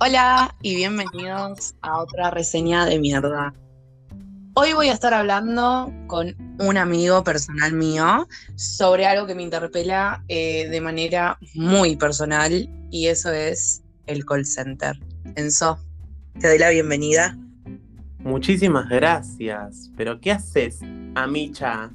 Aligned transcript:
Hola 0.00 0.56
y 0.60 0.74
bienvenidos 0.74 1.76
a 1.80 1.98
otra 2.02 2.30
reseña 2.30 2.84
de 2.84 2.98
mierda. 2.98 3.54
Hoy 4.54 4.72
voy 4.72 4.88
a 4.88 4.92
estar 4.92 5.14
hablando 5.14 5.92
con 6.08 6.34
un 6.58 6.76
amigo 6.76 7.22
personal 7.22 7.72
mío 7.72 8.26
sobre 8.56 9.06
algo 9.06 9.26
que 9.26 9.36
me 9.36 9.44
interpela 9.44 10.24
eh, 10.26 10.68
de 10.68 10.80
manera 10.80 11.38
muy 11.54 11.94
personal 11.94 12.68
y 12.90 13.06
eso 13.06 13.30
es 13.30 13.84
el 14.06 14.24
call 14.24 14.44
center. 14.44 14.98
Enzo, 15.36 15.78
te 16.40 16.48
doy 16.48 16.58
la 16.58 16.70
bienvenida. 16.70 17.38
Muchísimas 18.18 18.88
gracias. 18.88 19.92
Pero 19.96 20.20
¿qué 20.20 20.32
haces, 20.32 20.80
Amicha? 21.14 21.90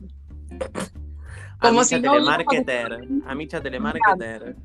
Como 1.59 1.81
Amicha 1.81 1.97
si 1.97 2.01
no 2.01 2.13
telemarketer. 2.13 3.07
Amicha 3.27 3.61
telemarketer. 3.61 4.55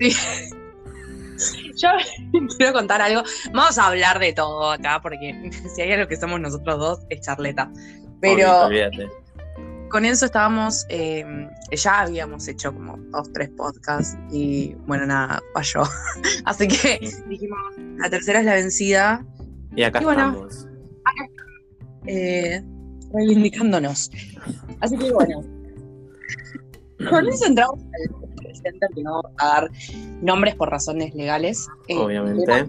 Sí. 0.00 0.16
Yo 1.76 1.88
quiero 2.56 2.72
contar 2.72 3.00
algo. 3.02 3.22
Vamos 3.52 3.78
a 3.78 3.86
hablar 3.88 4.18
de 4.18 4.32
todo 4.32 4.70
acá, 4.72 5.00
porque 5.02 5.50
si 5.74 5.82
hay 5.82 5.92
algo 5.92 6.08
que 6.08 6.16
somos 6.16 6.40
nosotros 6.40 6.78
dos, 6.78 7.00
es 7.10 7.20
charleta. 7.20 7.70
Pero 8.20 8.66
Obvio, 8.66 8.90
con 9.90 10.04
eso 10.04 10.24
estábamos, 10.26 10.86
eh, 10.88 11.24
ya 11.72 12.00
habíamos 12.00 12.48
hecho 12.48 12.72
como 12.72 12.96
dos, 13.10 13.32
tres 13.32 13.50
podcasts 13.50 14.16
y 14.32 14.74
bueno, 14.86 15.06
nada, 15.06 15.40
falló. 15.52 15.82
Así 16.44 16.66
que 16.66 16.98
dijimos, 17.28 17.58
la 17.98 18.10
tercera 18.10 18.40
es 18.40 18.44
la 18.46 18.54
vencida, 18.54 19.24
Y 19.76 19.82
acá 19.82 20.00
Y 20.00 20.04
bueno. 20.04 20.22
estamos. 20.48 20.66
eh, 22.06 22.62
reivindicándonos. 23.12 24.10
Así 24.80 24.96
que 24.98 25.12
bueno, 25.12 25.42
con 27.10 27.28
eso 27.28 27.46
entramos 27.46 27.78
al 27.80 28.23
center, 28.64 28.88
que 28.94 29.02
no 29.02 29.22
vamos 29.22 29.32
a 29.38 29.46
dar 29.60 29.70
nombres 30.22 30.54
por 30.56 30.70
razones 30.70 31.14
legales. 31.14 31.68
Eh, 31.88 31.96
Obviamente. 31.96 32.66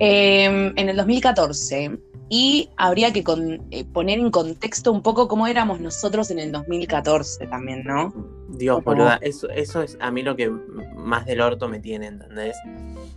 eh, 0.00 0.72
en 0.76 0.88
el 0.88 0.96
2014. 0.96 1.98
Y 2.32 2.70
habría 2.76 3.12
que 3.12 3.24
con- 3.24 3.60
eh, 3.72 3.84
poner 3.84 4.20
en 4.20 4.30
contexto 4.30 4.92
un 4.92 5.02
poco 5.02 5.26
cómo 5.26 5.48
éramos 5.48 5.80
nosotros 5.80 6.30
en 6.30 6.38
el 6.38 6.52
2014 6.52 7.44
también, 7.48 7.82
¿no? 7.84 8.14
Dios, 8.50 8.84
Como- 8.84 8.98
boluda, 8.98 9.18
eso, 9.20 9.48
eso 9.50 9.82
es 9.82 9.98
a 10.00 10.12
mí 10.12 10.22
lo 10.22 10.36
que 10.36 10.48
más 10.48 11.26
del 11.26 11.40
orto 11.40 11.68
me 11.68 11.80
tiene, 11.80 12.06
¿entendés? 12.06 12.56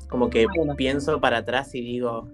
Como 0.09 0.31
que 0.31 0.47
Bueno. 0.55 0.75
pienso 0.75 1.21
para 1.21 1.37
atrás 1.37 1.75
y 1.75 1.81
digo, 1.81 2.27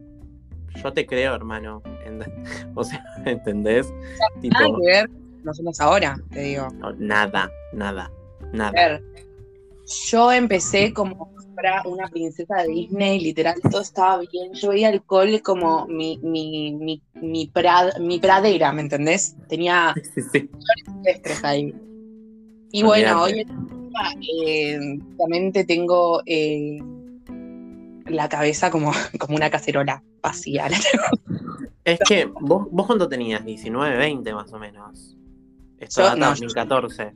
yo 0.82 0.94
te 0.94 1.06
creo, 1.06 1.36
hermano. 1.36 1.84
O 2.76 2.84
sea, 2.86 3.04
¿entendés? 3.26 3.94
Tipo, 4.42 4.58
Nada 4.58 4.70
que 4.80 4.86
ver, 4.88 5.10
no 5.44 5.54
somos 5.54 5.80
ahora, 5.82 6.16
te 6.32 6.40
digo. 6.42 6.70
no, 6.76 6.94
nada, 6.94 7.52
nada, 7.74 8.10
nada. 8.54 8.72
ver, 8.72 9.04
yo 10.12 10.32
empecé 10.32 10.94
como 10.94 11.30
una 11.86 12.08
princesa 12.08 12.56
de 12.64 12.70
Disney, 12.70 13.20
literal, 13.20 13.56
todo 13.70 13.82
estaba 13.82 14.20
bien. 14.32 14.54
Yo 14.54 14.70
veía 14.70 14.90
el 14.90 15.02
cole 15.04 15.42
como 15.42 15.86
mi, 15.88 16.18
mi, 16.24 16.72
mi, 16.74 17.02
mi, 17.16 17.52
prad- 17.54 18.00
mi 18.00 18.18
pradera, 18.20 18.72
¿me 18.72 18.82
entendés? 18.82 19.36
Tenía 19.50 19.94
Sí, 20.16 20.22
sí. 20.32 20.50
ahí. 21.44 21.74
Y 22.72 22.84
bueno, 22.84 23.24
hoy 23.24 23.42
en 23.42 23.48
día, 23.90 24.46
eh, 24.46 24.80
tengo 25.66 26.22
eh, 26.26 26.80
la 28.06 28.30
cabeza 28.30 28.72
como, 28.72 28.92
como 29.20 29.36
una 29.36 29.50
cacerola 29.50 30.04
vacía. 30.22 30.68
Es 31.86 32.00
que 32.08 32.26
vos, 32.26 32.68
vos 32.70 32.86
cuánto 32.86 33.10
tenías, 33.10 33.44
19, 33.44 33.98
20 33.98 34.34
más 34.34 34.54
o 34.54 34.60
menos. 34.60 35.18
Esto 35.80 36.02
Yo- 36.02 36.08
data 36.10 36.16
no, 36.18 36.26
yo- 36.36 36.46
2014. 36.46 37.16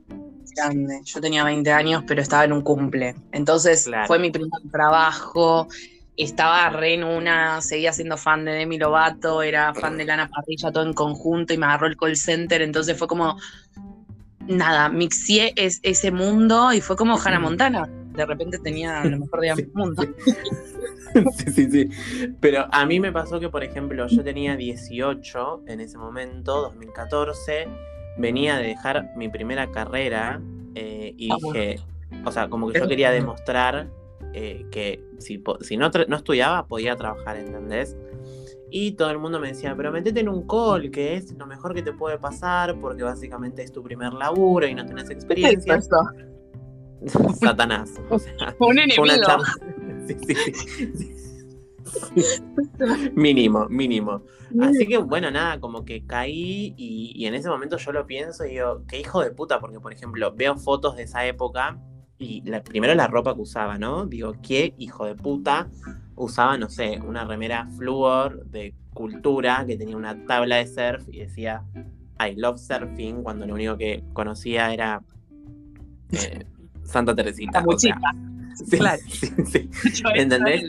Grande. 0.54 1.00
Yo 1.04 1.20
tenía 1.20 1.44
20 1.44 1.70
años, 1.72 2.04
pero 2.06 2.20
estaba 2.22 2.44
en 2.44 2.52
un 2.52 2.62
cumple. 2.62 3.14
Entonces 3.32 3.84
Claro. 3.84 4.06
fue 4.06 4.18
mi 4.18 4.30
primer 4.30 4.50
trabajo. 4.70 5.68
Estaba 6.16 6.68
re 6.70 6.94
en 6.94 7.04
una, 7.04 7.60
seguía 7.60 7.92
siendo 7.92 8.16
fan 8.16 8.44
de 8.44 8.52
Demi 8.52 8.78
Lovato, 8.78 9.42
era 9.42 9.74
fan 9.74 9.96
de 9.98 10.04
Lana 10.04 10.28
Parrilla, 10.28 10.70
todo 10.70 10.84
en 10.86 10.92
conjunto 10.92 11.52
y 11.52 11.58
me 11.58 11.66
agarró 11.66 11.88
el 11.88 11.96
call 11.96 12.16
center. 12.16 12.62
Entonces 12.62 12.96
fue 12.96 13.08
como, 13.08 13.36
nada, 14.46 14.88
mixié 14.88 15.52
es, 15.56 15.80
ese 15.82 16.10
mundo 16.12 16.72
y 16.72 16.80
fue 16.80 16.96
como 16.96 17.18
Hannah 17.18 17.40
Montana. 17.40 17.88
De 18.14 18.24
repente 18.26 18.58
tenía 18.60 19.04
lo 19.04 19.18
mejor 19.18 19.40
de 19.40 19.50
ambos 19.50 19.66
mundos. 19.74 20.06
sí, 21.36 21.50
sí, 21.52 21.70
sí. 21.70 21.88
Pero 22.40 22.66
a 22.70 22.86
mí 22.86 23.00
me 23.00 23.10
pasó 23.10 23.40
que, 23.40 23.48
por 23.48 23.64
ejemplo, 23.64 24.06
yo 24.06 24.22
tenía 24.22 24.56
18 24.56 25.62
en 25.66 25.80
ese 25.80 25.98
momento, 25.98 26.60
2014. 26.62 27.66
Venía 28.18 28.56
de 28.58 28.68
dejar 28.68 29.10
mi 29.16 29.28
primera 29.28 29.68
carrera 29.72 30.40
eh, 30.74 31.14
y 31.16 31.30
Ah, 31.32 31.36
dije, 31.42 31.80
o 32.24 32.30
sea, 32.32 32.48
como 32.48 32.68
que 32.70 32.78
yo 32.80 32.88
quería 32.88 33.10
demostrar 33.10 33.88
eh, 34.32 34.66
que 34.70 35.02
si, 35.18 35.42
si 35.60 35.76
no, 35.76 35.90
no 36.08 36.16
estudiaba 36.16 36.66
podía 36.66 36.96
trabajar, 36.96 37.36
¿entendés? 37.36 37.96
Y 38.70 38.92
todo 38.92 39.10
el 39.10 39.18
mundo 39.18 39.38
me 39.38 39.48
decía, 39.48 39.74
pero 39.76 39.92
metete 39.92 40.18
en 40.20 40.28
un 40.28 40.46
call, 40.48 40.90
que 40.90 41.14
es 41.14 41.32
lo 41.38 41.46
mejor 41.46 41.74
que 41.74 41.82
te 41.82 41.92
puede 41.92 42.18
pasar, 42.18 42.78
porque 42.80 43.04
básicamente 43.04 43.62
es 43.62 43.70
tu 43.70 43.82
primer 43.84 44.12
laburo 44.12 44.66
y 44.66 44.74
no 44.74 44.84
tenés 44.84 45.10
experiencia. 45.10 45.80
Satanás. 47.40 47.92
O 48.10 48.18
sea, 48.18 48.54
Un 48.58 48.70
una 48.72 48.84
enemigo. 48.84 49.06
charla. 49.24 49.46
Sí, 50.06 50.16
sí, 50.26 50.34
sí. 50.34 51.33
mínimo, 53.14 53.66
mínimo. 53.68 54.22
Así 54.60 54.86
que 54.86 54.98
bueno, 54.98 55.30
nada, 55.30 55.58
como 55.60 55.84
que 55.84 56.06
caí 56.06 56.74
y, 56.76 57.12
y 57.14 57.26
en 57.26 57.34
ese 57.34 57.48
momento 57.48 57.76
yo 57.76 57.92
lo 57.92 58.06
pienso 58.06 58.44
y 58.44 58.50
digo, 58.50 58.84
qué 58.86 59.00
hijo 59.00 59.22
de 59.22 59.30
puta, 59.30 59.58
porque 59.60 59.80
por 59.80 59.92
ejemplo 59.92 60.32
veo 60.34 60.56
fotos 60.56 60.96
de 60.96 61.04
esa 61.04 61.26
época 61.26 61.78
y 62.18 62.42
la, 62.42 62.62
primero 62.62 62.94
la 62.94 63.06
ropa 63.08 63.34
que 63.34 63.40
usaba, 63.40 63.78
¿no? 63.78 64.06
Digo, 64.06 64.34
qué 64.42 64.74
hijo 64.78 65.06
de 65.06 65.14
puta 65.14 65.68
usaba, 66.14 66.56
no 66.56 66.68
sé, 66.68 67.00
una 67.00 67.24
remera 67.24 67.68
flúor 67.76 68.44
de 68.46 68.74
cultura 68.92 69.64
que 69.66 69.76
tenía 69.76 69.96
una 69.96 70.24
tabla 70.26 70.56
de 70.56 70.66
surf 70.66 71.08
y 71.08 71.18
decía 71.20 71.64
I 72.20 72.36
love 72.36 72.58
surfing 72.60 73.22
cuando 73.24 73.46
lo 73.46 73.54
único 73.54 73.76
que 73.76 74.04
conocía 74.12 74.72
era 74.72 75.02
eh, 76.12 76.44
Santa 76.84 77.14
Teresita. 77.14 77.60
La 77.60 77.66
o 77.66 77.78
sea, 77.78 77.96
muchita. 77.96 78.64
sí, 78.64 78.78
Claro. 78.78 79.02
sí, 79.08 79.28
sí. 79.44 80.02
¿Entendés? 80.14 80.62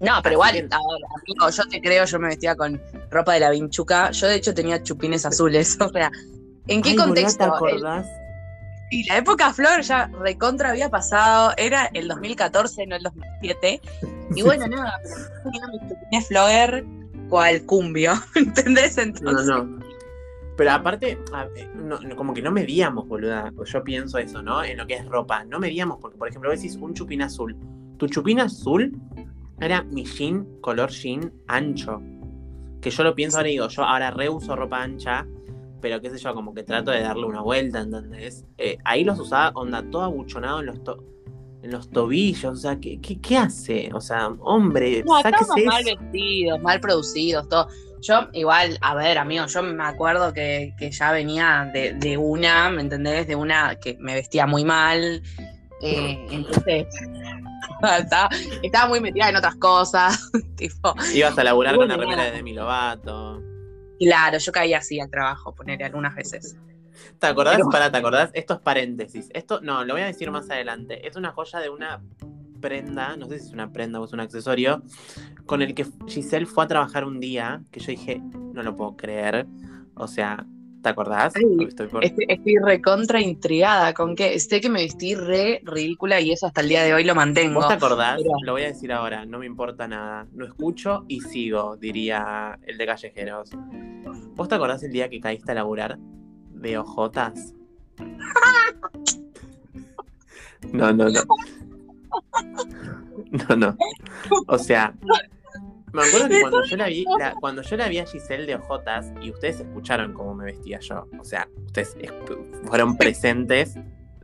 No, 0.00 0.20
pero 0.22 0.26
Así 0.26 0.32
igual, 0.32 0.52
que- 0.52 0.58
a 0.58 0.78
ver, 0.78 1.02
amigo, 1.22 1.50
yo 1.50 1.62
te 1.68 1.80
creo, 1.80 2.04
yo 2.04 2.18
me 2.18 2.28
vestía 2.28 2.56
con 2.56 2.80
ropa 3.10 3.34
de 3.34 3.40
la 3.40 3.50
vinchuca. 3.50 4.10
Yo, 4.10 4.26
de 4.26 4.34
hecho, 4.36 4.52
tenía 4.52 4.82
chupines 4.82 5.24
azules. 5.24 5.78
O 5.80 5.88
sea, 5.88 6.10
¿en 6.66 6.82
qué 6.82 6.90
Ay, 6.90 6.96
contexto? 6.96 7.38
¿Te 7.38 7.44
El- 7.44 7.50
acordás? 7.50 8.06
y 8.90 9.04
la 9.08 9.16
época 9.16 9.52
Flor 9.52 9.80
ya 9.80 10.08
recontra 10.20 10.70
había 10.70 10.88
pasado. 10.90 11.52
Era 11.56 11.90
el 11.94 12.06
2014, 12.06 12.86
no 12.86 12.96
el 12.96 13.02
2007. 13.02 13.80
Y 14.36 14.42
bueno, 14.42 14.66
nada, 14.68 15.00
pero 15.02 15.42
tenía 15.44 15.66
mis 15.68 15.80
chupines 15.90 16.28
Flogger 16.28 16.84
cual 17.28 17.62
cumbio. 17.64 18.12
¿Entendés? 18.34 18.96
No, 18.98 19.02
Entonces, 19.02 19.46
no. 19.46 19.80
Pero 20.56 20.70
aparte, 20.70 21.18
a- 21.32 21.48
eh, 21.56 21.68
no- 21.74 21.98
no, 22.00 22.14
como 22.14 22.34
que 22.34 22.42
no 22.42 22.50
medíamos, 22.52 23.08
boluda. 23.08 23.52
Yo 23.64 23.82
pienso 23.82 24.18
eso, 24.18 24.42
¿no? 24.42 24.62
En 24.62 24.76
lo 24.76 24.86
que 24.86 24.94
es 24.94 25.06
ropa. 25.06 25.44
No 25.44 25.58
medíamos, 25.58 25.98
porque, 26.00 26.18
por 26.18 26.28
ejemplo, 26.28 26.50
decís 26.50 26.76
un 26.76 26.92
chupín 26.94 27.22
azul. 27.22 27.56
Tu 27.98 28.08
chupín 28.08 28.40
azul 28.40 28.92
era 29.60 29.82
mi 29.82 30.04
jean, 30.04 30.46
color 30.60 30.90
jean, 30.90 31.32
ancho. 31.48 32.00
Que 32.80 32.90
yo 32.90 33.02
lo 33.02 33.14
pienso 33.14 33.36
ahora 33.38 33.48
y 33.48 33.52
digo, 33.52 33.68
yo 33.68 33.82
ahora 33.84 34.10
reuso 34.10 34.54
ropa 34.56 34.82
ancha, 34.82 35.26
pero 35.80 36.00
qué 36.00 36.10
sé 36.10 36.18
yo, 36.18 36.34
como 36.34 36.52
que 36.54 36.62
trato 36.62 36.90
de 36.90 37.00
darle 37.00 37.24
una 37.26 37.40
vuelta, 37.40 37.80
¿entendés? 37.80 38.44
Eh, 38.58 38.76
ahí 38.84 39.04
los 39.04 39.18
usaba, 39.20 39.50
onda, 39.54 39.82
todo 39.90 40.02
abuchonado 40.02 40.60
en 40.60 40.66
los, 40.66 40.82
to- 40.84 41.02
en 41.62 41.70
los 41.70 41.88
tobillos. 41.90 42.44
O 42.52 42.56
sea, 42.56 42.78
¿qué, 42.80 43.00
qué, 43.00 43.20
qué 43.20 43.38
hace? 43.38 43.90
O 43.94 44.00
sea, 44.00 44.28
hombre, 44.40 45.02
No, 45.06 45.20
sáquese 45.22 45.44
estábamos 45.44 45.64
mal 45.66 45.84
vestidos, 45.84 46.62
mal 46.62 46.80
producidos, 46.80 47.48
todo. 47.48 47.68
Yo, 48.02 48.28
igual, 48.34 48.76
a 48.82 48.94
ver, 48.94 49.16
amigo, 49.16 49.46
yo 49.46 49.62
me 49.62 49.82
acuerdo 49.84 50.34
que, 50.34 50.74
que 50.78 50.90
ya 50.90 51.10
venía 51.10 51.70
de, 51.72 51.94
de 51.94 52.18
una, 52.18 52.68
¿me 52.68 52.82
entendés? 52.82 53.26
De 53.26 53.34
una 53.34 53.76
que 53.76 53.96
me 53.98 54.12
vestía 54.14 54.46
muy 54.46 54.62
mal. 54.64 55.22
eh, 55.80 56.26
entonces, 56.30 56.86
estaba, 57.98 58.28
estaba 58.62 58.88
muy 58.88 59.00
metida 59.00 59.28
en 59.28 59.36
otras 59.36 59.56
cosas. 59.56 60.30
tipo, 60.56 60.94
Ibas 61.14 61.36
a 61.38 61.44
laburar 61.44 61.76
con 61.76 61.88
la 61.88 61.96
remera 61.96 62.24
de 62.24 62.32
Demi 62.32 62.52
Lovato. 62.52 63.42
claro, 63.98 64.38
yo 64.38 64.52
caía 64.52 64.78
así 64.78 65.00
al 65.00 65.10
trabajo, 65.10 65.54
poner 65.54 65.82
algunas 65.82 66.14
veces. 66.14 66.56
¿Te 67.18 67.26
acordás? 67.26 67.56
Pero- 67.56 67.70
Pará, 67.70 67.90
¿te 67.90 67.98
acordás? 67.98 68.30
Esto 68.34 68.54
es 68.54 68.60
paréntesis. 68.60 69.28
Esto, 69.34 69.60
no, 69.60 69.84
lo 69.84 69.94
voy 69.94 70.02
a 70.02 70.06
decir 70.06 70.30
más 70.30 70.48
adelante. 70.50 71.06
Es 71.06 71.16
una 71.16 71.32
joya 71.32 71.58
de 71.60 71.70
una 71.70 72.02
prenda, 72.60 73.16
no 73.16 73.26
sé 73.26 73.40
si 73.40 73.48
es 73.48 73.52
una 73.52 73.72
prenda 73.72 74.00
o 74.00 74.04
es 74.06 74.12
un 74.12 74.20
accesorio, 74.20 74.82
con 75.44 75.60
el 75.60 75.74
que 75.74 75.86
Giselle 76.06 76.46
fue 76.46 76.64
a 76.64 76.68
trabajar 76.68 77.04
un 77.04 77.20
día, 77.20 77.62
que 77.70 77.80
yo 77.80 77.88
dije, 77.88 78.22
no 78.54 78.62
lo 78.62 78.74
puedo 78.76 78.96
creer. 78.96 79.46
O 79.96 80.08
sea, 80.08 80.46
¿te 80.84 80.90
acordás? 80.90 81.32
Ay, 81.34 81.66
estoy 81.66 81.88
por- 81.88 82.04
Estoy, 82.04 82.26
estoy 82.28 82.56
recontra 82.58 83.20
intrigada 83.20 83.92
con 83.94 84.14
que 84.14 84.38
sé 84.38 84.60
que 84.60 84.68
me 84.68 84.82
vestí 84.82 85.14
re 85.16 85.60
ridícula 85.64 86.20
y 86.20 86.30
eso 86.30 86.46
hasta 86.46 86.60
el 86.60 86.68
día 86.68 86.84
de 86.84 86.94
hoy 86.94 87.02
lo 87.04 87.14
mantengo. 87.16 87.54
¿Vos 87.60 87.66
te 87.68 87.74
acordás? 87.74 88.20
Lo 88.44 88.52
voy 88.52 88.62
a 88.62 88.66
decir 88.66 88.92
ahora, 88.92 89.24
no 89.26 89.38
me 89.40 89.46
importa 89.46 89.88
nada. 89.88 90.26
No 90.32 90.44
escucho 90.44 91.04
y 91.08 91.20
sigo, 91.22 91.76
diría 91.76 92.58
el 92.62 92.78
de 92.78 92.86
Callejeros. 92.86 93.50
¿Vos 94.36 94.48
te 94.48 94.54
acordás 94.54 94.82
el 94.84 94.92
día 94.92 95.08
que 95.08 95.18
caíste 95.20 95.50
a 95.52 95.54
laburar 95.56 95.98
de 96.52 96.78
ojotas? 96.78 97.54
No, 100.72 100.90
no, 100.92 101.08
no. 101.10 101.20
No, 103.48 103.56
no. 103.56 103.76
O 104.46 104.58
sea, 104.58 104.94
me 105.94 106.02
acuerdo 106.06 106.28
que 106.28 106.40
cuando 106.40 106.64
yo 106.64 106.76
la 106.76 106.86
vi, 106.86 107.04
la- 107.18 107.34
cuando 107.40 107.62
yo 107.62 107.76
la 107.76 107.88
vi 107.88 107.98
a 107.98 108.06
Giselle 108.06 108.46
de 108.46 108.56
Ojotas, 108.56 109.12
y 109.22 109.30
ustedes 109.30 109.60
escucharon 109.60 110.12
cómo 110.12 110.34
me 110.34 110.44
vestía 110.44 110.78
yo, 110.80 111.06
o 111.18 111.24
sea, 111.24 111.48
ustedes 111.66 111.96
es- 112.00 112.12
fueron 112.64 112.96
presentes 112.98 113.74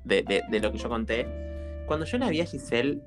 de, 0.04 0.22
de- 0.22 0.42
de 0.48 0.60
lo 0.60 0.70
que 0.72 0.78
yo 0.78 0.88
conté. 0.88 1.26
Cuando 1.86 2.04
yo 2.06 2.18
la 2.18 2.28
vi 2.28 2.40
a 2.40 2.46
Giselle 2.46 3.00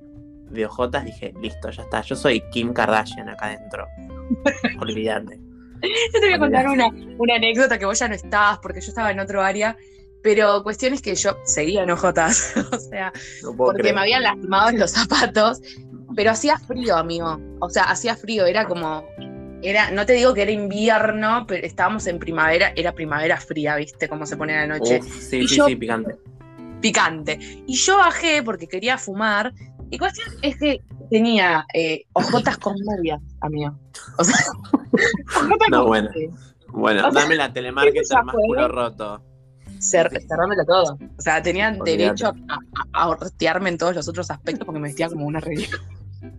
de 0.50 0.65
Ojotas, 0.65 1.06
dije, 1.06 1.33
listo, 1.42 1.69
ya 1.69 1.83
está, 1.83 2.01
yo 2.01 2.15
soy 2.15 2.42
Kim 2.51 2.74
Kardashian 2.74 3.30
acá 3.30 3.48
adentro. 3.48 3.88
Olvídate. 4.80 5.39
Yo 5.81 6.19
te 6.19 6.25
voy 6.27 6.33
a 6.33 6.39
contar 6.39 6.68
una, 6.69 6.88
una 7.18 7.36
anécdota 7.36 7.77
que 7.77 7.86
vos 7.86 8.00
ya 8.00 8.07
no 8.07 8.15
estabas 8.15 8.60
porque 8.60 8.80
yo 8.80 8.88
estaba 8.88 9.12
en 9.12 9.19
otro 9.19 9.42
área, 9.42 9.75
pero 10.21 10.63
cuestión 10.63 10.94
es 10.94 11.01
que 11.01 11.13
yo 11.15 11.38
seguía 11.44 11.83
en 11.83 11.92
ojotas, 11.92 12.54
o 12.71 12.80
sea, 12.80 13.12
No 13.44 13.54
porque 13.57 13.80
creer. 13.81 13.95
me 13.95 14.01
habían 14.01 14.24
lastimado 14.24 14.69
en 14.69 14.80
los 14.80 14.92
zapatos, 14.92 15.62
pero 16.15 16.31
hacía 16.31 16.57
frío, 16.57 16.95
amigo. 16.98 17.39
O 17.60 17.69
sea, 17.69 17.83
hacía 17.83 18.15
frío, 18.15 18.45
era 18.45 18.65
como, 18.65 19.04
era, 19.62 19.92
no 19.92 20.06
te 20.06 20.13
digo 20.13 20.33
que 20.33 20.42
era 20.44 20.51
invierno, 20.51 21.45
pero 21.48 21.65
estábamos 21.65 22.06
en 22.07 22.19
primavera, 22.19 22.74
era 22.75 22.92
primavera 22.94 23.38
fría, 23.39 23.75
¿viste? 23.77 24.07
Cómo 24.07 24.25
se 24.25 24.38
pone 24.38 24.56
la 24.56 24.68
noche. 24.68 25.00
Uf, 25.01 25.19
sí, 25.21 25.38
Y 25.39 25.48
sí, 25.48 25.56
yo- 25.57 25.65
sí, 25.68 25.75
picante. 25.75 26.15
picante. 26.81 27.39
Y 27.68 27.75
yo 27.75 27.98
bajé 27.98 28.44
porque 28.44 28.68
quería 28.68 28.98
fumar. 28.98 29.54
Y 29.89 29.98
cuestión 29.98 30.27
es 30.42 30.57
que 30.57 30.80
tenía 31.10 31.65
eh, 31.74 32.04
ojotas 32.13 32.57
con 32.57 32.75
medias, 32.95 33.21
amigo. 33.42 33.77
O 34.18 34.24
sea, 34.24 34.36
ojotas 35.38 35.69
No, 35.69 35.80
con 35.81 35.88
bueno. 35.88 36.10
Bueno, 36.69 37.07
O 37.07 37.12
sea, 37.12 37.21
dame 37.21 37.36
la 37.36 37.54
telemarketer 37.54 38.24
más 38.24 38.36
culo 38.36 38.68
roto. 38.68 39.24
Cer- 39.80 40.25
cerrámelo 40.27 40.65
todo. 40.65 40.98
O 41.18 41.21
sea, 41.21 41.42
tenían 41.44 41.77
derecho 41.80 42.27
a, 42.27 42.33
a, 42.94 43.04
a 43.04 43.07
hortearme 43.10 43.69
en 43.69 43.77
todos 43.77 43.95
los 43.95 44.07
otros 44.07 44.31
aspectos 44.31 44.65
porque 44.65 44.80
me 44.80 44.88
vestía 44.88 45.07
como 45.10 45.25
una 45.27 45.39
ridícula. 45.39 45.83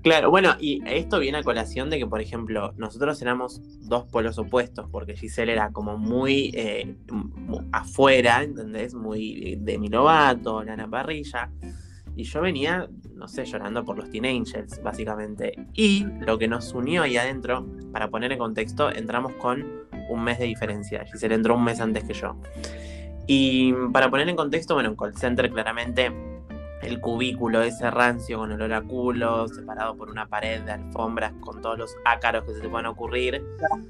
Claro, 0.04 0.30
bueno, 0.30 0.54
y 0.60 0.82
esto 0.84 1.18
viene 1.18 1.38
a 1.38 1.42
colación 1.42 1.88
de 1.88 1.98
que, 1.98 2.06
por 2.06 2.20
ejemplo, 2.20 2.74
nosotros 2.76 3.22
éramos 3.22 3.62
dos 3.88 4.04
polos 4.04 4.38
opuestos, 4.38 4.86
porque 4.90 5.16
Giselle 5.16 5.50
era 5.50 5.72
como 5.72 5.96
muy 5.96 6.50
eh, 6.52 6.94
afuera, 7.72 8.42
¿entendés? 8.42 8.92
Muy 8.92 9.56
de 9.58 9.78
mi 9.78 9.88
Lovato, 9.88 10.62
Lana 10.62 10.86
Parrilla, 10.86 11.50
y 12.16 12.24
yo 12.24 12.42
venía, 12.42 12.86
no 13.14 13.28
sé, 13.28 13.46
llorando 13.46 13.82
por 13.82 13.96
los 13.96 14.10
Teen 14.10 14.26
Angels, 14.26 14.78
básicamente. 14.82 15.54
Y 15.72 16.04
lo 16.20 16.36
que 16.36 16.48
nos 16.48 16.74
unió 16.74 17.04
ahí 17.04 17.16
adentro, 17.16 17.66
para 17.90 18.10
poner 18.10 18.30
en 18.30 18.38
contexto, 18.38 18.94
entramos 18.94 19.32
con 19.36 19.64
un 20.10 20.22
mes 20.22 20.38
de 20.38 20.44
diferencia. 20.44 21.06
Giselle 21.06 21.34
entró 21.34 21.56
un 21.56 21.64
mes 21.64 21.80
antes 21.80 22.04
que 22.04 22.12
yo. 22.12 22.36
Y 23.26 23.72
para 23.90 24.10
poner 24.10 24.28
en 24.28 24.36
contexto, 24.36 24.74
bueno, 24.74 24.90
en 24.90 24.96
call 24.96 25.16
center 25.16 25.50
claramente 25.50 26.12
el 26.84 27.00
cubículo 27.00 27.62
ese 27.62 27.90
rancio 27.90 28.38
con 28.38 28.52
olor 28.52 28.72
a 28.72 28.82
culo, 28.82 29.48
separado 29.48 29.96
por 29.96 30.10
una 30.10 30.28
pared 30.28 30.62
de 30.62 30.72
alfombras 30.72 31.32
con 31.40 31.60
todos 31.62 31.78
los 31.78 31.96
ácaros 32.04 32.44
que 32.44 32.54
se 32.54 32.60
te 32.60 32.68
puedan 32.68 32.86
ocurrir, 32.86 33.42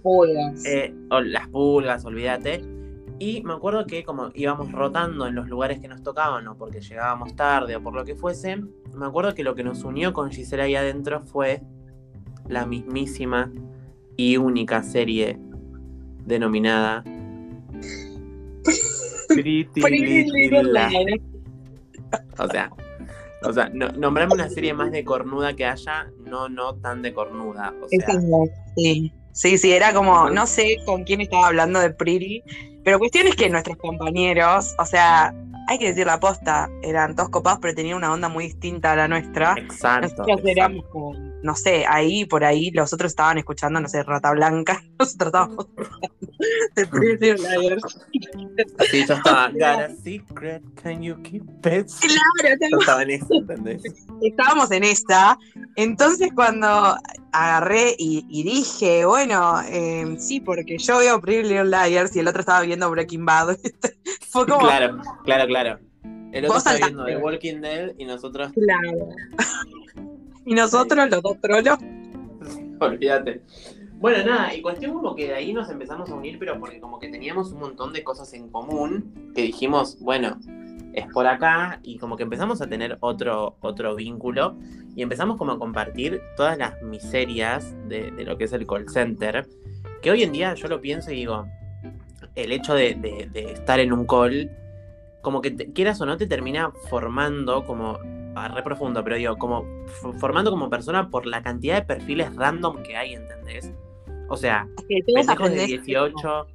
Pulgas. 0.03 0.65
eh, 0.65 0.95
o 1.11 1.21
las 1.21 1.49
pulgas, 1.49 2.05
olvídate. 2.05 2.63
Y 3.19 3.43
me 3.43 3.55
acuerdo 3.55 3.87
que 3.87 4.05
como 4.05 4.31
íbamos 4.35 4.73
rotando 4.73 5.27
en 5.27 5.35
los 5.35 5.49
lugares 5.49 5.81
que 5.81 5.89
nos 5.89 6.03
tocaban, 6.03 6.47
o 6.49 6.57
porque 6.57 6.81
llegábamos 6.81 7.35
tarde, 7.37 7.77
o 7.77 7.83
por 7.83 7.95
lo 7.95 8.05
que 8.05 8.17
fuese, 8.17 8.57
me 8.57 9.07
acuerdo 9.07 9.35
que 9.35 9.45
lo 9.45 9.55
que 9.55 9.65
nos 9.65 9.85
unió 9.85 10.13
con 10.13 10.31
Gisela 10.31 10.65
ahí 10.65 10.75
adentro 10.75 11.23
fue 11.23 11.63
la 12.49 12.67
mismísima 12.67 13.51
y 14.17 14.37
única 14.37 14.83
serie 14.83 15.39
denominada 16.27 17.03
Pretty 19.29 19.67
Little. 19.75 20.63
Liars. 20.73 21.23
O 22.39 22.49
sea, 22.49 22.71
o 23.45 23.53
sea, 23.53 23.71
no, 23.73 23.89
nombrame 23.93 24.35
una 24.35 24.49
serie 24.49 24.75
más 24.75 24.91
de 24.91 25.05
cornuda 25.05 25.55
que 25.55 25.67
haya, 25.67 26.11
no, 26.25 26.49
no 26.49 26.75
tan 26.77 27.03
de 27.03 27.13
cornuda. 27.13 27.75
O 27.83 27.89
sea, 27.89 28.07
Sí. 28.77 29.13
sí, 29.33 29.59
sí, 29.59 29.73
era 29.73 29.93
como, 29.93 30.31
no 30.31 30.47
sé 30.47 30.79
con 30.85 31.05
quién 31.05 31.21
estaba 31.21 31.49
hablando 31.49 31.81
de 31.81 31.91
Pretty, 31.91 32.43
pero 32.85 32.99
cuestión 32.99 33.27
es 33.27 33.37
que 33.37 33.49
nuestros 33.51 33.77
compañeros, 33.77 34.75
o 34.79 34.85
sea, 34.87 35.35
hay 35.69 35.79
que 35.79 35.89
decir 35.89 36.07
la 36.07 36.21
posta, 36.21 36.69
eran 36.83 37.15
todos 37.17 37.31
copados, 37.31 37.59
pero 37.63 37.75
tenían 37.75 37.97
una 37.97 38.13
onda 38.13 38.29
muy 38.29 38.45
distinta 38.45 38.93
a 38.93 38.97
la 38.97 39.09
nuestra. 39.09 39.55
exacto. 39.57 40.03
Nosotros 40.03 40.29
exacto. 40.29 40.49
éramos 40.49 40.87
como, 40.89 41.13
no 41.45 41.55
sé, 41.55 41.85
ahí 41.87 42.25
por 42.25 42.43
ahí 42.43 42.71
los 42.71 42.93
otros 42.95 43.13
estaban 43.13 43.37
escuchando, 43.37 43.79
no 43.79 43.87
sé, 43.89 44.03
Rata 44.03 44.33
Blanca, 44.33 44.83
nosotros 44.99 45.27
estábamos 45.29 45.67
de 46.75 46.87
Pretty 46.87 47.33
Little 47.33 47.59
Liars. 47.59 47.83
Sí, 48.91 49.05
yo 49.07 49.15
estaba, 49.15 49.51
got 49.51 49.63
a 49.63 49.91
secret, 50.03 50.63
can 50.83 51.03
you 51.03 51.21
keep 51.23 51.43
it? 51.67 51.87
Claro, 52.01 52.57
Yo 52.71 52.79
estaba 52.79 53.03
en 53.03 53.11
eso, 53.11 53.35
¿entendés? 53.35 53.83
estábamos 54.23 54.71
en 54.71 54.85
esta. 54.85 55.39
Entonces 55.77 56.31
cuando 56.35 56.97
agarré 57.33 57.95
y, 57.99 58.25
y 58.31 58.43
dije, 58.43 59.05
bueno, 59.05 59.61
eh, 59.69 60.17
sí, 60.19 60.41
porque 60.41 60.79
yo 60.79 60.99
veo 60.99 61.21
Pretty 61.21 61.43
Little 61.49 61.65
Liars 61.67 62.17
y 62.17 62.21
el 62.21 62.29
otro 62.29 62.41
estaba 62.41 62.63
viendo 62.63 62.91
Breaking 62.91 63.27
Bad. 63.27 63.59
Fue 64.31 64.47
como, 64.47 64.61
Claro, 64.61 64.99
claro, 65.25 65.47
claro. 65.47 65.79
El 66.33 66.47
otro 66.47 66.59
saltaste. 66.59 66.87
viendo 66.87 67.05
The 67.05 67.17
Walking 67.19 67.61
Dead 67.61 67.93
y 67.99 68.07
nosotros, 68.07 68.51
claro. 68.53 69.09
Y 70.47 70.55
nosotros, 70.55 71.11
los 71.11 71.23
dos 71.23 71.41
trolos, 71.41 71.79
olvídate. 72.81 73.43
Bueno, 73.99 74.25
nada, 74.25 74.55
y 74.55 74.61
cuestión 74.61 74.93
como 74.93 75.15
que 75.15 75.29
de 75.29 75.35
ahí 75.35 75.53
nos 75.53 75.71
empezamos 75.71 76.11
a 76.11 76.15
unir, 76.15 76.39
pero 76.39 76.59
porque 76.59 76.79
como 76.79 76.99
que 76.99 77.09
teníamos 77.09 77.53
un 77.53 77.61
montón 77.61 77.93
de 77.93 78.05
cosas 78.05 78.35
en 78.35 78.51
común, 78.51 79.33
que 79.35 79.43
dijimos, 79.43 79.99
bueno, 80.01 80.39
es 80.93 81.07
por 81.13 81.27
acá, 81.27 81.81
y 81.83 81.99
como 81.99 82.17
que 82.17 82.25
empezamos 82.25 82.61
a 82.61 82.69
tener 82.69 82.99
otro, 83.01 83.57
otro 83.61 83.95
vínculo, 83.95 84.57
y 84.95 85.03
empezamos 85.03 85.39
como 85.39 85.53
a 85.53 85.59
compartir 85.59 86.21
todas 86.37 86.59
las 86.59 86.83
miserias 86.83 87.75
de, 87.89 88.11
lo 88.25 88.37
que 88.37 88.45
es 88.45 88.53
el 88.53 88.67
call 88.67 88.89
center, 88.89 89.49
que 90.03 90.11
hoy 90.11 90.23
en 90.23 90.33
día 90.33 90.55
yo 90.55 90.69
lo 90.69 90.81
pienso 90.81 91.11
y 91.11 91.17
digo, 91.17 91.47
el 92.35 92.53
hecho 92.53 92.75
de, 92.75 93.31
estar 93.55 93.81
en 93.81 93.93
un 93.93 94.07
call, 94.07 94.51
como 95.23 95.41
que 95.41 95.51
te- 95.51 95.73
quieras 95.73 96.01
o 96.01 96.07
no 96.07 96.17
te 96.17 96.27
termina 96.27 96.71
formando 96.91 97.65
como, 97.65 97.99
re 98.35 98.63
profundo, 98.63 99.03
pero 99.05 99.17
digo, 99.17 99.37
como 99.37 99.65
formando 100.19 100.51
como 100.51 100.69
persona 100.71 101.09
por 101.11 101.27
la 101.27 101.43
cantidad 101.43 101.77
de 101.77 101.83
perfiles 101.83 102.35
random 102.35 102.83
que 102.83 102.97
hay, 102.97 103.15
¿entendés? 103.15 103.73
O 104.29 104.37
sea, 104.37 104.67
pendejos 105.27 105.27
de 105.27 105.33
aprendés. 105.63 105.85
18, 105.85 106.47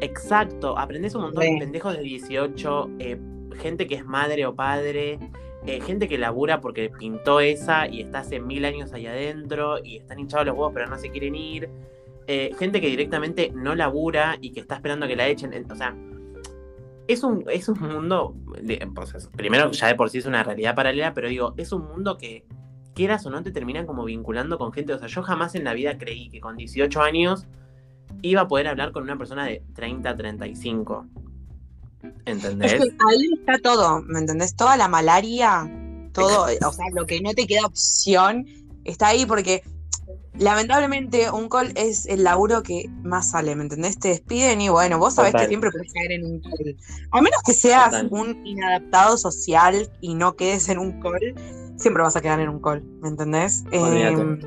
exacto, 0.00 0.78
aprendes 0.78 1.14
un 1.14 1.22
montón 1.22 1.42
de 1.54 1.58
pendejos 1.60 1.96
de 1.96 2.02
18, 2.02 2.90
eh, 2.98 3.18
gente 3.60 3.86
que 3.86 3.96
es 3.96 4.04
madre 4.04 4.46
o 4.46 4.54
padre, 4.54 5.18
eh, 5.66 5.80
gente 5.80 6.08
que 6.08 6.18
labura 6.18 6.60
porque 6.60 6.90
pintó 6.90 7.40
esa 7.40 7.88
y 7.88 8.00
está 8.02 8.20
hace 8.20 8.40
mil 8.40 8.64
años 8.64 8.92
ahí 8.92 9.06
adentro 9.06 9.82
y 9.82 9.98
están 9.98 10.18
hinchados 10.20 10.46
los 10.46 10.54
huevos 10.56 10.72
pero 10.72 10.86
no 10.86 10.96
se 10.98 11.10
quieren 11.10 11.34
ir, 11.34 11.68
eh, 12.26 12.52
gente 12.58 12.80
que 12.80 12.86
directamente 12.88 13.50
no 13.54 13.74
labura 13.74 14.36
y 14.40 14.52
que 14.52 14.60
está 14.60 14.76
esperando 14.76 15.06
a 15.06 15.08
que 15.08 15.16
la 15.16 15.26
echen, 15.28 15.52
en- 15.52 15.70
o 15.70 15.74
sea, 15.74 15.96
es 17.08 17.22
un, 17.24 17.44
es 17.50 17.68
un 17.68 17.80
mundo, 17.80 18.36
de- 18.62 18.86
pues, 18.94 19.14
es- 19.14 19.26
primero 19.28 19.70
ya 19.72 19.88
de 19.88 19.94
por 19.96 20.10
sí 20.10 20.18
es 20.18 20.26
una 20.26 20.42
realidad 20.44 20.74
paralela, 20.76 21.14
pero 21.14 21.28
digo, 21.28 21.54
es 21.56 21.72
un 21.72 21.86
mundo 21.88 22.16
que 22.18 22.46
quieras 22.94 23.24
o 23.26 23.30
no 23.30 23.42
te 23.42 23.50
terminan 23.50 23.86
como 23.86 24.04
vinculando 24.04 24.58
con 24.58 24.72
gente, 24.72 24.92
o 24.92 24.98
sea, 24.98 25.08
yo 25.08 25.22
jamás 25.22 25.54
en 25.54 25.64
la 25.64 25.72
vida 25.72 25.98
creí 25.98 26.28
que 26.30 26.40
con 26.40 26.56
18 26.56 27.00
años 27.02 27.46
iba 28.22 28.42
a 28.42 28.48
poder 28.48 28.68
hablar 28.68 28.92
con 28.92 29.02
una 29.04 29.16
persona 29.18 29.44
de 29.46 29.62
30, 29.74 30.16
35. 30.16 31.06
¿Entendés? 32.26 32.72
Es 32.74 32.80
que 32.80 32.88
ahí 33.08 33.28
está 33.40 33.58
todo, 33.62 34.02
¿me 34.02 34.18
entendés? 34.20 34.54
Toda 34.54 34.76
la 34.76 34.88
malaria, 34.88 35.68
todo, 36.12 36.44
o 36.44 36.72
sea, 36.72 36.86
lo 36.94 37.06
que 37.06 37.20
no 37.20 37.32
te 37.34 37.46
queda 37.46 37.66
opción 37.66 38.46
está 38.84 39.08
ahí 39.08 39.26
porque 39.26 39.62
lamentablemente 40.38 41.30
un 41.30 41.48
call 41.48 41.72
es 41.74 42.06
el 42.06 42.24
laburo 42.24 42.62
que 42.62 42.88
más 43.02 43.30
sale, 43.30 43.54
¿me 43.56 43.62
entendés? 43.62 43.98
Te 43.98 44.08
despiden 44.08 44.60
y 44.60 44.68
bueno, 44.68 44.98
vos 44.98 45.14
sabés 45.14 45.32
Total. 45.32 45.46
que 45.46 45.48
siempre 45.48 45.70
puedes 45.70 45.92
caer 45.92 46.12
en 46.12 46.24
un 46.24 46.40
call. 46.40 46.76
A 47.10 47.20
menos 47.20 47.40
que 47.44 47.52
seas 47.52 47.90
Total. 47.90 48.08
un 48.10 48.46
inadaptado 48.46 49.18
social 49.18 49.90
y 50.00 50.14
no 50.14 50.36
quedes 50.36 50.68
en 50.68 50.78
un 50.78 51.00
call, 51.00 51.34
siempre 51.76 52.02
vas 52.02 52.16
a 52.16 52.20
quedar 52.20 52.40
en 52.40 52.48
un 52.48 52.60
call, 52.60 52.82
¿me 53.00 53.08
entendés? 53.08 53.64
Em, 53.72 54.40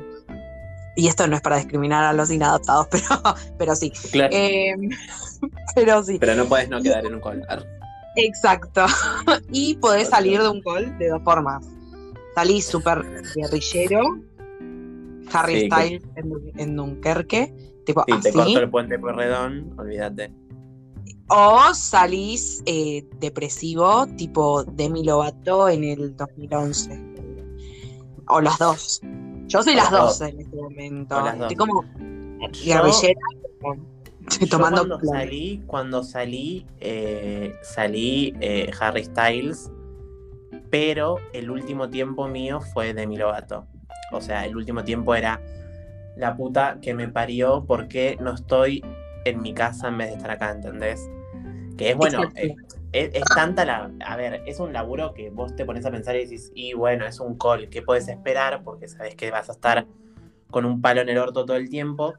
y 0.96 1.08
esto 1.08 1.26
no 1.26 1.36
es 1.36 1.42
para 1.42 1.56
discriminar 1.56 2.04
a 2.04 2.12
los 2.12 2.30
inadaptados, 2.30 2.88
pero, 2.90 3.06
pero 3.58 3.76
sí. 3.76 3.92
Claro. 4.10 4.30
Em, 4.32 4.90
pero 5.74 6.02
sí. 6.02 6.18
Pero 6.18 6.34
no 6.34 6.46
puedes 6.46 6.68
no 6.68 6.80
quedar 6.82 7.04
en 7.06 7.14
un 7.14 7.20
collar. 7.20 7.66
Exacto. 8.16 8.84
y 9.50 9.74
podés 9.76 10.08
salir 10.08 10.40
de 10.42 10.48
un 10.48 10.62
call 10.62 10.96
de 10.98 11.08
dos 11.08 11.22
formas. 11.22 11.64
Salís 12.34 12.66
súper 12.66 13.04
guerrillero, 13.34 14.00
Harry 15.32 15.60
Sí, 15.62 15.66
Styles 15.70 16.02
en, 16.16 16.32
en 16.60 16.76
Dunkerque, 16.76 17.54
tipo 17.86 18.04
Si 18.06 18.20
te 18.20 18.28
así. 18.28 18.38
corto 18.38 18.58
el 18.60 18.70
puente 18.70 18.98
Pueyrredón, 18.98 19.74
olvídate. 19.78 20.32
O 21.28 21.72
salís 21.74 22.62
eh, 22.66 23.06
depresivo, 23.18 24.06
tipo 24.16 24.64
Demi 24.64 25.04
Lovato 25.04 25.68
en 25.68 25.84
el 25.84 26.16
2011. 26.16 27.02
O 28.28 28.40
las 28.40 28.58
dos. 28.58 29.00
Yo 29.46 29.62
soy 29.62 29.74
O 29.74 29.76
las 29.76 29.90
dos 29.90 30.18
dos. 30.18 30.28
en 30.28 30.40
este 30.40 30.56
momento. 30.56 31.16
O 31.16 31.20
las 31.20 31.38
dos. 31.38 31.50
Estoy 31.52 31.56
como 31.56 31.84
guerrillera. 32.64 33.20
Yo 34.40 34.48
tomando 34.48 34.78
cuando 34.86 34.98
plan. 34.98 35.20
salí, 35.20 35.62
cuando 35.66 36.02
salí, 36.04 36.66
eh, 36.80 37.54
salí 37.62 38.34
eh, 38.40 38.70
Harry 38.80 39.04
Styles 39.04 39.70
pero 40.70 41.16
el 41.34 41.50
último 41.50 41.90
tiempo 41.90 42.26
mío 42.28 42.60
fue 42.72 42.94
de 42.94 43.06
mi 43.06 43.18
Lovato. 43.18 43.66
O 44.12 44.20
sea, 44.20 44.44
el 44.44 44.56
último 44.56 44.84
tiempo 44.84 45.14
era 45.14 45.40
la 46.16 46.36
puta 46.36 46.78
que 46.80 46.94
me 46.94 47.08
parió 47.08 47.64
porque 47.66 48.16
no 48.20 48.34
estoy 48.34 48.84
en 49.24 49.40
mi 49.40 49.54
casa 49.54 49.88
en 49.88 49.98
vez 49.98 50.08
de 50.08 50.16
estar 50.16 50.30
acá, 50.30 50.50
¿entendés? 50.50 51.08
Que 51.76 51.90
es 51.90 51.96
bueno, 51.96 52.22
eh, 52.36 52.54
es, 52.92 53.14
es, 53.14 53.24
tanta 53.34 53.64
la. 53.64 53.90
A 54.04 54.16
ver, 54.16 54.42
es 54.46 54.60
un 54.60 54.72
laburo 54.72 55.14
que 55.14 55.30
vos 55.30 55.56
te 55.56 55.64
pones 55.64 55.86
a 55.86 55.90
pensar 55.90 56.16
y 56.16 56.24
decís, 56.24 56.52
y 56.54 56.74
bueno, 56.74 57.06
es 57.06 57.18
un 57.20 57.38
call, 57.38 57.68
¿qué 57.70 57.82
puedes 57.82 58.08
esperar? 58.08 58.62
Porque 58.62 58.88
sabes 58.88 59.14
que 59.14 59.30
vas 59.30 59.48
a 59.48 59.52
estar 59.52 59.86
con 60.50 60.64
un 60.64 60.82
palo 60.82 61.00
en 61.00 61.08
el 61.08 61.18
orto 61.18 61.44
todo 61.44 61.56
el 61.56 61.68
tiempo. 61.68 62.14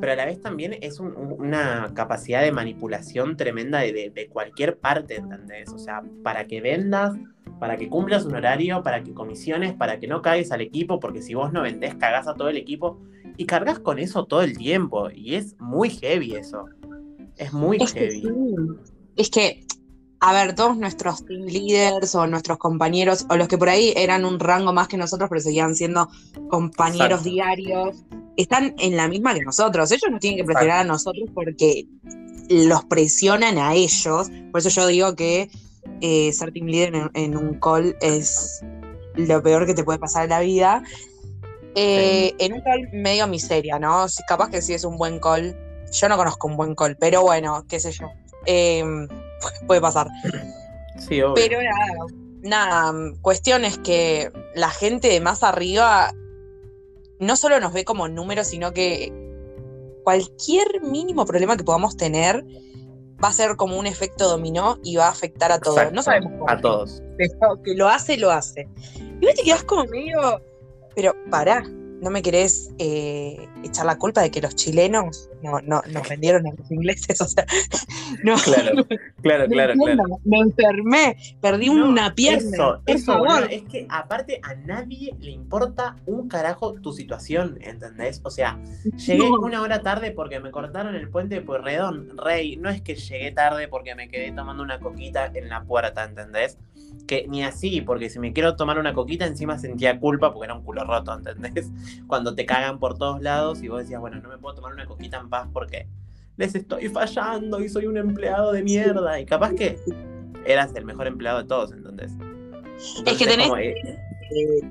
Pero 0.00 0.12
a 0.12 0.16
la 0.16 0.24
vez 0.24 0.40
también 0.40 0.76
es 0.80 0.98
un, 0.98 1.14
una 1.14 1.92
capacidad 1.94 2.42
de 2.42 2.50
manipulación 2.50 3.36
tremenda 3.36 3.80
de, 3.80 3.92
de, 3.92 4.10
de, 4.10 4.28
cualquier 4.28 4.78
parte, 4.78 5.16
¿entendés? 5.16 5.68
O 5.68 5.78
sea, 5.78 6.02
para 6.22 6.46
que 6.46 6.62
vendas, 6.62 7.14
para 7.64 7.78
que 7.78 7.88
cumplas 7.88 8.26
un 8.26 8.34
horario, 8.34 8.82
para 8.82 9.02
que 9.02 9.14
comisiones, 9.14 9.72
para 9.72 9.98
que 9.98 10.06
no 10.06 10.20
cagues 10.20 10.52
al 10.52 10.60
equipo, 10.60 11.00
porque 11.00 11.22
si 11.22 11.32
vos 11.32 11.50
no 11.50 11.62
vendés, 11.62 11.94
cagás 11.94 12.28
a 12.28 12.34
todo 12.34 12.50
el 12.50 12.58
equipo. 12.58 13.00
Y 13.38 13.46
cargas 13.46 13.78
con 13.78 13.98
eso 13.98 14.26
todo 14.26 14.42
el 14.42 14.54
tiempo. 14.54 15.08
Y 15.10 15.34
es 15.34 15.58
muy 15.58 15.88
heavy 15.88 16.34
eso. 16.34 16.66
Es 17.38 17.54
muy 17.54 17.78
es 17.80 17.94
heavy. 17.94 18.20
Que 18.20 18.28
sí. 18.28 18.34
Es 19.16 19.30
que 19.30 19.64
a 20.20 20.34
ver, 20.34 20.54
todos 20.54 20.76
nuestros 20.76 21.24
team 21.24 21.46
leaders 21.46 22.14
o 22.14 22.26
nuestros 22.26 22.58
compañeros, 22.58 23.24
o 23.30 23.36
los 23.38 23.48
que 23.48 23.56
por 23.56 23.70
ahí 23.70 23.94
eran 23.96 24.26
un 24.26 24.38
rango 24.38 24.74
más 24.74 24.86
que 24.86 24.98
nosotros, 24.98 25.30
pero 25.30 25.40
seguían 25.40 25.74
siendo 25.74 26.10
compañeros 26.50 27.20
Exacto. 27.20 27.30
diarios, 27.30 27.96
están 28.36 28.74
en 28.78 28.98
la 28.98 29.08
misma 29.08 29.32
que 29.32 29.40
nosotros. 29.40 29.90
Ellos 29.90 30.10
nos 30.10 30.20
tienen 30.20 30.36
que 30.36 30.44
presionar 30.44 30.80
a 30.80 30.84
nosotros 30.84 31.30
porque 31.32 31.86
los 32.50 32.84
presionan 32.84 33.56
a 33.56 33.72
ellos. 33.72 34.28
Por 34.52 34.60
eso 34.60 34.68
yo 34.68 34.86
digo 34.86 35.16
que 35.16 35.48
eh, 36.00 36.32
ser 36.32 36.52
team 36.52 36.66
leader 36.66 36.94
en, 36.94 37.10
en, 37.14 37.36
un 37.36 37.58
call 37.60 37.96
es 38.00 38.62
lo 39.14 39.42
peor 39.42 39.66
que 39.66 39.74
te 39.74 39.84
puede 39.84 39.98
pasar 39.98 40.24
en 40.24 40.30
la 40.30 40.40
vida. 40.40 40.82
Eh, 41.74 42.34
sí. 42.38 42.44
En 42.44 42.52
un 42.52 42.60
call 42.60 42.88
medio 42.92 43.26
miseria, 43.26 43.78
¿no? 43.78 44.06
Capaz 44.28 44.50
que 44.50 44.62
sí 44.62 44.74
es 44.74 44.84
un 44.84 44.96
buen 44.96 45.18
call. 45.18 45.56
Yo 45.92 46.08
no 46.08 46.16
conozco 46.16 46.48
un 46.48 46.56
buen 46.56 46.74
call, 46.74 46.96
pero 46.96 47.22
bueno, 47.22 47.64
qué 47.68 47.80
sé 47.80 47.92
yo. 47.92 48.10
Eh, 48.46 48.84
puede 49.66 49.80
pasar. 49.80 50.08
Sí, 50.98 51.20
obvio. 51.22 51.34
Pero 51.34 51.58
nada, 51.62 52.06
nada, 52.42 53.12
cuestión 53.20 53.64
es 53.64 53.78
que 53.78 54.30
la 54.54 54.70
gente 54.70 55.08
de 55.08 55.20
más 55.20 55.42
arriba 55.42 56.12
no 57.18 57.36
solo 57.36 57.58
nos 57.60 57.72
ve 57.72 57.84
como 57.84 58.08
números, 58.08 58.48
sino 58.48 58.72
que 58.72 59.12
cualquier 60.04 60.82
mínimo 60.82 61.24
problema 61.24 61.56
que 61.56 61.64
podamos 61.64 61.96
tener 61.96 62.44
va 63.22 63.28
a 63.28 63.32
ser 63.32 63.56
como 63.56 63.78
un 63.78 63.86
efecto 63.86 64.28
dominó 64.28 64.78
y 64.82 64.96
va 64.96 65.06
a 65.06 65.10
afectar 65.10 65.52
a 65.52 65.58
todos. 65.58 65.76
Exacto, 65.76 65.94
no 65.96 66.02
sabemos 66.02 66.32
cómo. 66.38 66.50
A 66.50 66.60
todos. 66.60 67.02
Pero 67.16 67.62
que 67.62 67.74
lo 67.74 67.88
hace, 67.88 68.16
lo 68.16 68.30
hace. 68.30 68.68
Y 68.96 69.26
vos 69.26 69.34
te 69.34 69.42
quedás 69.42 69.64
como 69.64 69.84
medio. 69.84 70.42
Pero 70.94 71.14
pará, 71.30 71.62
no 71.62 72.10
me 72.10 72.22
querés 72.22 72.70
eh, 72.78 73.48
echar 73.64 73.86
la 73.86 73.96
culpa 73.96 74.20
de 74.20 74.30
que 74.30 74.40
los 74.40 74.54
chilenos 74.54 75.28
no, 75.44 75.60
no, 75.60 75.82
nos 75.92 76.08
vendieron 76.08 76.46
a 76.46 76.50
los 76.56 76.70
ingleses, 76.70 77.20
o 77.20 77.26
sea, 77.26 77.44
no, 78.22 78.36
claro, 78.36 78.74
no, 78.74 78.84
claro, 79.20 79.46
claro, 79.46 79.76
me, 79.76 79.84
claro. 79.94 80.20
me 80.24 80.38
enfermé, 80.38 81.16
perdí 81.40 81.66
no, 81.66 81.88
una 81.88 82.14
pierna. 82.14 82.50
Eso, 82.54 82.82
eso, 82.86 83.18
bueno, 83.18 83.46
es 83.50 83.62
que 83.64 83.86
aparte 83.90 84.40
a 84.42 84.54
nadie 84.54 85.14
le 85.20 85.30
importa 85.30 85.96
un 86.06 86.28
carajo 86.28 86.72
tu 86.80 86.92
situación, 86.92 87.58
¿entendés? 87.60 88.20
O 88.24 88.30
sea, 88.30 88.58
llegué 88.96 89.18
no. 89.18 89.38
una 89.40 89.60
hora 89.60 89.82
tarde 89.82 90.10
porque 90.12 90.40
me 90.40 90.50
cortaron 90.50 90.94
el 90.94 91.10
puente 91.10 91.36
de 91.36 91.40
Pueyrredón, 91.42 92.16
rey, 92.16 92.56
no 92.56 92.70
es 92.70 92.80
que 92.80 92.94
llegué 92.94 93.30
tarde 93.32 93.68
porque 93.68 93.94
me 93.94 94.08
quedé 94.08 94.32
tomando 94.32 94.62
una 94.62 94.80
coquita 94.80 95.30
en 95.34 95.48
la 95.48 95.64
puerta, 95.64 96.04
¿entendés? 96.04 96.58
Que 97.06 97.26
ni 97.28 97.44
así, 97.44 97.82
porque 97.82 98.08
si 98.08 98.18
me 98.18 98.32
quiero 98.32 98.56
tomar 98.56 98.78
una 98.78 98.94
coquita 98.94 99.26
encima 99.26 99.58
sentía 99.58 100.00
culpa 100.00 100.32
porque 100.32 100.46
era 100.46 100.54
un 100.54 100.62
culo 100.62 100.84
roto, 100.84 101.14
¿entendés? 101.14 101.70
Cuando 102.06 102.34
te 102.34 102.46
cagan 102.46 102.78
por 102.78 102.96
todos 102.96 103.20
lados 103.20 103.62
y 103.62 103.68
vos 103.68 103.80
decías, 103.80 104.00
bueno, 104.00 104.20
no 104.20 104.28
me 104.30 104.38
puedo 104.38 104.54
tomar 104.54 104.72
una 104.72 104.86
coquita 104.86 105.18
en 105.18 105.28
paz 105.34 105.48
porque 105.52 105.88
les 106.36 106.54
estoy 106.54 106.88
fallando 106.88 107.60
y 107.60 107.68
soy 107.68 107.86
un 107.86 107.96
empleado 107.96 108.52
de 108.52 108.62
mierda. 108.62 109.20
Y 109.20 109.26
capaz 109.26 109.52
que 109.54 109.78
eras 110.46 110.70
el 110.76 110.84
mejor 110.84 111.08
empleado 111.08 111.38
de 111.42 111.48
todos, 111.48 111.72
entonces. 111.72 112.12
entonces 112.12 113.04
es 113.06 113.18
que 113.18 113.26
tenés 113.26 113.50
eh, 113.60 113.74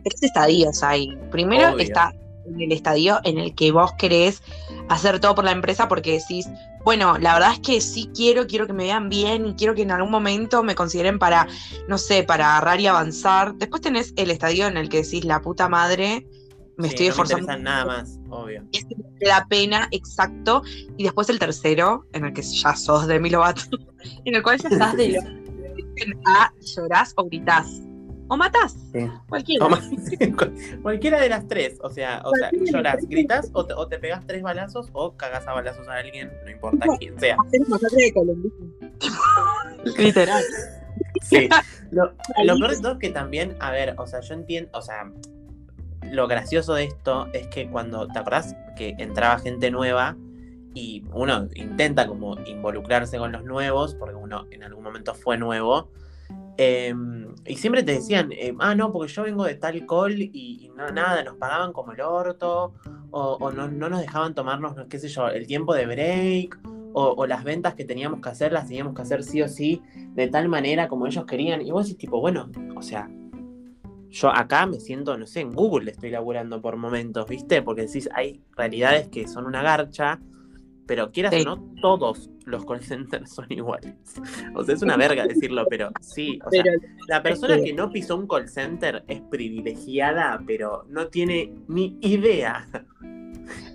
tres 0.03 0.23
estadios 0.23 0.81
ahí. 0.83 1.17
Primero 1.31 1.73
Obvio. 1.73 1.83
está 1.83 2.13
en 2.45 2.61
el 2.61 2.71
estadio 2.71 3.19
en 3.23 3.37
el 3.39 3.53
que 3.55 3.71
vos 3.71 3.91
querés 3.97 4.41
hacer 4.89 5.19
todo 5.19 5.35
por 5.35 5.43
la 5.43 5.51
empresa 5.51 5.87
porque 5.87 6.13
decís, 6.13 6.47
bueno, 6.85 7.17
la 7.17 7.33
verdad 7.33 7.53
es 7.53 7.59
que 7.59 7.81
sí 7.81 8.09
quiero, 8.13 8.47
quiero 8.47 8.67
que 8.67 8.73
me 8.73 8.85
vean 8.85 9.09
bien 9.09 9.45
y 9.45 9.53
quiero 9.55 9.75
que 9.75 9.81
en 9.83 9.91
algún 9.91 10.11
momento 10.11 10.63
me 10.63 10.75
consideren 10.75 11.19
para, 11.19 11.47
no 11.87 11.97
sé, 11.97 12.23
para 12.23 12.51
agarrar 12.51 12.79
y 12.79 12.87
avanzar. 12.87 13.55
Después 13.55 13.81
tenés 13.81 14.13
el 14.15 14.31
estadio 14.31 14.67
en 14.67 14.77
el 14.77 14.89
que 14.89 15.03
decís, 15.03 15.25
la 15.25 15.41
puta 15.41 15.67
madre, 15.67 16.25
me 16.77 16.87
sí, 16.87 16.93
estoy 16.93 17.07
esforzando. 17.07 17.47
No 17.47 17.57
me 17.57 17.63
nada 17.63 17.85
más, 17.85 18.19
obvio. 18.29 18.63
Es 18.71 18.85
que 18.85 18.95
la 19.21 19.45
pena, 19.47 19.87
exacto. 19.91 20.63
Y 20.97 21.03
después 21.03 21.29
el 21.29 21.39
tercero, 21.39 22.05
en 22.13 22.25
el 22.25 22.33
que 22.33 22.41
ya 22.41 22.75
sos 22.75 23.07
de 23.07 23.19
mi 23.19 23.29
Lovato, 23.29 23.61
en 24.25 24.35
el 24.35 24.43
cual 24.43 24.59
ya 24.59 24.69
estás 24.69 24.97
de 24.97 25.09
lo 25.09 25.21
a 26.25 26.51
llorás 26.75 27.13
o 27.17 27.25
gritás. 27.25 27.81
O 28.29 28.37
matás. 28.37 28.75
Sí. 28.91 29.09
Cualquiera. 29.27 29.65
O 29.65 29.69
cualquiera 30.81 31.21
de 31.21 31.29
las 31.29 31.47
tres. 31.47 31.77
O 31.81 31.89
sea, 31.89 32.21
o 32.25 32.31
sea 32.35 32.49
llorás, 32.51 33.07
gritas 33.07 33.49
o 33.53 33.65
te, 33.65 33.73
o 33.73 33.87
te, 33.87 33.99
pegas 33.99 34.25
tres 34.25 34.41
balazos 34.41 34.89
o 34.93 35.15
cagas 35.15 35.47
a 35.47 35.53
balazos 35.53 35.87
a 35.87 35.97
alguien, 35.97 36.31
no 36.43 36.49
importa 36.49 36.85
no, 36.85 36.97
quién 36.97 37.19
sea. 37.19 37.37
Literal. 39.97 40.43
Sí. 41.21 41.47
Lo, 41.91 42.13
lo 42.43 42.57
peor 42.57 42.71
de 42.71 42.81
todo 42.81 42.93
es 42.93 42.99
que 42.99 43.09
también, 43.09 43.55
a 43.59 43.71
ver, 43.71 43.95
o 43.97 44.07
sea, 44.07 44.21
yo 44.21 44.33
entiendo, 44.33 44.69
o 44.73 44.81
sea, 44.81 45.11
lo 46.11 46.27
gracioso 46.27 46.73
de 46.73 46.85
esto 46.85 47.27
es 47.33 47.47
que 47.47 47.69
cuando, 47.69 48.07
¿te 48.07 48.19
acordás 48.19 48.55
que 48.75 48.95
entraba 48.97 49.39
gente 49.39 49.71
nueva 49.71 50.15
y 50.73 51.03
uno 51.13 51.47
intenta 51.55 52.07
como 52.07 52.37
involucrarse 52.45 53.17
con 53.17 53.31
los 53.31 53.43
nuevos, 53.43 53.95
porque 53.95 54.15
uno 54.15 54.47
en 54.51 54.63
algún 54.63 54.83
momento 54.83 55.13
fue 55.13 55.37
nuevo, 55.37 55.91
eh, 56.57 56.93
y 57.45 57.55
siempre 57.55 57.83
te 57.83 57.93
decían, 57.93 58.31
eh, 58.31 58.53
ah, 58.59 58.75
no, 58.75 58.91
porque 58.91 59.11
yo 59.11 59.23
vengo 59.23 59.43
de 59.43 59.55
tal 59.55 59.85
call 59.87 60.21
y, 60.21 60.71
no, 60.75 60.89
nada, 60.91 61.23
nos 61.23 61.35
pagaban 61.37 61.73
como 61.73 61.93
el 61.93 62.01
orto, 62.01 62.73
o, 63.11 63.37
o 63.39 63.51
no, 63.51 63.67
no, 63.67 63.89
nos 63.89 64.01
dejaban 64.01 64.33
tomarnos, 64.33 64.75
qué 64.89 64.99
sé 64.99 65.07
yo, 65.07 65.27
el 65.29 65.47
tiempo 65.47 65.73
de 65.73 65.85
break, 65.85 66.59
o, 66.93 67.09
o, 67.17 67.25
las 67.25 67.43
ventas 67.43 67.73
que 67.73 67.85
teníamos 67.85 68.21
que 68.21 68.29
hacer, 68.29 68.51
las 68.51 68.67
teníamos 68.67 68.93
que 68.93 69.01
hacer 69.01 69.23
sí 69.23 69.41
o 69.41 69.47
sí, 69.47 69.81
de 70.13 70.27
tal 70.27 70.47
manera 70.47 70.87
como 70.87 71.07
ellos 71.07 71.25
querían. 71.25 71.61
Y 71.61 71.71
vos 71.71 71.85
decís, 71.85 71.97
tipo, 71.97 72.19
bueno, 72.19 72.51
o 72.75 72.83
sea, 72.83 73.09
yo 74.13 74.29
acá 74.29 74.67
me 74.67 74.79
siento, 74.79 75.17
no 75.17 75.25
sé, 75.25 75.41
en 75.41 75.53
Google 75.53 75.89
estoy 75.89 76.11
laburando 76.11 76.61
por 76.61 76.77
momentos, 76.77 77.27
¿viste? 77.27 77.63
Porque 77.63 77.81
decís, 77.81 78.07
hay 78.13 78.43
realidades 78.55 79.07
que 79.07 79.27
son 79.27 79.47
una 79.47 79.63
garcha, 79.63 80.19
pero 80.85 81.11
quieras 81.11 81.33
sí. 81.33 81.41
o 81.41 81.45
no, 81.45 81.73
todos 81.81 82.29
los 82.45 82.63
call 82.63 82.83
centers 82.83 83.33
son 83.33 83.47
iguales. 83.49 83.95
O 84.53 84.63
sea, 84.63 84.75
es 84.75 84.83
una 84.83 84.97
verga 84.97 85.25
decirlo, 85.25 85.65
pero 85.67 85.89
sí. 85.99 86.39
O 86.45 86.49
pero, 86.51 86.63
sea, 86.63 86.73
la 87.07 87.23
persona 87.23 87.59
que 87.59 87.73
no 87.73 87.89
pisó 87.89 88.15
un 88.15 88.27
call 88.27 88.47
center 88.47 89.03
es 89.07 89.19
privilegiada, 89.31 90.39
pero 90.45 90.85
no 90.89 91.07
tiene 91.07 91.51
ni 91.67 91.97
idea. 92.01 92.67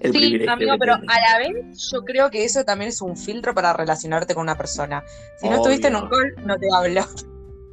El 0.01 0.13
sí, 0.13 0.47
amigo, 0.47 0.77
pero 0.79 0.95
a 0.95 0.99
la 0.99 1.39
vez 1.39 1.91
yo 1.91 2.05
creo 2.05 2.31
que 2.31 2.45
eso 2.45 2.65
también 2.65 2.91
es 2.91 3.03
un 3.03 3.17
filtro 3.17 3.55
para 3.55 3.73
relacionarte 3.73 4.35
con 4.35 4.43
una 4.43 4.57
persona. 4.57 5.03
Si 5.39 5.47
no 5.49 5.57
obvio. 5.57 5.63
estuviste 5.63 5.89
en 5.89 5.97
un 5.97 6.09
call, 6.09 6.47
no 6.47 6.57
te 6.57 6.69
hablo. 6.73 7.03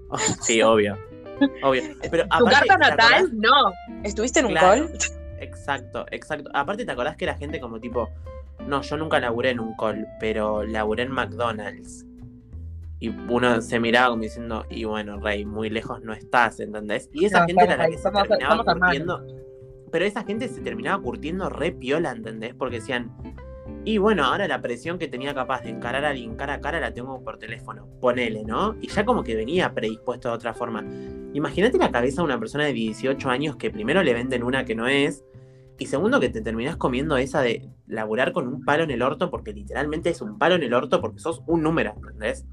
Sí, 0.41 0.61
obvio. 0.61 0.97
Obvio. 1.63 1.83
Pero 2.11 2.23
¿Tu 2.23 2.47
aparte, 2.47 2.67
carta 2.67 2.89
natal? 2.89 3.29
No. 3.33 3.73
¿Estuviste 4.03 4.39
en 4.39 4.47
un 4.47 4.51
claro, 4.53 4.87
call? 4.87 4.97
Exacto, 5.39 6.05
exacto. 6.11 6.49
Aparte, 6.53 6.85
¿te 6.85 6.91
acordás 6.91 7.17
que 7.17 7.25
la 7.25 7.35
gente 7.35 7.59
como 7.59 7.79
tipo, 7.79 8.09
no, 8.67 8.81
yo 8.81 8.97
nunca 8.97 9.19
laburé 9.19 9.49
en 9.49 9.59
un 9.59 9.75
call, 9.75 10.07
pero 10.19 10.63
laburé 10.63 11.03
en 11.03 11.11
McDonald's? 11.11 12.05
Y 12.99 13.09
uno 13.09 13.61
se 13.61 13.79
miraba 13.79 14.09
como 14.09 14.23
diciendo, 14.23 14.65
y 14.69 14.85
bueno, 14.85 15.19
Rey, 15.19 15.45
muy 15.45 15.69
lejos 15.69 16.01
no 16.01 16.13
estás, 16.13 16.59
¿entendés? 16.61 17.09
Y 17.13 17.25
esa 17.25 17.41
no, 17.41 17.47
gente 17.47 17.63
era 17.65 17.77
la 17.77 17.89
que 17.89 17.97
se 17.97 18.09
terminaba 18.09 18.63
curtiendo. 18.63 19.25
Pero 19.91 20.05
esa 20.05 20.23
gente 20.23 20.47
se 20.47 20.61
terminaba 20.61 21.03
curtiendo 21.03 21.49
re 21.49 21.71
piola, 21.73 22.11
¿entendés? 22.11 22.55
Porque 22.55 22.79
decían, 22.79 23.11
y 23.85 23.99
bueno, 23.99 24.25
ahora 24.25 24.47
la 24.47 24.61
presión 24.61 24.97
que 24.97 25.07
tenía 25.07 25.35
capaz 25.35 25.61
de 25.61 25.69
encarar 25.69 26.05
a 26.05 26.09
alguien 26.09 26.35
cara 26.35 26.55
a 26.55 26.59
cara 26.59 26.79
la 26.79 26.91
tengo 26.91 27.23
por 27.23 27.37
teléfono. 27.37 27.87
Ponele, 28.01 28.43
¿no? 28.43 28.75
Y 28.81 28.87
ya 28.87 29.05
como 29.05 29.23
que 29.23 29.35
venía 29.35 29.73
predispuesto 29.75 30.29
de 30.29 30.33
otra 30.33 30.55
forma. 30.55 30.83
Imagínate 31.33 31.77
la 31.77 31.91
cabeza 31.91 32.21
de 32.21 32.25
una 32.25 32.39
persona 32.39 32.65
de 32.65 32.73
18 32.73 33.29
años 33.29 33.57
que 33.57 33.69
primero 33.69 34.01
le 34.01 34.15
venden 34.15 34.41
una 34.41 34.65
que 34.65 34.73
no 34.73 34.87
es. 34.87 35.23
Y 35.77 35.85
segundo, 35.85 36.19
que 36.19 36.29
te 36.29 36.41
terminás 36.41 36.77
comiendo 36.77 37.15
esa 37.17 37.41
de 37.41 37.69
laburar 37.85 38.31
con 38.31 38.47
un 38.47 38.65
palo 38.65 38.83
en 38.83 38.91
el 38.91 39.03
orto, 39.03 39.29
porque 39.29 39.53
literalmente 39.53 40.09
es 40.09 40.21
un 40.21 40.39
palo 40.39 40.55
en 40.55 40.63
el 40.63 40.73
orto 40.73 40.99
porque 40.99 41.19
sos 41.19 41.43
un 41.45 41.61
número, 41.61 41.93
¿entendés? 41.95 42.45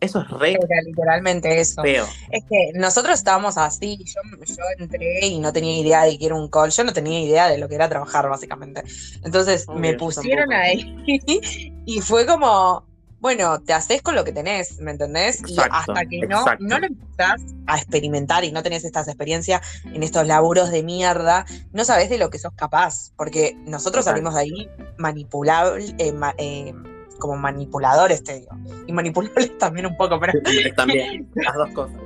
Eso 0.00 0.20
es 0.20 0.28
re. 0.30 0.52
Era 0.52 0.82
literalmente 0.84 1.58
eso. 1.60 1.82
Feo. 1.82 2.06
Es 2.30 2.44
que 2.48 2.70
nosotros 2.74 3.14
estábamos 3.18 3.56
así. 3.56 3.98
Yo, 4.04 4.20
yo, 4.44 4.62
entré 4.78 5.26
y 5.26 5.38
no 5.38 5.52
tenía 5.52 5.78
idea 5.78 6.02
de 6.04 6.18
que 6.18 6.26
era 6.26 6.34
un 6.34 6.48
call. 6.48 6.70
Yo 6.70 6.84
no 6.84 6.92
tenía 6.92 7.20
idea 7.20 7.48
de 7.48 7.58
lo 7.58 7.68
que 7.68 7.74
era 7.76 7.88
trabajar, 7.88 8.28
básicamente. 8.28 8.82
Entonces 9.24 9.66
me 9.74 9.94
pusieron 9.94 10.52
ahí 10.52 10.96
y 11.86 12.00
fue 12.00 12.26
como. 12.26 12.84
bueno, 13.20 13.60
te 13.60 13.72
haces 13.72 14.02
con 14.02 14.14
lo 14.14 14.24
que 14.24 14.32
tenés, 14.32 14.78
¿me 14.80 14.90
entendés? 14.90 15.42
y 15.48 15.56
hasta 15.58 16.04
que 16.06 16.20
no, 16.28 16.40
exacto. 16.40 16.64
no 16.64 16.78
lo 16.78 16.86
empezás 16.86 17.40
a 17.66 17.78
experimentar 17.78 18.44
y 18.44 18.52
no 18.52 18.62
tenés 18.62 18.84
estas 18.84 19.08
experiencias 19.08 19.62
en 19.84 20.02
estos 20.02 20.26
laburos 20.26 20.70
de 20.70 20.82
mierda, 20.82 21.46
no 21.72 21.84
sabés 21.84 22.10
de 22.10 22.18
lo 22.18 22.28
que 22.30 22.38
sos 22.38 22.52
capaz. 22.54 23.12
Porque 23.16 23.56
nosotros 23.64 24.04
salimos 24.04 24.34
de 24.34 24.40
ahí 24.40 24.68
manipulables, 24.98 25.94
eh, 25.98 26.12
ma- 26.12 26.34
eh, 26.38 26.74
como 27.18 27.36
manipuladores, 27.36 28.22
te 28.24 28.40
digo. 28.40 28.50
Y 28.86 28.92
manipulables 28.92 29.56
también 29.58 29.86
un 29.86 29.96
poco, 29.96 30.18
pero 30.20 30.32
También, 30.76 31.28
las 31.34 31.54
dos 31.54 31.70
cosas. 31.70 31.96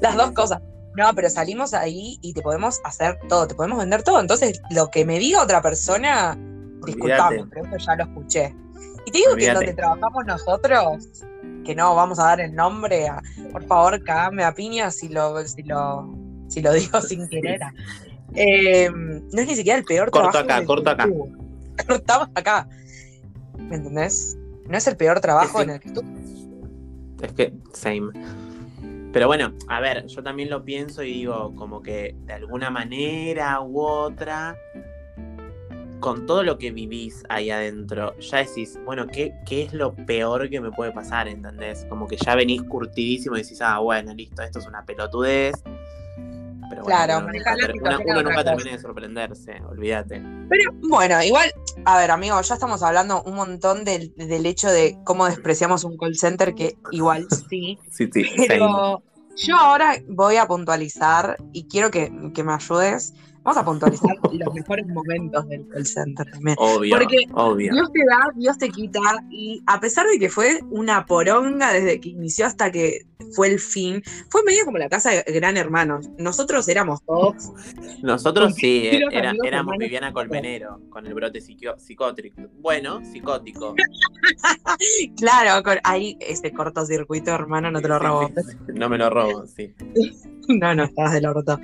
las 0.00 0.16
dos 0.16 0.30
cosas. 0.32 0.60
No, 0.96 1.14
pero 1.14 1.30
salimos 1.30 1.74
ahí 1.74 2.18
y 2.22 2.32
te 2.32 2.42
podemos 2.42 2.80
hacer 2.84 3.18
todo, 3.28 3.46
te 3.46 3.54
podemos 3.54 3.78
vender 3.78 4.02
todo. 4.02 4.20
Entonces, 4.20 4.60
lo 4.70 4.90
que 4.90 5.04
me 5.04 5.18
diga 5.20 5.42
otra 5.42 5.62
persona, 5.62 6.36
disculpame, 6.84 7.44
pero 7.50 7.64
eso 7.66 7.86
ya 7.86 7.94
lo 7.96 8.02
escuché. 8.04 8.54
Y 9.06 9.10
te 9.12 9.18
digo 9.18 9.28
que 9.30 9.34
Olvídate. 9.34 9.54
donde 9.58 9.74
trabajamos 9.74 10.26
nosotros, 10.26 11.06
que 11.64 11.74
no 11.76 11.94
vamos 11.94 12.18
a 12.18 12.24
dar 12.24 12.40
el 12.40 12.54
nombre, 12.54 13.06
a- 13.08 13.22
por 13.52 13.62
favor, 13.64 14.02
cagame 14.02 14.42
a 14.42 14.52
piña 14.54 14.90
si 14.90 15.08
lo, 15.08 15.40
si 15.46 15.62
lo, 15.62 16.12
si 16.48 16.60
lo 16.62 16.72
digo 16.72 17.00
sin 17.00 17.28
querer. 17.30 17.60
Eh, 18.34 18.90
no 18.92 19.40
es 19.40 19.46
ni 19.46 19.54
siquiera 19.54 19.78
el 19.78 19.84
peor 19.84 20.10
Corto 20.10 20.30
trabajo. 20.30 20.52
acá, 20.52 20.66
corto 20.66 20.90
acá. 20.90 21.04
que 21.04 21.10
estuvo. 21.10 21.28
Cortamos 21.86 22.28
acá. 22.34 22.68
¿Me 23.68 23.76
entendés? 23.76 24.36
No 24.66 24.76
es 24.76 24.86
el 24.86 24.96
peor 24.96 25.20
trabajo 25.20 25.58
Sí, 25.58 25.64
en 25.64 25.70
el 25.70 25.80
que 25.80 25.88
estuvo. 25.88 26.08
Es 27.22 27.32
que, 27.32 27.52
same. 27.72 28.12
Pero 29.12 29.26
bueno, 29.26 29.52
a 29.68 29.80
ver, 29.80 30.06
yo 30.06 30.22
también 30.22 30.50
lo 30.50 30.64
pienso 30.64 31.02
y 31.02 31.12
digo, 31.12 31.54
como 31.56 31.82
que 31.82 32.14
de 32.26 32.32
alguna 32.34 32.70
manera 32.70 33.60
u 33.60 33.80
otra, 33.80 34.56
con 36.00 36.26
todo 36.26 36.42
lo 36.42 36.58
que 36.58 36.70
vivís 36.70 37.24
ahí 37.28 37.50
adentro, 37.50 38.16
ya 38.18 38.38
decís, 38.38 38.78
bueno, 38.84 39.06
¿qué, 39.06 39.34
qué 39.46 39.62
es 39.62 39.72
lo 39.72 39.94
peor 39.94 40.48
que 40.50 40.60
me 40.60 40.70
puede 40.70 40.92
pasar? 40.92 41.26
¿Entendés? 41.26 41.86
Como 41.88 42.06
que 42.06 42.16
ya 42.16 42.34
venís 42.34 42.62
curtidísimo 42.62 43.36
y 43.36 43.42
decís, 43.42 43.60
ah, 43.62 43.78
bueno, 43.78 44.14
listo, 44.14 44.42
esto 44.42 44.58
es 44.58 44.66
una 44.66 44.84
pelotudez. 44.84 45.54
Pero 46.70 46.82
bueno, 46.82 46.96
Claro, 47.04 47.18
uno 47.18 47.32
nunca, 47.32 47.56
ter- 47.56 47.72
una- 47.80 47.98
uno 47.98 48.44
termina 48.44 48.70
de 48.72 48.78
sorprenderse, 48.78 49.62
olvídate. 49.68 50.22
Pero 50.48 50.72
bueno, 50.88 51.22
igual, 51.22 51.50
a 51.84 51.98
ver, 51.98 52.10
amigo, 52.10 52.40
ya 52.40 52.54
estamos 52.54 52.82
hablando 52.82 53.22
un 53.22 53.34
montón 53.34 53.84
del, 53.84 54.12
del 54.16 54.44
hecho 54.46 54.68
de 54.70 54.98
cómo 55.04 55.26
despreciamos 55.26 55.84
un 55.84 55.96
call 55.96 56.16
center, 56.16 56.54
que 56.54 56.76
igual 56.92 57.26
sí. 57.48 57.78
Sí, 57.90 58.08
sí, 58.12 58.24
same. 58.24 58.46
Pero 58.48 59.02
yo 59.36 59.56
ahora 59.56 59.96
voy 60.08 60.36
a 60.36 60.46
puntualizar 60.46 61.36
y 61.52 61.66
quiero 61.68 61.90
que, 61.90 62.12
que 62.34 62.44
me 62.44 62.52
ayudes. 62.52 63.14
Vamos 63.48 63.62
a 63.62 63.64
puntualizar 63.64 64.14
los 64.30 64.52
mejores 64.54 64.86
momentos 64.88 65.48
del 65.48 65.66
call 65.68 65.86
center 65.86 66.30
también. 66.30 66.54
Obvio, 66.60 66.98
Porque 66.98 67.16
obvio. 67.32 67.72
Dios 67.72 67.90
te 67.90 68.00
da, 68.04 68.30
Dios 68.36 68.58
te 68.58 68.68
quita, 68.68 69.00
y 69.30 69.62
a 69.66 69.80
pesar 69.80 70.06
de 70.06 70.18
que 70.18 70.28
fue 70.28 70.60
una 70.68 71.06
poronga 71.06 71.72
desde 71.72 71.98
que 71.98 72.10
inició 72.10 72.44
hasta 72.44 72.70
que 72.70 73.06
fue 73.34 73.48
el 73.48 73.58
fin, 73.58 74.02
fue 74.28 74.42
medio 74.44 74.66
como 74.66 74.76
la 74.76 74.90
casa 74.90 75.12
de 75.12 75.24
Gran 75.32 75.56
Hermano. 75.56 75.98
Nosotros 76.18 76.68
éramos 76.68 77.02
todos 77.06 77.50
Nosotros 78.02 78.54
sí, 78.54 78.90
era- 79.10 79.32
éramos. 79.42 79.76
Viviana 79.78 80.12
Colmenero 80.12 80.80
con 80.90 81.06
el 81.06 81.14
brote 81.14 81.40
psicótrico. 81.40 82.42
Bueno, 82.60 83.00
psicótico. 83.02 83.74
Claro, 85.16 85.62
con, 85.62 85.78
ahí 85.84 86.16
ese 86.20 86.52
cortocircuito, 86.52 87.30
hermano, 87.30 87.70
no 87.70 87.80
te 87.80 87.88
lo 87.88 87.98
robo. 87.98 88.30
No 88.74 88.88
me 88.90 88.98
lo 88.98 89.08
robo, 89.08 89.46
sí. 89.46 89.72
No, 90.60 90.74
no, 90.74 90.84
estabas 90.84 91.12
del 91.12 91.26
orto. 91.26 91.60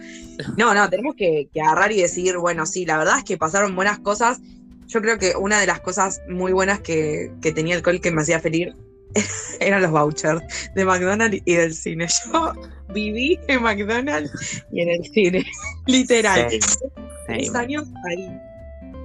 No, 0.58 0.74
no, 0.74 0.88
tenemos 0.90 1.14
que, 1.16 1.48
que 1.52 1.60
agarrar 1.60 1.90
y 1.92 2.02
decir, 2.02 2.36
bueno, 2.36 2.66
sí, 2.66 2.84
la 2.84 2.98
verdad 2.98 3.18
es 3.18 3.24
que 3.24 3.38
pasaron 3.38 3.74
buenas 3.74 3.98
cosas. 3.98 4.40
Yo 4.86 5.00
creo 5.00 5.18
que 5.18 5.34
una 5.36 5.58
de 5.58 5.66
las 5.66 5.80
cosas 5.80 6.20
muy 6.28 6.52
buenas 6.52 6.80
que, 6.80 7.32
que 7.40 7.52
tenía 7.52 7.74
el 7.74 7.82
call 7.82 8.00
que 8.00 8.10
me 8.10 8.20
hacía 8.20 8.40
feliz 8.40 8.74
eran 9.60 9.82
los 9.82 9.90
vouchers 9.90 10.42
de 10.74 10.84
McDonald's 10.84 11.42
y 11.44 11.54
del 11.54 11.74
cine. 11.74 12.06
Yo 12.32 12.52
viví 12.92 13.38
en 13.48 13.62
McDonald's 13.62 14.62
y 14.70 14.82
en 14.82 14.90
el 14.90 15.04
cine, 15.04 15.46
literal. 15.86 16.48
Tres 16.48 16.78
same. 17.26 17.58
años 17.58 17.84
ahí. 18.06 18.38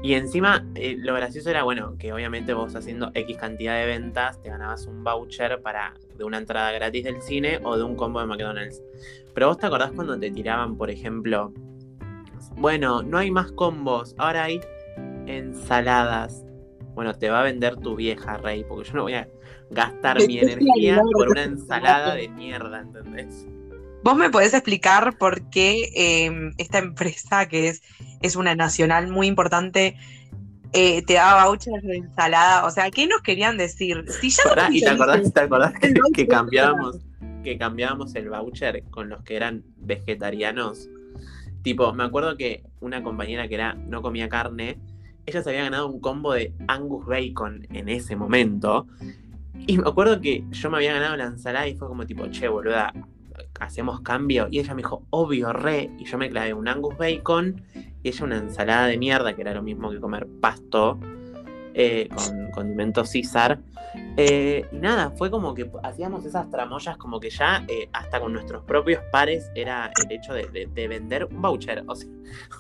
Y 0.01 0.13
encima, 0.13 0.65
eh, 0.75 0.95
lo 0.97 1.13
gracioso 1.13 1.49
era, 1.49 1.63
bueno, 1.63 1.97
que 1.97 2.13
obviamente 2.13 2.53
vos 2.53 2.73
haciendo 2.75 3.12
X 3.13 3.38
cantidad 3.38 3.77
de 3.77 3.85
ventas, 3.85 4.41
te 4.41 4.49
ganabas 4.49 4.88
un 4.88 5.03
voucher 5.03 5.62
para 5.62 5.93
de 6.17 6.23
una 6.23 6.38
entrada 6.38 6.71
gratis 6.71 7.03
del 7.03 7.21
cine 7.21 7.59
o 7.63 7.75
de 7.75 7.83
un 7.83 7.95
combo 7.95 8.21
de 8.21 8.27
McDonald's. 8.27 8.81
Pero 9.33 9.47
vos 9.47 9.57
te 9.57 9.65
acordás 9.65 9.91
cuando 9.91 10.17
te 10.17 10.31
tiraban, 10.31 10.77
por 10.77 10.89
ejemplo, 10.89 11.53
bueno, 12.55 13.03
no 13.03 13.17
hay 13.17 13.29
más 13.29 13.51
combos, 13.51 14.15
ahora 14.17 14.45
hay 14.45 14.62
ensaladas. 15.25 16.45
Bueno, 16.93 17.13
te 17.13 17.29
va 17.29 17.41
a 17.41 17.43
vender 17.43 17.75
tu 17.77 17.95
vieja, 17.95 18.38
Rey, 18.38 18.63
porque 18.63 18.89
yo 18.89 18.95
no 18.95 19.03
voy 19.03 19.13
a 19.13 19.27
gastar 19.69 20.25
mi 20.25 20.39
energía 20.39 21.01
por 21.13 21.29
una 21.29 21.43
ensalada 21.43 22.15
de 22.15 22.29
mierda, 22.29 22.81
¿entendés? 22.81 23.47
¿Vos 24.03 24.15
me 24.15 24.29
podés 24.29 24.53
explicar 24.53 25.17
por 25.17 25.49
qué 25.49 25.89
eh, 25.95 26.51
esta 26.57 26.77
empresa, 26.79 27.47
que 27.47 27.69
es, 27.69 27.81
es 28.21 28.35
una 28.35 28.55
nacional 28.55 29.07
muy 29.07 29.27
importante, 29.27 29.97
eh, 30.71 31.01
te 31.03 31.13
daba 31.15 31.45
vouchers 31.47 31.83
de 31.83 31.97
ensalada? 31.97 32.65
O 32.65 32.71
sea, 32.71 32.89
¿qué 32.91 33.07
nos 33.07 33.21
querían 33.21 33.57
decir? 33.57 34.05
Si 34.21 34.29
ya 34.29 34.43
no 34.45 34.73
¿Y 34.75 34.79
te 34.81 34.89
acordás, 34.89 35.17
conseguiste- 35.17 35.33
te 35.33 35.45
acordás 35.45 35.73
que, 35.73 35.93
que 36.13 36.27
cambiábamos, 36.27 36.99
que 37.43 37.57
cambiábamos 37.57 38.15
el 38.15 38.29
voucher 38.29 38.83
con 38.89 39.09
los 39.09 39.21
que 39.23 39.35
eran 39.35 39.63
vegetarianos? 39.77 40.89
Tipo, 41.62 41.93
me 41.93 42.05
acuerdo 42.05 42.38
que 42.38 42.63
una 42.79 43.03
compañera 43.03 43.47
que 43.49 43.55
era 43.55 43.73
no 43.73 44.01
comía 44.01 44.29
carne, 44.29 44.77
ella 45.25 45.43
se 45.43 45.49
había 45.49 45.63
ganado 45.63 45.88
un 45.88 45.99
combo 45.99 46.33
de 46.33 46.53
Angus 46.69 47.05
Bacon 47.05 47.67
en 47.71 47.89
ese 47.89 48.15
momento. 48.15 48.88
Y 49.67 49.77
me 49.77 49.89
acuerdo 49.89 50.21
que 50.21 50.45
yo 50.51 50.69
me 50.71 50.77
había 50.77 50.93
ganado 50.93 51.17
la 51.17 51.25
ensalada 51.25 51.67
y 51.67 51.75
fue 51.75 51.89
como 51.89 52.05
tipo, 52.07 52.25
che, 52.27 52.47
boluda, 52.47 52.93
hacemos 53.60 54.02
cambio. 54.02 54.47
Y 54.52 54.60
ella 54.60 54.73
me 54.73 54.82
dijo, 54.82 55.04
obvio, 55.10 55.54
re. 55.54 55.89
Y 55.97 56.06
yo 56.06 56.17
me 56.17 56.30
clavé 56.30 56.54
un 56.54 56.67
Angus 56.67 56.97
Bacon 56.97 57.62
y 58.04 58.10
ella 58.10 58.25
una 58.25 58.38
ensalada 58.38 58.88
de 58.88 58.97
mierda, 58.97 59.34
que 59.36 59.41
era 59.41 59.54
lo 59.54 59.62
mismo 59.63 59.89
que 59.91 59.99
comer 59.99 60.28
pasto 60.41 60.99
eh, 61.73 62.10
con 62.13 62.52
condimento 62.52 63.06
César. 63.06 63.60
Eh, 64.17 64.65
y 64.71 64.78
nada, 64.78 65.12
fue 65.12 65.32
como 65.32 65.54
que 65.54 65.69
hacíamos 65.84 66.25
esas 66.25 66.49
tramoyas 66.52 66.97
como 66.97 67.19
que 67.19 67.30
ya 67.30 67.63
eh, 67.67 67.89
hasta 67.93 68.19
con 68.19 68.34
nuestros 68.34 68.63
propios 68.63 69.02
pares 69.12 69.49
era 69.56 69.91
el 70.06 70.12
hecho 70.12 70.34
de, 70.34 70.47
de- 70.47 70.67
de 70.67 70.88
vender 70.88 71.25
un 71.25 71.41
voucher. 71.41 71.84
O 71.88 71.95
sea, 71.95 72.08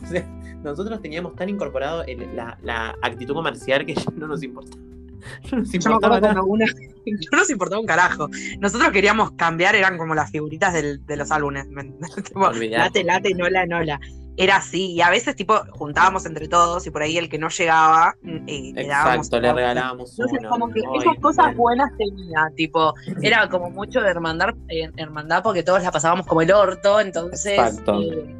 nosotros 0.63 1.01
teníamos 1.01 1.35
tan 1.35 1.49
incorporado 1.49 2.03
la, 2.35 2.57
la 2.63 2.95
actitud 3.01 3.33
comercial 3.33 3.85
que 3.85 3.93
ya 3.95 4.05
no 4.15 4.27
nos 4.27 4.41
importaba. 4.43 4.81
No 5.51 5.59
nos 5.59 5.73
importaba 5.73 6.19
nada. 6.19 6.41
una. 6.43 6.65
No 7.31 7.39
nos 7.39 7.49
importaba 7.49 7.79
un 7.81 7.87
carajo. 7.87 8.29
Nosotros 8.59 8.91
queríamos 8.91 9.31
cambiar, 9.31 9.73
eran 9.75 9.97
como 9.97 10.13
las 10.13 10.29
figuritas 10.29 10.73
del- 10.73 11.03
de 11.07 11.17
los 11.17 11.31
álbumes. 11.31 11.65
Tipo, 12.23 12.51
late, 12.51 13.03
late, 13.03 13.33
nola, 13.33 13.65
nola. 13.65 13.99
Era 14.37 14.57
así. 14.57 14.91
Y 14.93 15.01
a 15.01 15.09
veces, 15.09 15.35
tipo, 15.35 15.59
juntábamos 15.71 16.25
entre 16.27 16.47
todos 16.47 16.85
y 16.85 16.91
por 16.91 17.01
ahí 17.01 17.17
el 17.17 17.27
que 17.27 17.39
no 17.39 17.49
llegaba, 17.49 18.15
eh, 18.47 18.71
le 18.75 18.87
dábamos. 18.87 19.29
Le 19.31 19.53
regalábamos 19.53 20.11
Entonces, 20.11 20.39
uno. 20.41 20.49
como 20.49 20.69
que 20.69 20.81
esas 20.81 21.15
cosas 21.19 21.55
buenas 21.55 21.89
tenía, 21.97 22.47
tipo, 22.55 22.93
era 23.23 23.49
como 23.49 23.69
mucho 23.71 24.01
de 24.01 24.09
hermandad, 24.09 24.49
eh, 24.67 24.91
hermandad 24.97 25.41
porque 25.41 25.63
todos 25.63 25.81
la 25.81 25.91
pasábamos 25.91 26.27
como 26.27 26.41
el 26.43 26.51
orto, 26.51 26.99
entonces 27.01 27.53
Exacto. 27.57 28.01
eh, 28.01 28.35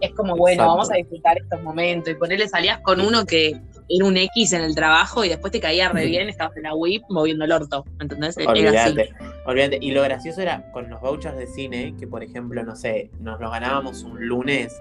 es 0.00 0.12
como, 0.14 0.34
bueno, 0.36 0.62
Exacto. 0.62 0.70
vamos 0.72 0.90
a 0.90 0.94
disfrutar 0.96 1.36
estos 1.38 1.62
momentos. 1.62 2.10
Y 2.12 2.16
ponerle 2.16 2.48
salías 2.48 2.80
con 2.80 3.00
uno 3.00 3.24
que 3.26 3.60
era 3.88 4.04
un 4.04 4.16
X 4.16 4.52
en 4.52 4.62
el 4.62 4.74
trabajo 4.74 5.24
y 5.24 5.28
después 5.28 5.52
te 5.52 5.60
caía 5.60 5.88
re 5.90 6.06
bien, 6.06 6.28
estabas 6.28 6.56
en 6.56 6.64
la 6.64 6.74
WIP 6.74 7.02
moviendo 7.10 7.44
el 7.44 7.52
orto, 7.52 7.84
¿entendés? 8.00 8.36
Olvídate, 8.38 9.10
olvídate. 9.46 9.78
Y 9.80 9.92
lo 9.92 10.02
gracioso 10.02 10.40
era 10.40 10.70
con 10.72 10.88
los 10.88 11.00
vouchers 11.00 11.36
de 11.36 11.46
cine, 11.46 11.94
que 11.98 12.06
por 12.06 12.22
ejemplo, 12.22 12.62
no 12.64 12.76
sé, 12.76 13.10
nos 13.20 13.40
los 13.40 13.50
ganábamos 13.50 14.02
un 14.02 14.26
lunes 14.26 14.74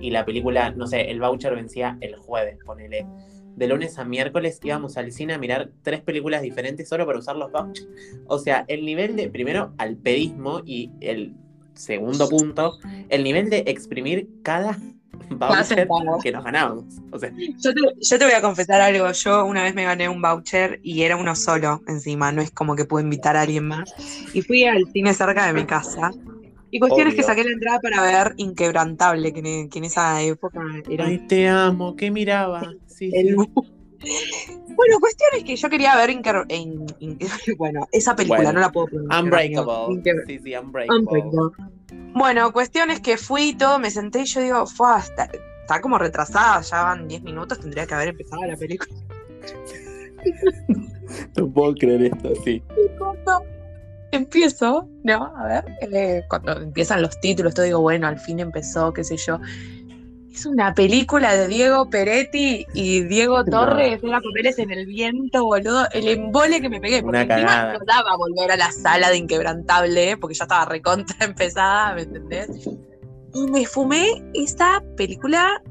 y 0.00 0.10
la 0.10 0.24
película, 0.24 0.70
no 0.70 0.86
sé, 0.86 1.10
el 1.10 1.20
voucher 1.20 1.54
vencía 1.54 1.96
el 2.00 2.16
jueves, 2.16 2.58
ponele. 2.64 3.06
De 3.56 3.66
lunes 3.66 3.98
a 3.98 4.04
miércoles 4.04 4.60
íbamos 4.62 4.98
al 4.98 5.12
cine 5.12 5.32
a 5.32 5.38
mirar 5.38 5.70
tres 5.82 6.02
películas 6.02 6.42
diferentes 6.42 6.88
solo 6.88 7.06
para 7.06 7.18
usar 7.18 7.36
los 7.36 7.50
vouchers. 7.50 7.88
O 8.26 8.38
sea, 8.38 8.64
el 8.68 8.84
nivel 8.84 9.16
de, 9.16 9.30
primero, 9.30 9.72
al 9.78 9.96
pedismo 9.96 10.60
y 10.64 10.90
el 11.00 11.34
segundo 11.72 12.28
punto, 12.28 12.78
el 13.08 13.24
nivel 13.24 13.48
de 13.48 13.64
exprimir 13.66 14.28
cada 14.42 14.78
voucher 15.30 15.88
que 16.22 16.32
nos. 16.32 16.84
O 17.10 17.18
sea, 17.18 17.30
Yo 17.58 17.74
te, 17.74 17.80
yo 18.00 18.18
te 18.18 18.24
voy 18.24 18.34
a 18.34 18.40
confesar 18.40 18.80
algo. 18.80 19.10
Yo 19.12 19.44
una 19.44 19.62
vez 19.62 19.74
me 19.74 19.84
gané 19.84 20.08
un 20.08 20.22
voucher 20.22 20.80
y 20.82 21.02
era 21.02 21.16
uno 21.16 21.34
solo 21.34 21.82
encima. 21.86 22.32
No 22.32 22.42
es 22.42 22.50
como 22.50 22.76
que 22.76 22.84
pude 22.84 23.02
invitar 23.02 23.36
a 23.36 23.42
alguien 23.42 23.68
más. 23.68 23.92
Y 24.32 24.42
fui 24.42 24.64
al 24.64 24.84
cine 24.92 25.14
cerca 25.14 25.46
de 25.46 25.52
mi 25.52 25.64
casa. 25.64 26.10
Y 26.70 26.80
cuestión 26.80 27.08
es 27.08 27.14
que 27.14 27.22
saqué 27.22 27.44
la 27.44 27.52
entrada 27.52 27.78
para 27.80 28.02
ver 28.02 28.34
Inquebrantable, 28.36 29.32
que 29.32 29.40
en, 29.40 29.68
que 29.68 29.78
en 29.78 29.84
esa 29.84 30.20
época 30.22 30.60
era 30.88 31.06
ay, 31.06 31.26
te 31.26 31.48
amo, 31.48 31.94
¿qué 31.96 32.10
miraba? 32.10 32.72
Sí, 32.86 33.10
sí. 33.10 33.36
Bueno, 34.76 35.00
cuestión 35.00 35.30
es 35.36 35.44
que 35.44 35.56
yo 35.56 35.68
quería 35.68 35.96
ver 35.96 36.10
in- 36.10 36.22
bueno, 37.58 37.86
esa 37.92 38.14
película, 38.14 38.38
Bueno, 38.38 38.52
no 38.54 38.60
la 38.60 38.70
puedo 38.72 38.86
pronunciar. 38.86 39.24
Unbreakable. 39.24 40.02
Sí, 40.26 40.38
sí, 40.42 40.54
Unbreakable. 40.56 41.00
Unbreakable. 41.00 42.12
Bueno, 42.14 42.52
cuestión 42.52 42.90
es 42.90 43.00
que 43.00 43.16
fui 43.16 43.50
y 43.50 43.54
todo, 43.54 43.78
me 43.78 43.90
senté 43.90 44.20
y 44.22 44.24
yo 44.26 44.40
digo, 44.40 44.66
fue 44.66 44.88
está, 44.98 45.28
está 45.62 45.80
como 45.80 45.98
retrasada, 45.98 46.60
ya 46.62 46.82
van 46.82 47.08
10 47.08 47.22
minutos, 47.22 47.58
tendría 47.60 47.86
que 47.86 47.94
haber 47.94 48.08
empezado 48.08 48.42
la 48.44 48.56
película. 48.56 48.92
No 51.36 51.48
puedo 51.48 51.74
creer 51.74 52.02
esto, 52.04 52.32
sí. 52.44 52.62
Y 52.70 52.98
cuando 52.98 53.44
empiezo, 54.10 54.88
¿no? 55.04 55.32
A 55.36 55.46
ver, 55.46 55.64
eh, 55.92 56.22
cuando 56.28 56.52
empiezan 56.60 57.00
los 57.00 57.18
títulos, 57.20 57.54
todo 57.54 57.64
digo, 57.64 57.80
bueno, 57.80 58.06
al 58.08 58.18
fin 58.18 58.40
empezó, 58.40 58.92
qué 58.92 59.04
sé 59.04 59.16
yo. 59.16 59.38
Es 60.36 60.44
una 60.44 60.74
película 60.74 61.32
de 61.34 61.48
Diego 61.48 61.88
Peretti 61.88 62.66
y 62.74 63.00
Diego 63.04 63.38
No. 63.38 63.44
Torres, 63.44 64.00
era 64.02 64.20
papeles 64.20 64.58
en 64.58 64.70
el 64.70 64.84
viento, 64.84 65.46
boludo. 65.46 65.86
El 65.92 66.08
embole 66.08 66.60
que 66.60 66.68
me 66.68 66.78
pegué, 66.78 67.00
porque 67.02 67.08
Una 67.08 67.22
encima 67.22 67.46
cagada. 67.46 67.72
no 67.72 67.78
daba 67.86 68.16
volver 68.18 68.50
a 68.52 68.56
la 68.58 68.70
sala 68.70 69.08
de 69.08 69.16
Inquebrantable, 69.16 70.18
porque 70.18 70.34
ya 70.34 70.44
estaba 70.44 70.66
recontra 70.66 71.16
empezada, 71.24 71.94
¿me 71.94 72.02
entendés? 72.02 72.50
Y 73.32 73.46
me 73.50 73.64
fumé 73.64 74.22
esa 74.34 74.82
película 74.94 75.62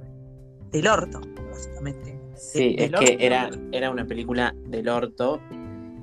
del 0.71 0.88
orto, 0.88 1.21
básicamente. 1.51 2.19
Sí, 2.36 2.75
es 2.80 2.89
Del 2.91 2.99
que 2.99 3.12
orto. 3.12 3.23
era, 3.23 3.49
era 3.71 3.91
una 3.91 4.06
película 4.06 4.51
del 4.67 4.89
orto. 4.89 5.39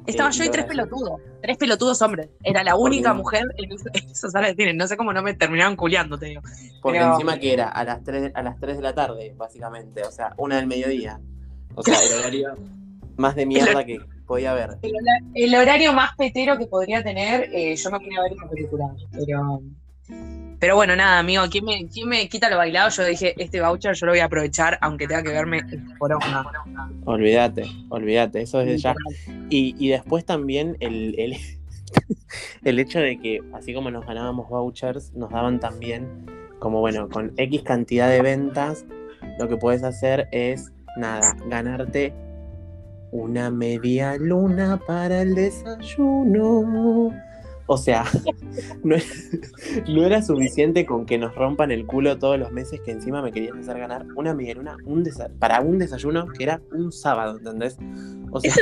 Estaba 0.06 0.30
Eh, 0.30 0.34
yo 0.34 0.44
y 0.44 0.48
tres 0.50 0.66
pelotudos. 0.66 1.20
Tres 1.42 1.56
pelotudos 1.58 2.00
hombres. 2.02 2.28
Era 2.44 2.62
la 2.62 2.76
única 2.76 3.12
mujer 3.14 3.44
en 3.58 3.72
esa- 3.72 3.90
en 3.92 4.08
esa 4.10 4.30
sala 4.30 4.46
de 4.48 4.54
cine. 4.54 4.74
No 4.74 4.86
sé 4.86 4.96
cómo 4.96 5.12
no 5.12 5.22
me 5.22 5.34
terminaban 5.34 5.76
culiando, 5.76 6.18
te 6.18 6.26
digo. 6.26 6.42
Porque 6.80 6.98
Pero- 7.00 7.12
encima 7.12 7.38
que 7.38 7.52
era 7.52 7.68
a 7.68 7.84
las 7.84 8.02
3, 8.04 8.30
a 8.34 8.42
las 8.42 8.58
3 8.60 8.76
de 8.76 8.82
la 8.82 8.94
tarde, 8.94 9.34
básicamente. 9.36 10.02
O 10.04 10.10
sea, 10.12 10.32
una 10.36 10.56
del 10.56 10.66
mediodía. 10.66 11.20
O 11.74 11.82
sea, 11.82 11.94
el 11.94 12.12
horario 12.24 12.54
más 13.16 13.34
de 13.34 13.44
mierda 13.46 13.84
que 13.84 13.98
podía 14.26 14.52
haber. 14.52 14.78
El, 14.82 14.92
hora- 14.94 15.30
el 15.34 15.54
horario 15.54 15.92
más 15.92 16.16
petero 16.16 16.56
que 16.58 16.66
podría 16.66 17.02
tener, 17.02 17.50
eh, 17.52 17.74
yo 17.76 17.90
me 17.90 17.98
ponía 17.98 18.20
a 18.20 18.22
ver 18.22 18.32
esa 18.32 18.48
película. 18.48 18.84
Pero, 19.12 19.60
pero 20.62 20.76
bueno, 20.76 20.94
nada, 20.94 21.18
amigo. 21.18 21.42
¿quién 21.50 21.64
me, 21.64 21.88
¿Quién 21.88 22.08
me 22.08 22.28
quita 22.28 22.48
lo 22.48 22.56
bailado? 22.56 22.88
Yo 22.90 23.04
dije, 23.04 23.34
este 23.36 23.60
voucher 23.60 23.96
yo 23.96 24.06
lo 24.06 24.12
voy 24.12 24.20
a 24.20 24.26
aprovechar, 24.26 24.78
aunque 24.80 25.08
tenga 25.08 25.24
que 25.24 25.30
verme 25.30 25.56
esta 25.58 25.76
poronga. 25.98 26.44
Olvídate, 27.04 27.64
olvídate, 27.88 28.42
eso 28.42 28.60
desde 28.60 28.78
ya. 28.78 28.94
Y, 29.50 29.74
y 29.76 29.88
después 29.88 30.24
también 30.24 30.76
el, 30.78 31.16
el, 31.18 31.36
el 32.64 32.78
hecho 32.78 33.00
de 33.00 33.18
que, 33.18 33.40
así 33.52 33.74
como 33.74 33.90
nos 33.90 34.06
ganábamos 34.06 34.48
vouchers, 34.48 35.12
nos 35.14 35.30
daban 35.30 35.58
también, 35.58 36.06
como 36.60 36.78
bueno, 36.78 37.08
con 37.08 37.32
X 37.36 37.62
cantidad 37.64 38.08
de 38.08 38.22
ventas, 38.22 38.86
lo 39.40 39.48
que 39.48 39.56
puedes 39.56 39.82
hacer 39.82 40.28
es, 40.30 40.70
nada, 40.96 41.36
ganarte 41.48 42.14
una 43.10 43.50
media 43.50 44.16
luna 44.16 44.78
para 44.86 45.22
el 45.22 45.34
desayuno. 45.34 47.12
O 47.66 47.76
sea, 47.76 48.04
no, 48.84 48.96
no 49.88 50.04
era 50.04 50.22
suficiente 50.22 50.84
con 50.84 51.06
que 51.06 51.18
nos 51.18 51.34
rompan 51.34 51.70
el 51.70 51.86
culo 51.86 52.18
todos 52.18 52.38
los 52.38 52.52
meses 52.52 52.80
que 52.80 52.90
encima 52.90 53.22
me 53.22 53.32
querían 53.32 53.58
hacer 53.58 53.78
ganar 53.78 54.06
una 54.16 54.34
media 54.34 54.54
luna 54.54 54.76
un 54.84 55.08
para 55.38 55.60
un 55.60 55.78
desayuno 55.78 56.26
que 56.28 56.44
era 56.44 56.60
un 56.72 56.92
sábado, 56.92 57.38
¿entendés? 57.38 57.76
O 58.30 58.40
sea. 58.40 58.54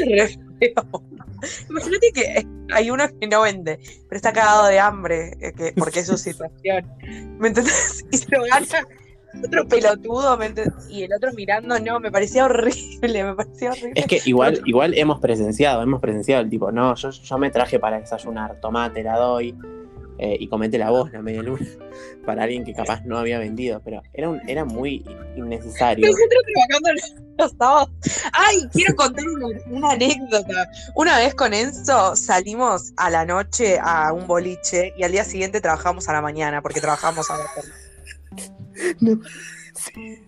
Imagínate 1.70 2.12
que 2.12 2.46
hay 2.72 2.90
uno 2.90 3.04
que 3.18 3.26
no 3.26 3.42
vende, 3.42 3.78
pero 4.08 4.16
está 4.16 4.32
cagado 4.32 4.66
de 4.66 4.78
hambre, 4.78 5.36
eh, 5.40 5.52
que, 5.52 5.72
porque 5.76 6.00
es 6.00 6.06
su 6.06 6.18
situación. 6.18 6.86
¿Me 7.38 7.48
entendés? 7.48 8.04
Y 8.10 8.16
se 8.18 8.36
lo 8.36 8.44
gana 8.44 8.66
otro 9.44 9.66
pelotudo. 9.68 10.38
Y 10.88 11.02
el 11.04 11.12
otro 11.14 11.32
mirando, 11.34 11.78
no, 11.78 12.00
me 12.00 12.10
parecía 12.10 12.44
horrible, 12.44 13.24
me 13.24 13.34
parecía 13.34 13.70
horrible. 13.70 13.92
Es 13.94 14.06
que 14.06 14.20
igual, 14.24 14.62
igual 14.66 14.94
hemos 14.96 15.20
presenciado, 15.20 15.82
hemos 15.82 16.00
presenciado 16.00 16.42
el 16.42 16.50
tipo, 16.50 16.72
no, 16.72 16.94
yo, 16.94 17.10
yo 17.10 17.38
me 17.38 17.50
traje 17.50 17.78
para 17.78 18.00
desayunar, 18.00 18.60
tomate, 18.60 19.02
la 19.02 19.16
doy, 19.16 19.56
eh, 20.18 20.36
y 20.38 20.48
comete 20.48 20.76
la 20.76 20.90
voz 20.90 21.10
la 21.12 21.22
media 21.22 21.42
luna, 21.42 21.66
para 22.26 22.42
alguien 22.44 22.64
que 22.64 22.74
capaz 22.74 23.02
no 23.06 23.16
había 23.18 23.38
vendido, 23.38 23.80
pero 23.84 24.02
era, 24.12 24.28
un, 24.28 24.40
era 24.48 24.64
muy 24.64 25.04
innecesario. 25.36 26.06
Nosotros 26.06 26.42
trabajando 26.52 26.92
los- 26.92 27.14
los 27.38 27.52
sábados. 27.58 27.88
Ay, 28.34 28.68
quiero 28.70 28.94
contar 28.96 29.24
una, 29.26 29.46
una 29.70 29.90
anécdota. 29.92 30.68
Una 30.94 31.16
vez 31.16 31.34
con 31.34 31.54
Enzo 31.54 32.14
salimos 32.14 32.92
a 32.98 33.08
la 33.08 33.24
noche 33.24 33.78
a 33.82 34.12
un 34.12 34.26
boliche 34.26 34.92
y 34.98 35.04
al 35.04 35.12
día 35.12 35.24
siguiente 35.24 35.62
trabajamos 35.62 36.06
a 36.10 36.12
la 36.12 36.20
mañana 36.20 36.60
porque 36.60 36.82
trabajamos 36.82 37.30
a 37.30 37.38
la 37.38 37.44
tarde. 37.54 37.70
No. 39.00 39.20
Sí. 39.74 40.18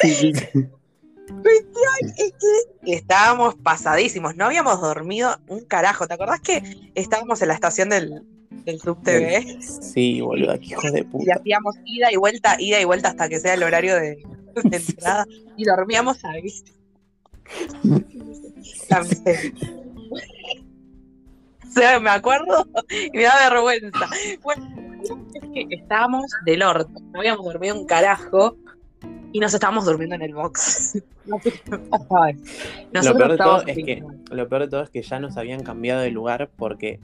Sí, 0.00 0.10
sí. 0.14 0.32
Cuestión 1.42 2.14
es 2.16 2.32
que 2.84 2.92
estábamos 2.94 3.54
pasadísimos, 3.56 4.34
no 4.36 4.46
habíamos 4.46 4.80
dormido 4.80 5.38
un 5.46 5.60
carajo. 5.64 6.06
¿Te 6.06 6.14
acordás 6.14 6.40
que 6.40 6.62
estábamos 6.94 7.42
en 7.42 7.48
la 7.48 7.54
estación 7.54 7.90
del, 7.90 8.22
del 8.64 8.78
Club 8.78 9.02
TV 9.02 9.58
Sí, 9.60 10.20
boludo, 10.22 10.58
qué 10.58 10.66
hijo 10.66 10.90
de 10.90 11.00
y 11.00 11.04
puta. 11.04 11.34
hacíamos 11.34 11.76
ida 11.84 12.10
y 12.12 12.16
vuelta, 12.16 12.56
ida 12.58 12.80
y 12.80 12.84
vuelta 12.84 13.10
hasta 13.10 13.28
que 13.28 13.40
sea 13.40 13.54
el 13.54 13.62
horario 13.62 13.94
de, 13.96 14.16
de 14.64 14.76
entrada 14.88 15.26
y 15.56 15.64
dormíamos 15.64 16.24
ahí? 16.24 16.50
También. 18.88 19.77
O 21.76 21.80
sea, 21.80 22.00
me 22.00 22.10
acuerdo 22.10 22.66
y 22.90 23.16
me 23.16 23.24
da 23.24 23.50
vergüenza. 23.50 24.08
Bueno, 24.42 24.66
es 25.02 25.50
que 25.52 25.66
estábamos 25.70 26.24
del 26.44 26.62
orto, 26.62 27.00
no 27.12 27.20
habíamos 27.20 27.44
dormido 27.44 27.78
un 27.78 27.86
carajo 27.86 28.56
y 29.32 29.40
nos 29.40 29.52
estábamos 29.54 29.84
durmiendo 29.84 30.14
en 30.16 30.22
el 30.22 30.34
box. 30.34 31.02
No 31.28 31.38
sé 31.40 31.52
qué 31.52 31.76
pasaba. 31.76 32.32
Lo 32.90 33.14
peor 33.14 33.32
de 33.32 33.36
todo 33.36 33.66
es 33.66 33.76
que, 33.76 34.02
lo 34.30 34.48
peor 34.48 34.62
de 34.62 34.68
todo 34.68 34.82
es 34.82 34.88
que 34.88 35.02
ya 35.02 35.20
nos 35.20 35.36
habían 35.36 35.62
cambiado 35.62 36.00
de 36.00 36.10
lugar 36.10 36.48
porque 36.56 37.00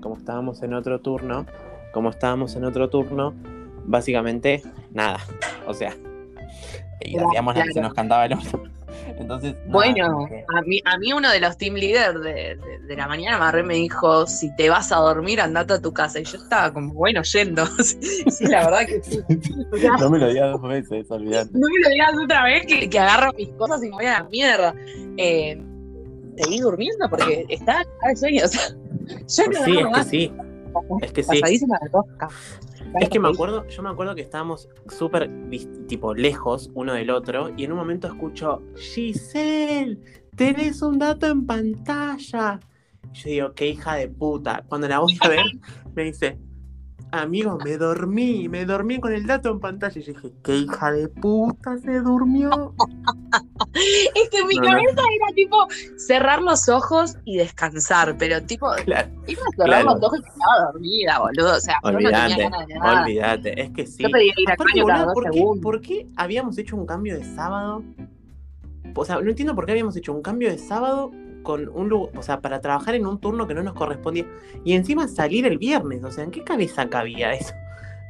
como 0.00 0.16
estábamos 0.16 0.62
en 0.62 0.72
otro 0.72 1.02
turno, 1.02 1.44
como 1.92 2.08
estábamos 2.08 2.56
en 2.56 2.64
otro 2.64 2.88
turno, 2.88 3.34
básicamente 3.84 4.62
nada. 4.94 5.20
O 5.66 5.74
sea, 5.74 5.94
y 7.02 7.12
Claro, 7.12 7.28
hacíamos 7.28 7.54
la 7.54 7.64
que 7.64 7.72
se 7.72 7.80
nos 7.82 7.92
cantaba 7.92 8.24
el 8.24 8.32
orto. 8.32 8.62
Entonces, 9.18 9.54
Bueno, 9.66 10.26
a 10.54 10.62
mí, 10.62 10.80
a 10.84 10.98
mí 10.98 11.12
uno 11.12 11.30
de 11.30 11.40
los 11.40 11.56
team 11.56 11.74
leaders 11.74 12.20
de, 12.22 12.56
de- 12.56 12.78
de 12.86 12.96
la 12.96 13.08
mañana 13.08 13.52
y 13.58 13.62
me 13.62 13.74
dijo, 13.74 14.26
si 14.26 14.54
te 14.56 14.68
vas 14.68 14.92
a 14.92 14.96
dormir, 14.96 15.40
andate 15.40 15.72
a 15.74 15.80
tu 15.80 15.92
casa. 15.92 16.20
Y 16.20 16.24
yo 16.24 16.38
estaba 16.38 16.72
como, 16.72 16.92
bueno, 16.94 17.22
yendo. 17.22 17.66
sí, 17.82 18.46
la 18.46 18.64
verdad 18.66 18.86
que 18.86 19.02
sí. 19.02 19.18
O 19.72 19.76
sea, 19.76 19.92
no 19.98 20.10
me 20.10 20.18
lo 20.18 20.28
digas 20.28 20.52
dos 20.52 20.62
veces, 20.62 21.10
olvidate. 21.10 21.50
no 21.52 21.66
me 21.68 21.82
lo 21.82 21.90
digas 21.90 22.10
otra 22.22 22.44
vez 22.44 22.66
que, 22.66 22.88
que 22.90 22.98
agarro 22.98 23.32
mis 23.32 23.48
cosas 23.50 23.82
y 23.82 23.88
me 23.88 23.92
voy 23.96 24.06
a 24.06 24.20
la 24.20 24.24
mierda. 24.28 24.74
Eh, 25.16 25.60
seguí 26.36 26.60
durmiendo 26.60 27.08
porque 27.08 27.46
estaba 27.48 27.82
cagada 27.84 28.08
de 28.10 28.16
sueño. 28.16 28.44
O 28.44 28.48
sea, 28.48 28.60
yo 29.66 29.90
no 29.90 30.04
Sí, 30.04 30.32
es 31.00 31.12
que 31.12 31.22
sí, 31.22 31.38
es 31.38 31.42
que 31.42 31.58
sí. 31.58 31.66
Es 33.00 33.08
que 33.10 33.20
me 33.20 33.28
acuerdo, 33.28 33.66
yo 33.68 33.82
me 33.82 33.90
acuerdo 33.90 34.14
que 34.14 34.22
estábamos 34.22 34.68
súper 34.88 35.30
tipo 35.86 36.14
lejos 36.14 36.70
uno 36.74 36.94
del 36.94 37.10
otro 37.10 37.52
y 37.56 37.64
en 37.64 37.72
un 37.72 37.78
momento 37.78 38.06
escucho, 38.06 38.62
Giselle, 38.76 39.98
tenés 40.34 40.82
un 40.82 40.98
dato 40.98 41.26
en 41.26 41.46
pantalla. 41.46 42.60
Yo 43.12 43.30
digo, 43.30 43.52
qué 43.54 43.68
hija 43.68 43.94
de 43.96 44.08
puta. 44.08 44.64
Cuando 44.68 44.88
la 44.88 44.98
voy 45.00 45.16
a 45.20 45.28
ver, 45.28 45.44
me 45.94 46.04
dice, 46.04 46.38
amigo, 47.22 47.58
me 47.64 47.76
dormí, 47.76 48.48
me 48.48 48.64
dormí 48.64 48.98
con 49.00 49.12
el 49.12 49.26
dato 49.26 49.50
en 49.50 49.60
pantalla. 49.60 50.00
Y 50.00 50.04
dije, 50.04 50.32
qué 50.42 50.56
hija 50.56 50.92
de 50.92 51.08
puta 51.08 51.76
se 51.78 52.00
durmió. 52.00 52.74
Es 54.14 54.30
que 54.30 54.44
mi 54.46 54.54
No, 54.56 54.62
no. 54.62 54.68
cabeza 54.68 55.02
era 55.14 55.34
tipo 55.34 55.66
cerrar 55.96 56.40
los 56.42 56.68
ojos 56.68 57.16
y 57.24 57.36
descansar, 57.36 58.16
pero 58.18 58.42
tipo, 58.42 58.68
Claro, 58.84 59.08
iba 59.26 59.42
a 59.42 59.56
cerrar 59.56 59.82
Claro. 59.82 59.94
los 59.98 60.02
ojos 60.04 60.18
y 60.20 60.28
estaba 60.28 60.72
dormida, 60.72 61.18
boludo. 61.18 61.56
O 61.56 61.60
sea, 61.60 61.74
yo 61.84 61.90
no 61.92 61.98
tenía 61.98 62.10
ganas 62.38 62.66
de 62.66 62.74
nada. 62.74 63.02
olvídate. 63.02 63.62
Es 63.62 63.70
que 63.70 63.86
sí. 63.86 64.02
Yo 64.02 64.10
pedía 64.10 64.32
ir 64.36 64.48
al 64.48 64.54
Aparte, 64.54 64.82
cada 64.86 65.04
dos 65.04 65.14
¿por 65.14 65.30
qué, 65.30 65.44
por 65.62 65.80
qué 65.80 66.06
habíamos 66.16 66.56
hecho 66.58 66.76
un 66.76 66.86
cambio 66.86 67.18
de 67.18 67.24
sábado? 67.34 67.82
O 68.94 69.04
sea, 69.04 69.20
no 69.20 69.28
entiendo 69.28 69.54
por 69.54 69.66
qué 69.66 69.72
habíamos 69.72 69.96
hecho 69.96 70.12
un 70.14 70.22
cambio 70.22 70.50
de 70.50 70.58
sábado 70.58 71.10
con 71.46 71.68
un 71.68 71.92
o 71.92 72.22
sea, 72.22 72.40
para 72.40 72.60
trabajar 72.60 72.96
en 72.96 73.06
un 73.06 73.20
turno 73.20 73.46
que 73.46 73.54
no 73.54 73.62
nos 73.62 73.74
correspondía. 73.74 74.26
Y 74.64 74.72
encima 74.74 75.06
salir 75.06 75.46
el 75.46 75.56
viernes. 75.58 76.02
O 76.04 76.10
sea, 76.10 76.24
¿en 76.24 76.32
qué 76.32 76.42
cabeza 76.42 76.88
cabía 76.88 77.32
eso? 77.32 77.54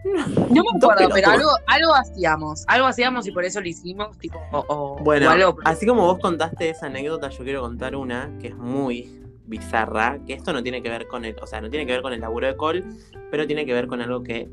No 0.07 0.63
me 0.63 0.79
acuerdo, 0.79 1.09
pero 1.13 1.31
algo, 1.31 1.51
algo 1.67 1.95
hacíamos. 1.95 2.65
Algo 2.69 2.87
hacíamos 2.87 3.27
y 3.27 3.33
por 3.33 3.45
eso 3.45 3.61
lo 3.61 3.67
hicimos, 3.67 4.17
tipo, 4.19 4.39
o, 4.53 4.65
o- 4.69 4.97
Bueno, 5.03 5.27
o 5.27 5.31
algo. 5.31 5.57
así 5.65 5.85
como 5.85 6.03
vos 6.07 6.21
contaste 6.21 6.71
esa 6.71 6.87
anécdota, 6.87 7.29
yo 7.29 7.43
quiero 7.43 7.61
contar 7.61 7.97
una 7.97 8.31
que 8.41 8.49
es 8.49 8.57
muy 8.57 9.21
bizarra, 9.47 10.19
que 10.25 10.35
esto 10.35 10.53
no 10.53 10.63
tiene 10.63 10.81
que 10.81 10.91
ver 10.91 11.09
con 11.09 11.25
el, 11.25 11.35
o 11.43 11.47
sea, 11.49 11.61
no 11.61 11.71
tiene 11.71 11.87
que 11.87 11.93
ver 11.93 12.03
con 12.03 12.13
el 12.13 12.21
laburo 12.21 12.47
de 12.47 12.57
Col, 12.57 12.85
pero 13.33 13.49
tiene 13.49 13.67
que 13.67 13.73
ver 13.75 13.89
con 13.89 14.01
algo 14.01 14.23
que 14.23 14.49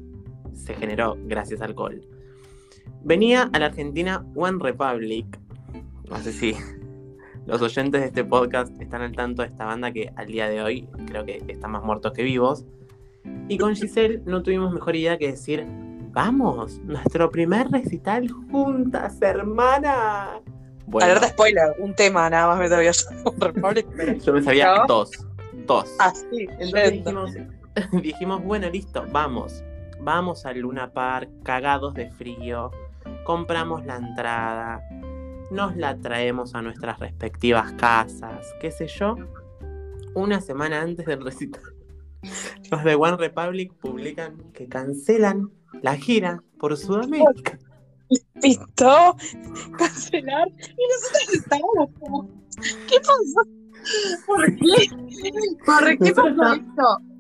se 0.56 0.74
generó 0.74 1.18
gracias 1.26 1.62
al 1.62 1.76
Col. 1.76 2.02
Venía 3.04 3.50
a 3.54 3.60
la 3.60 3.68
Argentina 3.68 4.26
One 4.36 4.58
Republic. 4.60 5.40
No 6.10 6.18
sé 6.18 6.34
si 6.34 6.56
los 7.46 7.62
oyentes 7.62 8.02
de 8.02 8.08
este 8.08 8.24
podcast 8.24 8.80
están 8.82 9.02
al 9.02 9.14
tanto 9.14 9.42
de 9.42 9.50
esta 9.50 9.66
banda 9.66 9.92
que 9.92 10.12
al 10.16 10.28
día 10.28 10.48
de 10.48 10.62
hoy 10.62 10.88
creo 11.08 11.26
que 11.26 11.44
están 11.48 11.72
más 11.72 11.84
muertos 11.84 12.14
que 12.14 12.24
vivos. 12.24 12.66
Y 13.48 13.58
con 13.58 13.76
Giselle 13.76 14.22
no 14.26 14.42
tuvimos 14.44 14.74
mejor 14.74 14.96
idea 14.96 15.18
que 15.18 15.32
decir, 15.32 15.66
vamos, 16.12 16.80
nuestro 16.84 17.30
primer 17.30 17.70
recital 17.70 18.30
juntas, 18.30 19.22
hermana. 19.22 20.42
Bueno, 20.86 21.06
Alerta 21.06 21.30
spoiler, 21.30 21.76
un 21.80 21.94
tema 21.94 22.30
nada 22.30 22.48
más 22.48 22.60
me 22.60 22.70
sabía 22.70 22.92
yo. 22.92 24.16
Yo 24.26 24.34
me 24.34 24.42
sabía 24.42 24.76
¿No? 24.76 24.86
dos, 24.88 25.12
dos. 25.66 25.90
Entonces 26.30 26.72
resto. 26.72 26.92
dijimos, 26.92 27.32
dijimos, 28.02 28.44
bueno, 28.44 28.70
listo, 28.70 29.06
vamos. 29.12 29.64
Vamos 30.00 30.46
al 30.46 30.60
Luna 30.60 30.92
Park, 30.92 31.30
cagados 31.44 31.94
de 31.94 32.10
frío. 32.12 32.72
Compramos 33.26 33.86
la 33.86 33.96
entrada. 33.98 34.82
Nos 35.52 35.76
la 35.76 35.98
traemos 35.98 36.56
a 36.56 36.62
nuestras 36.62 37.00
respectivas 37.00 37.74
casas, 37.74 38.54
qué 38.60 38.72
sé 38.72 38.88
yo. 38.88 39.16
Una 40.14 40.42
semana 40.42 40.82
antes 40.82 41.06
del 41.06 41.24
recital, 41.24 41.64
los 42.72 42.84
de 42.84 42.96
One 42.96 43.18
Republic 43.18 43.74
publican 43.74 44.38
que 44.54 44.68
cancelan 44.68 45.50
la 45.82 45.96
gira 45.96 46.44
por 46.60 46.78
Sudamérica. 46.78 47.58
Listo, 48.42 49.16
cancelar. 49.78 50.48
Y 50.50 50.88
nosotros 50.88 51.34
estábamos 51.34 51.90
como, 52.00 52.30
¿qué 52.88 53.00
pasó? 53.00 53.50
¿Por 54.28 54.56
qué? 54.58 54.90
¿Por 55.66 55.98
qué 55.98 56.14
pasó 56.14 56.54
esto? 56.54 57.13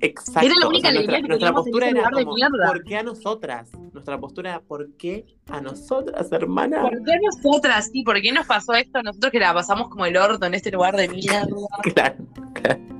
Exacto. 0.00 0.46
Era 0.46 0.54
la 0.60 0.66
o 0.66 0.70
única 0.70 0.88
sea, 0.88 0.98
alegría 0.98 1.20
nuestra, 1.20 1.22
que 1.22 1.28
nuestra 1.28 1.48
en 1.48 1.54
postura 1.54 1.88
era 1.88 2.10
como, 2.10 2.34
mierda. 2.34 2.66
¿por 2.68 2.84
qué 2.84 2.96
a 2.96 3.02
nosotras? 3.02 3.70
Nuestra 3.92 4.18
postura 4.18 4.50
era, 4.50 4.60
¿por 4.60 4.92
qué 4.96 5.26
a 5.48 5.60
nosotras, 5.60 6.32
hermana? 6.32 6.82
¿Por 6.82 7.04
qué 7.04 7.12
nosotras? 7.22 7.90
Sí, 7.92 8.02
¿por 8.02 8.20
qué 8.20 8.32
nos 8.32 8.46
pasó 8.46 8.72
esto? 8.74 9.02
Nosotros 9.02 9.30
que 9.30 9.38
la 9.40 9.52
pasamos 9.52 9.88
como 9.88 10.06
el 10.06 10.16
orto 10.16 10.46
en 10.46 10.54
este 10.54 10.70
lugar 10.70 10.96
de 10.96 11.08
mierda. 11.08 11.46
Claro. 11.82 12.16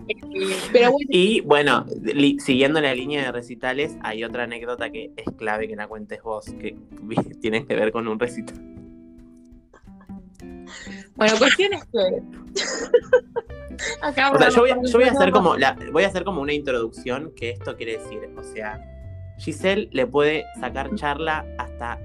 Eh, 0.08 0.56
Pero 0.72 0.92
bueno, 0.92 1.08
Y 1.10 1.40
bueno, 1.40 1.86
siguiendo 2.38 2.80
la 2.80 2.94
línea 2.94 3.22
de 3.22 3.32
recitales, 3.32 3.96
hay 4.02 4.24
otra 4.24 4.44
anécdota 4.44 4.90
que 4.90 5.12
es 5.16 5.26
clave 5.36 5.68
que 5.68 5.76
la 5.76 5.86
cuentes 5.86 6.22
vos, 6.22 6.46
que 6.60 6.76
tiene 7.40 7.64
que 7.64 7.76
ver 7.76 7.92
con 7.92 8.08
un 8.08 8.18
recital. 8.18 8.56
bueno, 11.14 11.38
cuestión 11.38 11.72
es 11.74 11.84
que. 11.84 13.59
Acá 14.02 14.32
O 14.32 14.38
sea, 14.38 14.48
yo 14.50 14.60
voy, 14.60 14.70
vamos 14.70 14.90
yo 14.92 14.98
voy 14.98 15.08
a 15.08 15.12
hacer 15.12 15.30
como 15.30 15.56
la, 15.56 15.76
voy 15.92 16.04
a 16.04 16.08
hacer 16.08 16.24
como 16.24 16.40
una 16.40 16.52
introducción 16.52 17.32
que 17.36 17.50
esto 17.50 17.76
quiere 17.76 17.98
decir. 17.98 18.20
O 18.36 18.42
sea, 18.42 18.80
Giselle 19.38 19.88
le 19.92 20.06
puede 20.06 20.44
sacar 20.60 20.94
charla 20.94 21.44
hasta 21.58 21.98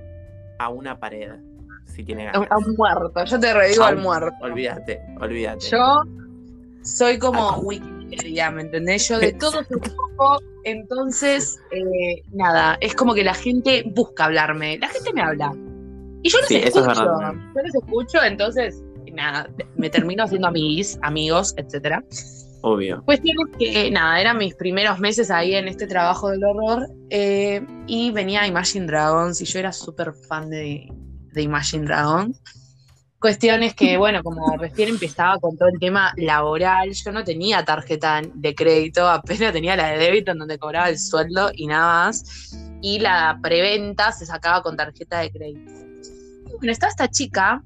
a 0.59 0.69
una 0.69 0.99
pared, 0.99 1.31
si 1.85 2.03
tiene 2.03 2.25
ganas. 2.25 2.49
a 2.49 2.57
un 2.57 2.75
muerto, 2.77 3.25
yo 3.25 3.39
te 3.39 3.53
revivo 3.53 3.83
A 3.83 3.88
al 3.89 3.97
muerto. 3.97 4.33
Olvídate, 4.41 5.01
olvídate. 5.19 5.65
Yo 5.69 6.01
soy 6.81 7.19
como 7.19 7.49
Ah. 7.49 7.57
Wikipedia, 7.59 8.51
¿me 8.51 8.61
entendés? 8.61 9.07
Yo 9.09 9.19
de 9.19 9.33
todo 9.33 9.59
un 9.69 9.79
poco, 9.79 10.39
entonces, 10.63 11.59
eh, 11.71 12.23
nada, 12.31 12.77
es 12.79 12.95
como 12.95 13.13
que 13.13 13.23
la 13.23 13.33
gente 13.33 13.83
busca 13.93 14.25
hablarme, 14.25 14.77
la 14.77 14.88
gente 14.88 15.11
me 15.13 15.21
habla. 15.21 15.51
Y 16.21 16.29
yo 16.29 16.39
los 16.39 16.47
Sí, 16.47 16.55
es 16.55 16.75
escucho, 16.75 16.93
yo 17.03 17.61
los 17.61 17.75
escucho, 17.75 18.23
entonces, 18.23 18.81
nada, 19.15 19.49
me 19.75 19.89
termino 19.89 20.23
haciendo 20.23 20.47
amiguis, 20.47 20.99
amigos, 21.01 21.54
etcétera. 21.58 22.04
Obvio. 22.62 23.04
Cuestión 23.06 23.38
es 23.47 23.58
que, 23.58 23.91
nada, 23.91 24.19
eran 24.19 24.38
mis 24.38 24.56
primeros 24.56 24.99
meses 24.99 25.30
ahí 25.30 25.54
en 25.54 25.67
este 25.67 25.86
trabajo 25.86 26.30
del 26.30 26.43
horror 26.43 26.88
eh, 27.10 27.65
y 27.86 28.12
venía 28.12 28.47
Imagine 28.47 28.88
Dragons 28.88 29.39
y 29.41 29.45
yo 29.45 29.60
era 29.60 29.71
súper 29.71 30.13
fan 30.28 30.49
de, 30.49 30.88
de 31.34 31.41
Imagine 31.41 31.86
Dragons. 31.86 32.41
Cuestión 33.19 33.63
es 33.63 33.73
que, 33.73 33.97
bueno, 33.97 34.21
como 34.23 34.56
recién 34.58 34.89
empezaba 34.89 35.39
con 35.39 35.58
todo 35.58 35.69
el 35.69 35.80
tema 35.80 36.13
laboral, 36.17 36.91
yo 36.91 37.12
no 37.12 37.23
tenía 37.23 37.65
tarjeta 37.65 38.21
de 38.21 38.54
crédito, 38.54 39.08
apenas 39.08 39.54
tenía 39.54 39.75
la 39.75 39.88
de 39.88 39.97
débito 39.97 40.32
en 40.32 40.39
donde 40.39 40.60
cobraba 40.60 40.89
el 40.89 40.99
sueldo 40.99 41.49
y 41.54 41.65
nada 41.67 42.06
más. 42.06 42.51
Y 42.82 42.99
la 42.99 43.39
preventa 43.41 44.12
se 44.12 44.25
sacaba 44.25 44.62
con 44.62 44.78
tarjeta 44.78 45.21
de 45.21 45.32
crédito. 45.32 45.71
Y 46.47 46.58
bueno, 46.58 46.71
estaba 46.71 46.91
esta 46.91 47.08
chica, 47.10 47.63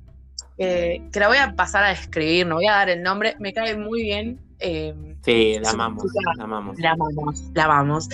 eh, 0.60 1.02
que 1.12 1.20
la 1.20 1.28
voy 1.30 1.38
a 1.38 1.54
pasar 1.56 1.84
a 1.86 1.90
describir, 1.90 2.46
no 2.46 2.56
voy 2.56 2.68
a 2.68 2.74
dar 2.74 2.90
el 2.90 3.02
nombre, 3.02 3.36
me 3.40 3.54
cae 3.54 3.76
muy 3.78 4.04
bien. 4.04 4.40
eh, 4.60 4.94
Sí, 5.24 5.58
la 5.62 5.72
amamos, 5.72 6.04
chica. 6.04 6.32
la 6.38 6.44
amamos. 6.44 6.78
la 6.80 6.92
amamos, 6.92 7.42
la 7.54 7.64
amamos. 7.66 8.10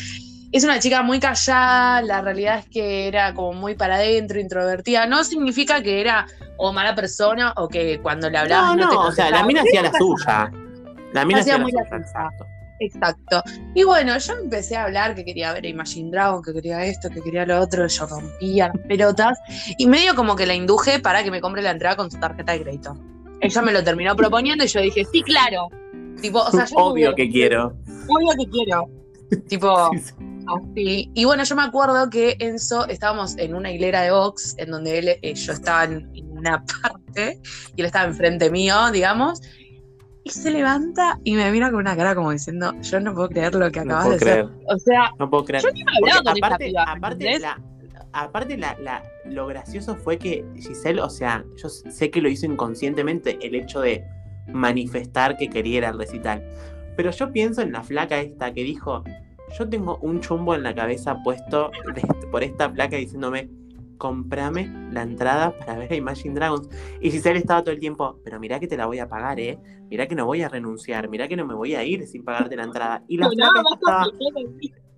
Es 0.51 0.63
una 0.63 0.79
chica 0.79 1.01
muy 1.01 1.19
callada, 1.19 2.01
la 2.01 2.21
realidad 2.21 2.59
es 2.59 2.65
que 2.69 3.07
era 3.07 3.33
como 3.33 3.53
muy 3.53 3.75
para 3.75 3.95
adentro, 3.95 4.39
introvertida. 4.39 5.05
No 5.05 5.23
significa 5.23 5.81
que 5.83 5.99
era 5.99 6.27
o 6.57 6.71
mala 6.71 6.95
persona 6.95 7.51
o 7.57 7.67
que 7.67 7.99
cuando 8.01 8.29
le 8.29 8.37
hablabas 8.37 8.75
No, 8.77 8.83
no, 8.85 8.89
te 8.89 8.95
no, 8.95 9.01
o 9.01 9.11
sea, 9.11 9.29
la 9.31 9.43
mina 9.43 9.61
hacía 9.61 9.81
la 9.81 9.91
suya. 9.91 10.51
La 11.13 11.25
mina 11.25 11.39
Hacía 11.39 11.57
la 11.57 11.65
suya. 11.65 11.81
exacto. 11.97 12.45
Exacto. 12.79 13.41
Y 13.73 13.83
bueno, 13.83 14.17
yo 14.17 14.33
empecé 14.33 14.75
a 14.75 14.85
hablar 14.85 15.15
que 15.15 15.23
quería 15.23 15.53
ver 15.53 15.65
a 15.65 15.67
Imagine 15.67 16.11
Dragon, 16.11 16.41
que 16.41 16.53
quería 16.53 16.85
esto, 16.85 17.09
que 17.09 17.21
quería 17.21 17.45
lo 17.45 17.59
otro, 17.59 17.87
yo 17.87 18.05
rompía 18.05 18.67
las 18.73 18.87
pelotas 18.87 19.37
y 19.77 19.87
medio 19.87 20.15
como 20.15 20.35
que 20.35 20.45
la 20.45 20.55
induje 20.55 20.99
para 20.99 21.23
que 21.23 21.31
me 21.31 21.41
compre 21.41 21.61
la 21.61 21.71
entrada 21.71 21.95
con 21.95 22.11
su 22.11 22.19
tarjeta 22.19 22.51
de 22.53 22.61
crédito. 22.61 22.97
Ella 23.41 23.61
me 23.61 23.71
lo 23.71 23.83
terminó 23.83 24.15
proponiendo 24.15 24.63
y 24.63 24.67
yo 24.67 24.81
dije, 24.81 25.05
sí, 25.11 25.21
claro. 25.21 25.69
Tipo, 26.21 26.39
o 26.39 26.51
sea, 26.51 26.65
yo 26.65 26.75
Obvio 26.77 27.13
que 27.15 27.29
quiero. 27.29 27.75
Obvio 28.07 28.33
que 28.37 28.49
quiero. 28.49 28.89
Tipo, 29.47 29.91
Sí, 29.93 29.99
sí. 29.99 30.13
así. 30.47 31.11
Y 31.13 31.25
bueno, 31.25 31.43
yo 31.43 31.55
me 31.55 31.63
acuerdo 31.63 32.09
que 32.09 32.35
Enzo 32.39 32.87
estábamos 32.87 33.37
en 33.37 33.55
una 33.55 33.71
hilera 33.71 34.01
de 34.01 34.11
box 34.11 34.55
en 34.57 34.71
donde 34.71 34.97
él, 34.99 35.07
eh, 35.21 35.33
yo 35.33 35.53
estaba 35.53 35.83
en, 35.85 36.09
en 36.15 36.31
una 36.37 36.63
parte 36.81 37.39
y 37.75 37.81
él 37.81 37.85
estaba 37.85 38.05
enfrente 38.05 38.49
mío, 38.49 38.91
digamos. 38.91 39.41
Y 40.27 40.31
se 40.31 40.49
levanta 40.49 41.19
y 41.23 41.35
me 41.35 41.51
mira 41.51 41.69
con 41.69 41.81
una 41.81 41.95
cara 41.95 42.15
como 42.15 42.31
diciendo, 42.31 42.73
yo 42.81 42.99
no 42.99 43.13
puedo 43.13 43.29
creer 43.29 43.53
lo 43.53 43.69
que 43.71 43.85
No 43.85 43.95
acabas 43.95 44.05
puedo 44.05 44.17
de 44.17 44.19
creer. 44.25 44.45
hacer. 44.45 44.57
O 44.67 44.77
sea, 44.79 45.11
No 45.19 45.29
puedo 45.29 45.45
creer. 45.45 45.63
yo 45.63 45.69
ni 45.71 45.83
me 45.83 45.91
hablaba 46.01 46.23
con 46.33 46.43
aparte, 46.43 46.65
piba, 46.65 46.85
¿me 46.85 46.91
aparte, 46.97 47.39
la, 47.39 47.61
aparte 48.11 48.57
la, 48.57 48.75
la- 48.81 49.03
lo 49.25 49.45
gracioso 49.45 49.95
fue 49.95 50.17
que 50.17 50.43
Giselle, 50.55 50.99
o 50.99 51.11
sea, 51.11 51.45
yo 51.61 51.69
sé 51.69 52.09
que 52.09 52.21
lo 52.21 52.29
hizo 52.29 52.47
inconscientemente 52.47 53.37
el 53.45 53.53
hecho 53.53 53.81
de 53.81 54.03
manifestar 54.47 55.37
que 55.37 55.47
quería 55.47 55.77
ir 55.77 55.85
al 55.85 55.99
recital. 55.99 56.43
Pero 56.97 57.11
yo 57.11 57.31
pienso 57.31 57.61
en 57.61 57.71
la 57.71 57.83
flaca 57.83 58.19
esta 58.19 58.51
que 58.51 58.63
dijo, 58.63 59.03
yo 59.59 59.69
tengo 59.69 59.97
un 60.01 60.21
chumbo 60.21 60.55
en 60.55 60.63
la 60.63 60.73
cabeza 60.73 61.21
puesto 61.23 61.69
de- 61.93 62.01
por 62.31 62.41
esta 62.43 62.73
placa 62.73 62.97
diciéndome, 62.97 63.47
comprame 63.97 64.69
la 64.91 65.01
entrada 65.03 65.57
para 65.57 65.77
ver 65.77 65.91
a 65.93 65.95
Imagine 65.95 66.35
Dragons. 66.35 66.69
Y 67.01 67.11
Giselle 67.11 67.39
estaba 67.39 67.61
todo 67.63 67.73
el 67.73 67.79
tiempo, 67.79 68.19
pero 68.23 68.39
mirá 68.39 68.59
que 68.59 68.67
te 68.67 68.77
la 68.77 68.85
voy 68.85 68.99
a 68.99 69.07
pagar, 69.07 69.39
¿eh? 69.39 69.57
Mirá 69.89 70.07
que 70.07 70.15
no 70.15 70.25
voy 70.25 70.41
a 70.41 70.49
renunciar, 70.49 71.07
mirá 71.09 71.27
que 71.27 71.35
no 71.35 71.45
me 71.45 71.53
voy 71.53 71.75
a 71.75 71.83
ir 71.83 72.07
sin 72.07 72.23
pagarte 72.23 72.55
la 72.55 72.63
entrada. 72.63 73.03
Y 73.07 73.17
la 73.17 73.27
No, 73.27 73.31
flaca 73.33 73.51
no, 73.53 73.61
esta 73.61 73.75
estaba... 73.75 74.05
no, 74.05 74.11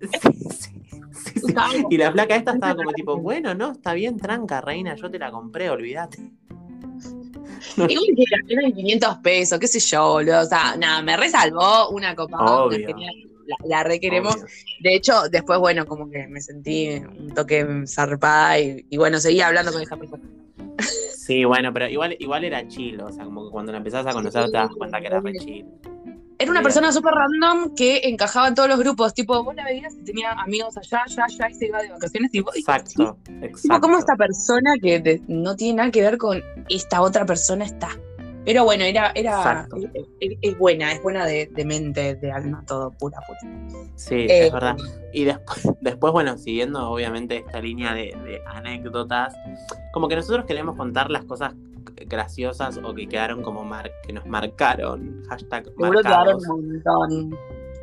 Sí, 0.00 0.20
sí, 0.52 0.72
sí, 1.12 1.40
sí. 1.40 1.46
Estaba- 1.48 1.72
Y 1.90 1.96
la 1.96 2.12
placa 2.12 2.36
esta 2.36 2.52
estaba 2.52 2.74
como 2.76 2.92
tipo, 2.92 3.16
bueno, 3.20 3.54
no, 3.54 3.72
está 3.72 3.92
bien, 3.94 4.16
tranca, 4.16 4.60
reina, 4.60 4.94
yo 4.94 5.10
te 5.10 5.18
la 5.18 5.30
compré, 5.30 5.68
olvídate. 5.70 6.18
Igual 7.76 8.06
que 8.16 8.24
era- 8.30 8.60
eran 8.62 8.72
500 8.72 9.16
pesos, 9.18 9.58
qué 9.58 9.66
sé 9.68 9.80
yo, 9.80 10.12
boludo. 10.12 10.40
O 10.40 10.44
sea, 10.44 10.76
nada, 10.76 11.02
me 11.02 11.16
resalvó 11.16 11.90
una 11.90 12.14
copa. 12.14 12.36
Obvio. 12.64 12.88
La, 13.48 13.56
la 13.66 13.82
requeremos. 13.84 14.36
Obvio. 14.36 14.46
De 14.80 14.94
hecho, 14.94 15.22
después, 15.30 15.58
bueno, 15.58 15.86
como 15.86 16.08
que 16.10 16.26
me 16.28 16.40
sentí 16.40 16.90
un 17.18 17.34
toque 17.34 17.66
zarpada 17.86 18.58
y, 18.60 18.86
y 18.88 18.96
bueno, 18.96 19.18
seguía 19.18 19.48
hablando 19.48 19.72
con 19.72 19.82
esa 19.82 19.96
persona. 19.96 20.22
Sí, 21.16 21.44
bueno, 21.44 21.72
pero 21.72 21.88
igual, 21.88 22.16
igual 22.20 22.44
era 22.44 22.66
chill, 22.68 23.00
o 23.00 23.12
sea, 23.12 23.24
como 23.24 23.44
que 23.46 23.50
cuando 23.50 23.72
la 23.72 23.78
empezás 23.78 24.06
a 24.06 24.12
conocer 24.12 24.46
te 24.46 24.52
das 24.52 24.70
cuenta 24.76 25.00
que 25.00 25.06
era 25.08 25.20
re 25.20 25.32
chill. 25.34 25.66
Era 26.40 26.52
una 26.52 26.62
persona 26.62 26.92
súper 26.92 27.12
random 27.14 27.74
que 27.74 28.00
encajaba 28.04 28.46
en 28.46 28.54
todos 28.54 28.68
los 28.68 28.78
grupos. 28.78 29.12
Tipo, 29.12 29.42
vos 29.42 29.56
la 29.56 29.64
veías 29.64 29.92
y 29.94 30.04
tenía 30.04 30.30
amigos 30.30 30.76
allá, 30.76 31.02
allá, 31.04 31.24
allá 31.24 31.50
y 31.50 31.54
se 31.54 31.66
iba 31.66 31.82
de 31.82 31.88
vacaciones. 31.90 32.32
Y 32.32 32.40
vos, 32.40 32.56
Exacto, 32.56 33.18
Tipo, 33.24 33.44
exacto. 33.44 33.80
como 33.80 33.98
esta 33.98 34.14
persona 34.14 34.74
que 34.80 35.20
no 35.26 35.56
tiene 35.56 35.78
nada 35.78 35.90
que 35.90 36.00
ver 36.00 36.16
con 36.16 36.40
esta 36.68 37.02
otra 37.02 37.26
persona 37.26 37.64
está. 37.64 37.88
Pero 38.44 38.64
bueno, 38.64 38.84
era, 38.84 39.10
era 39.14 39.36
Exacto. 39.36 39.76
es, 40.20 40.32
es- 40.40 40.58
buena, 40.58 40.92
es 40.92 41.02
buena 41.02 41.26
de, 41.26 41.46
de 41.52 41.64
mente, 41.64 42.14
de 42.14 42.30
alma, 42.32 42.64
todo, 42.66 42.90
pura, 42.92 43.18
pura. 43.26 43.38
Sí, 43.96 44.14
Eh, 44.14 44.46
es 44.46 44.52
verdad. 44.52 44.76
Y 45.12 45.24
después, 45.24 45.68
después, 45.80 46.12
bueno, 46.12 46.38
siguiendo 46.38 46.90
obviamente 46.90 47.38
esta 47.38 47.60
línea 47.60 47.92
de, 47.94 48.16
de 48.24 48.40
anécdotas, 48.46 49.34
como 49.92 50.08
que 50.08 50.16
nosotros 50.16 50.46
queremos 50.46 50.76
contar 50.76 51.10
las 51.10 51.24
cosas 51.24 51.54
graciosas 52.06 52.78
o 52.82 52.94
que 52.94 53.06
quedaron 53.08 53.42
como 53.42 53.64
mar 53.64 53.90
que 54.06 54.12
nos 54.12 54.24
marcaron, 54.24 55.22
hashtag 55.28 55.64
Seguro 55.64 56.00
quedaron 56.00 56.36
un 56.48 56.72
montón. 56.72 57.38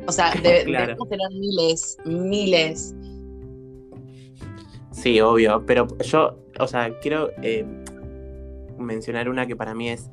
O 0.08 0.12
sea, 0.12 0.32
de- 0.32 0.64
Claro. 0.66 0.86
debemos 0.86 1.08
tener 1.08 1.30
miles, 1.30 1.98
miles. 2.06 2.94
Sí, 4.90 5.20
obvio, 5.20 5.64
pero 5.66 5.86
yo, 5.98 6.38
o 6.58 6.66
sea, 6.66 6.98
quiero 7.00 7.30
eh, 7.42 7.64
mencionar 8.78 9.28
una 9.28 9.46
que 9.46 9.54
para 9.54 9.74
mí 9.74 9.90
es 9.90 10.10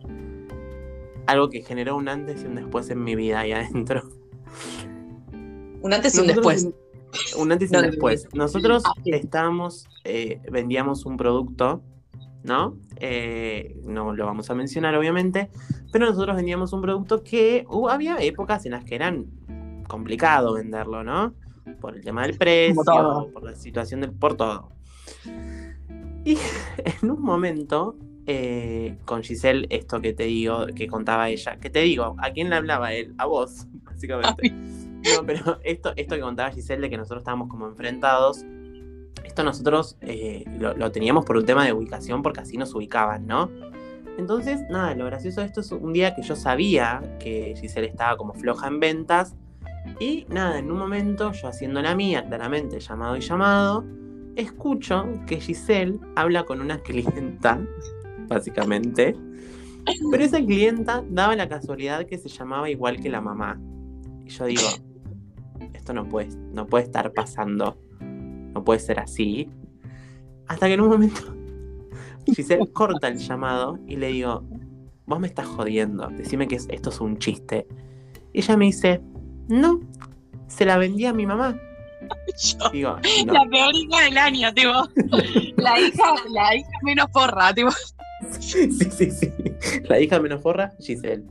algo 1.27 1.49
que 1.49 1.61
generó 1.61 1.95
un 1.95 2.07
antes 2.09 2.43
y 2.43 2.47
un 2.47 2.55
después 2.55 2.89
en 2.89 3.03
mi 3.03 3.15
vida 3.15 3.41
ahí 3.41 3.51
adentro. 3.51 4.03
Un 5.81 5.93
antes 5.93 6.15
y 6.17 6.21
un 6.21 6.27
después. 6.27 6.69
Un 7.37 7.51
antes 7.51 7.71
y 7.71 7.75
un 7.75 7.81
después. 7.83 8.27
Nosotros 8.33 8.83
Ah, 8.85 8.93
estábamos, 9.05 9.87
eh, 10.03 10.41
vendíamos 10.51 11.05
un 11.05 11.17
producto, 11.17 11.81
¿no? 12.43 12.77
Eh, 12.97 13.79
no 13.83 14.13
lo 14.13 14.25
vamos 14.25 14.49
a 14.49 14.55
mencionar, 14.55 14.95
obviamente, 14.95 15.49
pero 15.91 16.05
nosotros 16.05 16.35
vendíamos 16.35 16.73
un 16.73 16.81
producto 16.81 17.23
que 17.23 17.65
uh, 17.69 17.89
había 17.89 18.17
épocas 18.17 18.65
en 18.65 18.73
las 18.73 18.83
que 18.83 18.95
eran 18.95 19.27
complicado 19.87 20.53
venderlo, 20.53 21.03
¿no? 21.03 21.33
Por 21.79 21.95
el 21.95 22.03
tema 22.03 22.23
del 22.23 22.37
precio, 22.37 23.29
por 23.33 23.43
la 23.43 23.55
situación 23.55 24.01
del, 24.01 24.11
por 24.11 24.35
todo. 24.35 24.69
Y 26.25 26.37
en 27.01 27.11
un 27.11 27.21
momento, 27.21 27.95
eh, 28.25 28.97
con 29.05 29.23
Giselle, 29.23 29.67
esto 29.69 30.01
que 30.01 30.13
te 30.13 30.23
digo, 30.23 30.67
que 30.67 30.87
contaba 30.87 31.29
ella, 31.29 31.57
que 31.57 31.69
te 31.69 31.79
digo, 31.79 32.15
¿a 32.19 32.31
quién 32.31 32.49
le 32.49 32.55
hablaba 32.55 32.93
él? 32.93 33.13
A 33.17 33.25
vos, 33.25 33.67
básicamente. 33.83 34.49
No, 34.49 35.25
pero 35.25 35.59
esto, 35.63 35.93
esto 35.95 36.15
que 36.15 36.21
contaba 36.21 36.51
Giselle 36.51 36.81
de 36.81 36.89
que 36.89 36.97
nosotros 36.97 37.21
estábamos 37.21 37.49
como 37.49 37.67
enfrentados, 37.67 38.45
esto 39.23 39.43
nosotros 39.43 39.97
eh, 40.01 40.43
lo, 40.59 40.75
lo 40.75 40.91
teníamos 40.91 41.25
por 41.25 41.37
un 41.37 41.45
tema 41.45 41.65
de 41.65 41.73
ubicación 41.73 42.21
porque 42.21 42.41
así 42.41 42.57
nos 42.57 42.73
ubicaban, 42.75 43.25
¿no? 43.27 43.49
Entonces, 44.17 44.61
nada, 44.69 44.93
lo 44.95 45.05
gracioso 45.05 45.41
de 45.41 45.47
esto 45.47 45.61
es 45.61 45.71
un 45.71 45.91
día 45.91 46.15
que 46.15 46.21
yo 46.21 46.35
sabía 46.35 47.01
que 47.19 47.55
Giselle 47.59 47.87
estaba 47.87 48.15
como 48.15 48.33
floja 48.33 48.67
en 48.67 48.79
ventas. 48.79 49.35
Y 49.99 50.25
nada, 50.29 50.59
en 50.59 50.71
un 50.71 50.77
momento, 50.77 51.31
yo 51.31 51.47
haciendo 51.47 51.81
la 51.81 51.95
mía, 51.95 52.23
claramente, 52.25 52.79
llamado 52.79 53.17
y 53.17 53.21
llamado, 53.21 53.83
escucho 54.35 55.07
que 55.27 55.39
Giselle 55.39 55.99
habla 56.15 56.43
con 56.43 56.61
una 56.61 56.79
clienta, 56.79 57.59
básicamente. 58.33 59.15
Pero 60.11 60.23
esa 60.23 60.39
clienta 60.39 61.03
daba 61.09 61.35
la 61.35 61.49
casualidad 61.49 62.05
que 62.05 62.17
se 62.17 62.29
llamaba 62.29 62.69
igual 62.69 62.99
que 62.99 63.09
la 63.09 63.21
mamá. 63.21 63.59
Y 64.25 64.29
yo 64.29 64.45
digo, 64.45 64.67
esto 65.73 65.93
no 65.93 66.07
puede, 66.07 66.29
no 66.53 66.67
puede 66.67 66.85
estar 66.85 67.11
pasando. 67.11 67.77
No 67.99 68.63
puede 68.63 68.79
ser 68.79 68.99
así. 68.99 69.49
Hasta 70.47 70.67
que 70.67 70.73
en 70.73 70.81
un 70.81 70.89
momento 70.89 71.21
Giselle 72.25 72.71
corta 72.71 73.07
el 73.07 73.17
llamado 73.17 73.79
y 73.87 73.97
le 73.97 74.07
digo, 74.07 74.43
vos 75.05 75.19
me 75.19 75.27
estás 75.27 75.47
jodiendo, 75.47 76.07
decime 76.09 76.47
que 76.47 76.55
esto 76.55 76.89
es 76.89 76.99
un 77.01 77.17
chiste. 77.17 77.67
Y 78.31 78.39
ella 78.39 78.57
me 78.57 78.65
dice, 78.65 79.01
no, 79.47 79.81
se 80.47 80.65
la 80.65 80.77
vendía 80.77 81.09
a 81.09 81.13
mi 81.13 81.25
mamá. 81.25 81.59
Digo, 82.71 82.97
La 83.25 83.45
peor 83.49 83.73
hija 83.75 84.01
del 84.03 84.17
año, 84.17 84.53
tipo. 84.53 84.71
la 85.57 85.79
hija, 85.79 86.15
la 86.29 86.55
hija 86.55 86.69
menos 86.83 87.07
porra, 87.11 87.53
tipo. 87.53 87.69
Sí, 88.39 88.71
sí, 88.71 89.11
sí. 89.11 89.31
La 89.83 89.99
hija 89.99 90.19
menos 90.19 90.41
porra, 90.41 90.73
Giselle. 90.79 91.23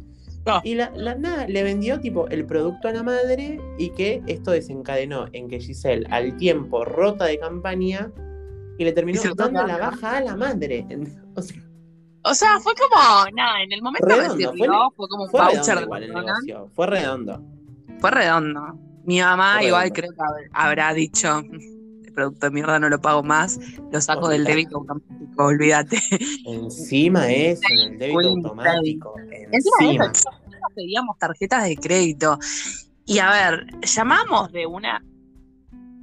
Y 0.64 0.74
la, 0.74 0.90
nada, 0.90 1.46
le 1.46 1.62
vendió 1.62 2.00
tipo 2.00 2.26
el 2.28 2.44
producto 2.44 2.88
a 2.88 2.92
la 2.92 3.02
madre 3.04 3.60
y 3.78 3.90
que 3.90 4.22
esto 4.26 4.50
desencadenó 4.50 5.26
en 5.32 5.48
que 5.48 5.60
Giselle 5.60 6.04
al 6.10 6.36
tiempo 6.36 6.84
rota 6.84 7.26
de 7.26 7.38
campaña 7.38 8.10
y 8.76 8.84
le 8.84 8.92
terminó 8.92 9.20
dando 9.36 9.64
la 9.64 9.78
baja 9.78 10.16
a 10.16 10.20
la 10.20 10.36
madre. 10.36 10.84
O 12.24 12.34
sea, 12.34 12.58
fue 12.60 12.74
como, 12.74 13.30
nada, 13.34 13.62
en 13.62 13.72
el 13.72 13.82
momento 13.82 14.06
redondo, 14.06 14.52
fue, 14.56 14.68
fue, 14.96 15.08
como 15.08 15.24
un 15.24 15.30
fue 15.30 15.40
el 16.00 16.12
negocio, 16.12 16.70
fue 16.74 16.86
redondo. 16.86 17.42
Fue 18.00 18.10
redondo. 18.10 18.78
Mi 19.04 19.20
mamá 19.20 19.62
igual 19.62 19.92
creo 19.92 20.10
que 20.10 20.48
habrá 20.52 20.92
dicho, 20.94 21.42
el 22.12 22.14
producto 22.14 22.46
de 22.46 22.52
mierda 22.52 22.78
no 22.78 22.88
lo 22.88 23.00
pago 23.00 23.22
más, 23.22 23.58
lo 23.90 24.00
saco 24.00 24.28
del 24.28 24.44
débito 24.44 24.76
automático, 24.76 25.44
olvídate. 25.44 25.98
Encima 26.46 27.30
eso, 27.30 27.62
en 27.70 27.78
el 27.78 27.98
débito 27.98 28.28
automático. 28.28 29.14
Encima, 29.50 30.04
Encima 30.06 30.68
pedíamos 30.74 31.18
tarjetas 31.18 31.64
de 31.64 31.76
crédito. 31.76 32.38
Y 33.06 33.18
a 33.18 33.30
ver, 33.30 33.66
llamamos 33.80 34.52
de 34.52 34.66
una 34.66 35.02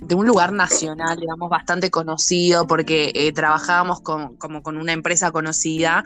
de 0.01 0.15
un 0.15 0.25
lugar 0.25 0.53
nacional, 0.53 1.19
digamos, 1.19 1.49
bastante 1.49 1.91
conocido, 1.91 2.67
porque 2.67 3.11
eh, 3.13 3.31
trabajábamos 3.33 4.01
con, 4.01 4.37
como 4.37 4.63
con 4.63 4.77
una 4.77 4.93
empresa 4.93 5.31
conocida, 5.31 6.03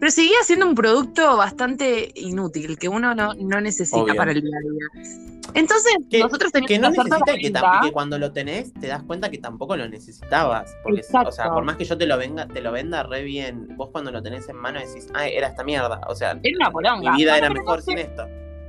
pero 0.00 0.10
seguía 0.10 0.36
siendo 0.42 0.66
un 0.66 0.74
producto 0.74 1.36
bastante 1.36 2.10
inútil, 2.16 2.76
que 2.78 2.88
uno 2.88 3.14
no, 3.14 3.34
necesita 3.60 4.14
para 4.14 4.32
el 4.32 4.42
día 4.42 4.56
a 4.56 4.60
día. 4.60 5.26
Entonces, 5.54 5.94
nosotros 6.20 6.52
teníamos 6.52 6.68
que 6.68 6.78
no 6.78 6.90
necesitas 6.90 7.62
que, 7.82 7.92
cuando 7.92 8.18
lo 8.18 8.32
tenés 8.32 8.74
te 8.74 8.88
das 8.88 9.02
cuenta 9.04 9.30
que 9.30 9.38
tampoco 9.38 9.76
lo 9.76 9.88
necesitabas. 9.88 10.74
Porque, 10.82 11.02
o 11.12 11.32
sea, 11.32 11.52
por 11.52 11.64
más 11.64 11.76
que 11.76 11.84
yo 11.84 11.96
te 11.96 12.06
lo 12.06 12.18
venga, 12.18 12.46
te 12.46 12.60
lo 12.60 12.72
venda 12.72 13.04
re 13.04 13.22
bien, 13.22 13.68
vos 13.76 13.90
cuando 13.92 14.10
lo 14.10 14.22
tenés 14.22 14.48
en 14.48 14.56
mano 14.56 14.80
decís, 14.80 15.08
ay, 15.14 15.32
era 15.34 15.48
esta 15.48 15.62
mierda. 15.64 16.00
O 16.08 16.14
sea, 16.14 16.34
mi 16.34 17.10
vida 17.16 17.38
era 17.38 17.48
mejor 17.48 17.80
sin 17.80 17.98
esto. 17.98 18.26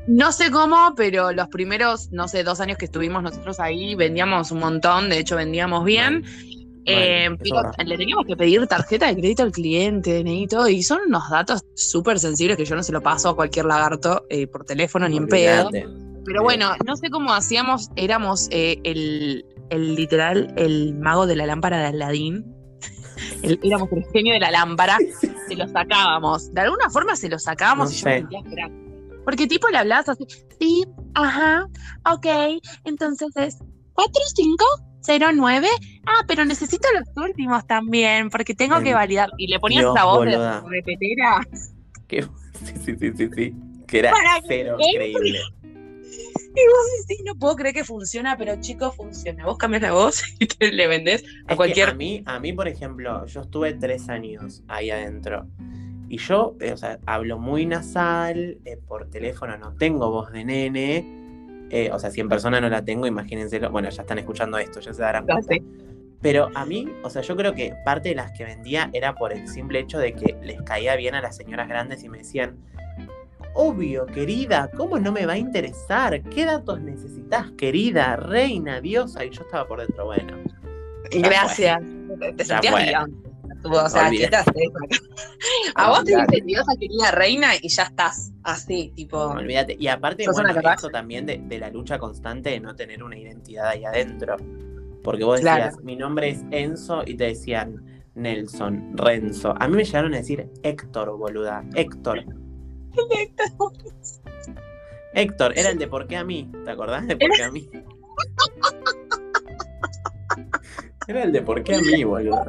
No 0.08 0.32
sé 0.32 0.52
cómo, 0.52 0.94
pero 0.96 1.34
los 1.34 1.50
primeros, 1.50 2.10
no 2.12 2.30
sé, 2.30 2.44
dos 2.44 2.62
años 2.62 2.78
que 2.78 2.86
estuvimos 2.86 3.22
nosotros 3.22 3.60
ahí, 3.60 3.94
vendíamos 3.94 4.52
un 4.52 4.60
montón, 4.60 5.10
de 5.10 5.20
hecho 5.20 5.36
vendíamos 5.36 5.84
bien. 5.84 6.24
Eh, 6.86 7.30
le 7.86 7.98
teníamos 7.98 8.26
que 8.26 8.38
pedir 8.38 8.66
tarjeta 8.66 9.08
de 9.08 9.16
crédito 9.16 9.44
al 9.44 9.52
cliente, 9.52 10.24
DNI 10.24 10.48
y 10.70 10.76
y 10.76 10.84
son 10.84 11.02
unos 11.08 11.30
datos 11.30 11.66
súper 11.76 12.18
sensibles 12.18 12.56
que 12.56 12.64
yo 12.64 12.78
no 12.78 12.84
se 12.84 12.94
lo 12.94 13.02
paso 13.02 13.28
a 13.28 13.36
cualquier 13.36 13.66
lagarto 13.66 14.26
eh, 14.30 14.48
por 14.48 14.64
teléfono 14.64 15.10
ni 15.10 15.18
en 15.18 15.28
pedo. 15.28 15.70
Pero 16.24 16.44
bueno, 16.44 16.72
no 16.86 16.96
sé 16.96 17.10
cómo 17.10 17.34
hacíamos, 17.34 17.90
éramos 17.98 18.48
eh, 18.52 18.80
el, 18.86 19.44
literal, 19.96 20.54
el 20.56 20.96
mago 20.96 21.28
de 21.28 21.36
la 21.36 21.46
lámpara 21.46 21.80
de 21.80 21.86
Aladín. 21.88 22.46
éramos 23.44 23.90
el 23.92 24.06
genio 24.14 24.34
de 24.34 24.40
la 24.40 24.52
lámpara, 24.52 24.98
se 25.50 25.56
lo 25.56 25.68
sacábamos. 25.68 26.54
De 26.54 26.62
alguna 26.62 26.90
forma 26.90 27.18
se 27.18 27.28
lo 27.28 27.38
sacábamos 27.38 27.92
y 27.92 27.98
yo 27.98 28.06
me 28.06 28.20
sentía 28.20 28.42
porque 29.28 29.46
tipo 29.46 29.68
le 29.68 29.80
hablabas 29.80 30.08
así, 30.08 30.26
sí, 30.58 30.86
ajá, 31.14 31.68
ok, 32.06 32.26
entonces 32.86 33.36
es 33.36 33.58
4509. 33.92 35.68
Ah, 36.06 36.24
pero 36.26 36.46
necesito 36.46 36.88
los 36.98 37.10
últimos 37.22 37.68
también, 37.68 38.30
porque 38.30 38.56
tengo 38.56 38.80
que 38.82 38.94
validar. 38.94 39.30
Y 39.38 39.48
le 39.48 39.60
ponías 39.60 39.84
la 39.94 40.06
voz 40.06 40.28
de 40.28 40.62
repetera. 40.62 41.46
Sí, 42.08 42.22
sí, 42.86 42.96
sí, 42.98 43.12
sí, 43.18 43.30
sí. 43.36 43.54
Que 43.86 44.00
era 44.00 44.14
cero 44.48 44.78
increíble. 44.80 45.42
Y 45.62 46.66
vos 46.66 46.86
decís, 47.02 47.22
no 47.26 47.36
puedo 47.36 47.58
creer 47.58 47.76
que 47.76 47.84
funciona, 47.84 48.38
pero 48.38 48.56
chicos, 48.62 48.96
funciona. 48.96 49.46
Vos 49.46 49.58
cambias 49.58 49.84
la 49.84 49.92
voz 49.92 50.24
y 50.40 50.48
te 50.48 50.72
le 50.72 50.88
vendés 50.88 51.26
a 51.48 51.58
cualquier. 51.58 51.90
a, 51.90 51.94
mí, 51.94 52.24
a 52.26 52.40
mí, 52.40 52.54
por 52.54 52.70
ejemplo, 52.70 53.26
yo 53.26 53.42
estuve 53.42 53.74
tres 53.74 54.08
años 54.08 54.64
ahí 54.70 54.90
adentro. 54.90 55.46
Y 56.10 56.18
yo, 56.18 56.56
eh, 56.60 56.72
o 56.72 56.78
sea, 56.78 57.00
hablo 57.06 57.38
muy 57.38 57.66
nasal, 57.66 58.60
eh, 58.66 58.78
por 58.88 59.10
teléfono 59.10 59.58
no 59.58 59.74
tengo 59.74 60.10
voz 60.10 60.32
de 60.32 60.46
nene. 60.46 61.18
Eh, 61.70 61.90
o 61.92 62.00
sea, 62.00 62.12
si 62.12 62.22
en 62.22 62.30
persona 62.30 62.62
no 62.62 62.70
la 62.70 62.86
tengo, 62.86 63.08
imagínense, 63.08 63.60
bueno, 63.68 63.90
ya 63.90 64.04
están 64.04 64.20
escuchando 64.20 64.58
esto, 64.58 64.80
ya 64.80 64.94
se 64.94 65.02
darán 65.02 65.26
cuenta. 65.26 65.56
Pero 66.22 66.50
a 66.56 66.66
mí, 66.66 66.88
o 67.04 67.10
sea, 67.10 67.22
yo 67.22 67.36
creo 67.36 67.54
que 67.54 67.74
parte 67.86 68.10
de 68.10 68.16
las 68.16 68.32
que 68.32 68.46
vendía 68.46 68.90
era 68.94 69.16
por 69.16 69.34
el 69.34 69.48
simple 69.48 69.80
hecho 69.80 70.00
de 70.00 70.14
que 70.14 70.36
les 70.42 70.62
caía 70.64 70.96
bien 70.96 71.14
a 71.14 71.22
las 71.22 71.36
señoras 71.36 71.68
grandes 71.68 72.04
y 72.04 72.10
me 72.10 72.20
decían, 72.20 72.58
obvio, 73.54 74.06
querida, 74.06 74.70
¿cómo 74.76 74.98
no 74.98 75.12
me 75.12 75.26
va 75.26 75.34
a 75.34 75.38
interesar? 75.38 76.24
¿Qué 76.24 76.46
datos 76.46 76.82
necesitas, 76.82 77.52
querida, 77.52 78.16
reina, 78.16 78.80
diosa? 78.82 79.26
Y 79.26 79.30
yo 79.30 79.42
estaba 79.42 79.68
por 79.68 79.82
dentro, 79.82 80.06
bueno. 80.06 80.38
Gracias. 81.12 81.82
Te 82.36 82.46
sentías 82.46 83.08
o 83.64 83.90
sea, 83.90 84.10
A 85.76 85.90
vos 85.90 86.04
te 86.04 86.16
dice 86.16 86.44
diosa 86.46 86.72
querida 86.80 87.12
reina 87.12 87.52
y 87.62 87.70
ya 87.70 87.84
estás 87.84 88.32
así, 88.44 88.92
tipo. 88.96 89.18
olvídate. 89.18 89.76
Y 89.80 89.88
aparte, 89.88 90.26
bueno, 90.32 90.50
esto 90.74 90.90
también 90.90 91.26
de, 91.26 91.60
la 91.60 91.70
lucha 91.70 91.98
constante 91.98 92.52
de 92.52 92.60
no 92.60 92.76
tener 92.76 93.04
una 93.04 93.18
identidad 93.18 93.68
ahí 93.70 93.86
adentro. 93.86 94.38
Porque 95.04 95.24
vos 95.24 95.42
decías, 95.42 95.80
mi 95.84 95.96
nombre 95.96 96.30
es 96.30 96.44
Enzo, 96.52 97.04
y 97.06 97.16
te 97.16 97.26
decían 97.26 98.02
Nelson, 98.16 98.98
Renzo. 98.98 99.54
A 99.58 99.68
mí 99.68 99.78
me 99.78 99.84
llegaron 99.86 100.14
a 100.14 100.18
decir 100.18 100.50
Héctor, 100.64 101.18
boluda. 101.18 101.64
Héctor. 101.76 102.26
Héctor, 105.14 105.58
era 105.58 105.70
el 105.70 105.78
de 105.78 105.88
por 105.88 106.08
qué 106.08 106.18
a 106.18 106.24
mí. 106.24 106.52
¿Te 106.66 106.72
acordás 106.72 107.08
de 107.08 107.16
por 107.16 107.30
qué 107.32 107.44
a 107.44 107.52
mí? 107.52 107.70
Era 111.08 111.24
el 111.24 111.32
de 111.32 111.42
por 111.42 111.64
qué 111.64 111.76
a 111.76 111.80
mí, 111.80 112.04
boluda. 112.04 112.46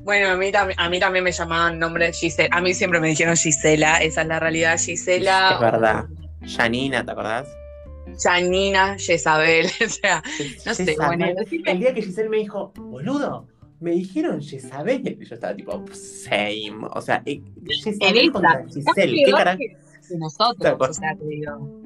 Bueno, 0.00 0.30
a 0.30 0.36
mí, 0.36 0.50
a 0.54 0.88
mí 0.88 1.00
también 1.00 1.24
me 1.24 1.32
llamaban 1.32 1.78
nombre 1.78 2.12
Gisela. 2.12 2.48
A 2.56 2.60
mí 2.60 2.72
siempre 2.72 2.98
me 3.00 3.08
dijeron 3.08 3.36
Gisela, 3.36 3.98
esa 3.98 4.22
es 4.22 4.28
la 4.28 4.40
realidad. 4.40 4.78
Gisela. 4.78 5.50
Es 5.54 5.60
verdad. 5.60 6.06
Janina, 6.56 7.04
¿te 7.04 7.12
acordás? 7.12 7.48
Janina, 8.22 8.96
Jezabel, 8.98 9.66
o 9.84 9.88
sea, 9.88 10.22
no 10.64 10.74
sé. 10.74 10.96
Bueno, 10.96 11.26
el 11.66 11.78
día 11.78 11.94
que 11.94 12.02
Giselle 12.02 12.28
me 12.28 12.38
dijo, 12.38 12.72
boludo, 12.74 13.46
me 13.80 13.92
dijeron 13.92 14.40
Jezabel, 14.40 15.18
yo 15.18 15.34
estaba 15.34 15.54
tipo, 15.54 15.84
same. 15.92 16.86
O 16.94 17.00
sea, 17.00 17.22
eh, 17.26 17.42
Jezabel 17.84 18.32
contra 18.32 18.64
Giselle, 18.66 19.24
¿qué 19.24 19.30
carajo? 19.30 19.58
Nosotros, 20.16 20.76
o 20.80 20.92
sea, 20.92 21.14
te 21.16 21.26
digo. 21.26 21.82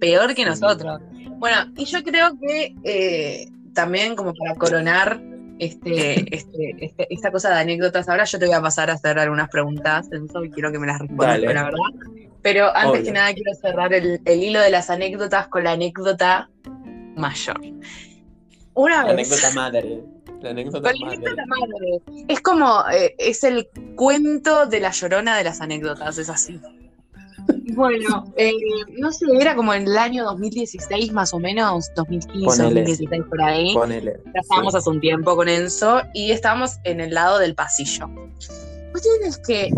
Peor 0.00 0.34
que 0.34 0.44
nosotros. 0.44 1.00
Bueno, 1.38 1.72
y 1.76 1.84
yo 1.86 2.02
creo 2.02 2.38
que 2.38 2.74
eh, 2.84 3.48
también 3.72 4.14
como 4.14 4.32
para 4.34 4.54
coronar 4.54 5.20
este, 5.58 6.34
este, 6.34 6.84
este, 6.84 7.14
esta 7.14 7.30
cosa 7.30 7.50
de 7.50 7.60
anécdotas. 7.60 8.08
Ahora 8.08 8.24
yo 8.24 8.38
te 8.38 8.46
voy 8.46 8.54
a 8.54 8.60
pasar 8.60 8.90
a 8.90 8.94
hacer 8.94 9.18
algunas 9.18 9.48
preguntas, 9.48 10.08
y 10.10 10.50
quiero 10.50 10.72
que 10.72 10.78
me 10.78 10.86
las 10.86 11.00
respondas, 11.00 11.40
la 11.40 11.62
verdad. 11.64 11.78
Pero 12.42 12.74
antes 12.76 13.04
que 13.04 13.12
nada 13.12 13.32
quiero 13.32 13.54
cerrar 13.54 13.94
el, 13.94 14.20
hilo 14.26 14.60
de 14.60 14.70
las 14.70 14.90
anécdotas 14.90 15.48
con 15.48 15.64
la 15.64 15.72
anécdota 15.72 16.50
mayor. 17.16 17.60
Una 18.74 19.04
la 19.04 19.10
anécdota 19.10 19.50
madre. 19.54 20.02
La 20.42 20.50
anécdota, 20.50 20.92
madre. 20.92 22.02
Es 22.28 22.40
como, 22.40 22.84
eh, 22.92 23.14
es 23.18 23.44
el 23.44 23.68
cuento 23.96 24.66
de 24.66 24.80
la 24.80 24.90
llorona 24.90 25.38
de 25.38 25.44
las 25.44 25.62
anécdotas, 25.62 26.18
es 26.18 26.28
así. 26.28 26.60
Bueno, 27.74 28.32
eh, 28.36 28.52
no 28.98 29.12
sé, 29.12 29.26
era 29.38 29.56
como 29.56 29.74
en 29.74 29.82
el 29.82 29.98
año 29.98 30.24
2016 30.24 31.12
más 31.12 31.34
o 31.34 31.38
menos, 31.38 31.90
2015, 31.96 32.62
2016 32.62 33.22
por 33.28 33.42
ahí. 33.42 33.74
Ponele. 33.74 34.20
Ya 34.26 34.40
estábamos 34.40 34.74
hace 34.74 34.90
un 34.90 35.00
tiempo 35.00 35.34
con 35.34 35.48
Enzo 35.48 36.02
y 36.14 36.30
estábamos 36.30 36.78
en 36.84 37.00
el 37.00 37.12
lado 37.12 37.38
del 37.38 37.54
pasillo. 37.54 38.08
tienes 39.02 39.38
que 39.38 39.70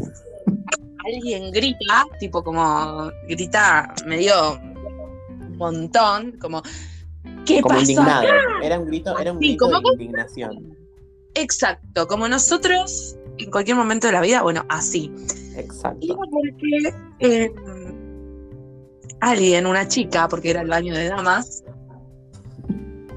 alguien 1.07 1.51
grita, 1.53 2.07
tipo 2.21 2.43
como 2.43 3.11
grita 3.29 3.95
medio 4.05 4.59
un 4.61 5.57
montón, 5.57 6.33
como 6.39 6.63
¿qué 7.47 7.63
como 7.63 7.79
indignado. 7.81 8.27
Era 8.63 8.79
un 8.79 8.87
grito, 8.87 9.19
era 9.19 9.33
un 9.33 9.39
grito 9.39 9.69
de 9.69 9.93
indignación. 9.93 10.77
Exacto, 11.35 12.07
como 12.07 12.29
nosotros 12.29 13.17
en 13.39 13.51
cualquier 13.51 13.77
momento 13.77 14.07
de 14.07 14.13
la 14.13 14.21
vida, 14.21 14.43
bueno, 14.43 14.65
así. 14.69 15.13
Y 15.57 15.61
Exacto. 15.61 15.99
era 16.03 16.15
porque 16.31 16.95
eh, 17.21 17.53
alguien, 19.21 19.67
una 19.67 19.89
chica, 19.89 20.29
porque 20.29 20.51
era 20.51 20.61
el 20.63 20.69
baño 20.69 20.95
de 20.95 21.09
damas, 21.09 21.65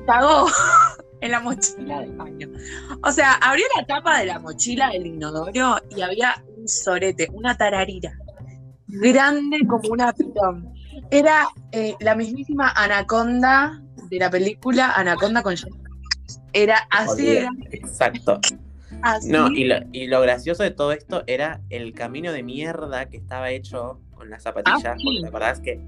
cagó 0.05 0.47
en 1.21 1.31
la 1.31 1.39
mochila 1.41 2.01
del 2.01 2.13
baño. 2.13 2.49
O 3.03 3.11
sea, 3.11 3.33
abrió 3.33 3.65
la 3.77 3.85
tapa 3.85 4.19
de 4.19 4.25
la 4.27 4.39
mochila 4.39 4.89
del 4.89 5.05
inodoro 5.07 5.77
y 5.95 6.01
había 6.01 6.43
un 6.57 6.67
sorete, 6.67 7.27
una 7.33 7.57
tararira, 7.57 8.13
grande 8.87 9.59
como 9.67 9.89
una 9.89 10.13
pitón. 10.13 10.73
Era 11.11 11.47
eh, 11.71 11.95
la 11.99 12.15
mismísima 12.15 12.71
anaconda 12.75 13.81
de 14.09 14.19
la 14.19 14.29
película 14.29 14.91
Anaconda 14.95 15.41
con. 15.43 15.55
Era 16.53 16.77
así 16.89 17.21
Olvida- 17.27 17.39
grande, 17.41 17.69
Exacto. 17.71 18.39
Así. 19.01 19.29
No, 19.29 19.47
y 19.49 19.65
lo, 19.65 19.77
y 19.91 20.07
lo 20.07 20.21
gracioso 20.21 20.63
de 20.63 20.71
todo 20.71 20.91
esto 20.91 21.23
era 21.27 21.61
el 21.69 21.93
camino 21.93 22.31
de 22.31 22.43
mierda 22.43 23.09
que 23.09 23.17
estaba 23.17 23.51
hecho 23.51 23.99
con 24.13 24.29
las 24.29 24.43
zapatillas. 24.43 24.85
Ah, 24.85 24.95
sí. 24.97 25.03
porque 25.03 25.21
¿Te 25.21 25.27
acordás 25.27 25.59
que, 25.59 25.79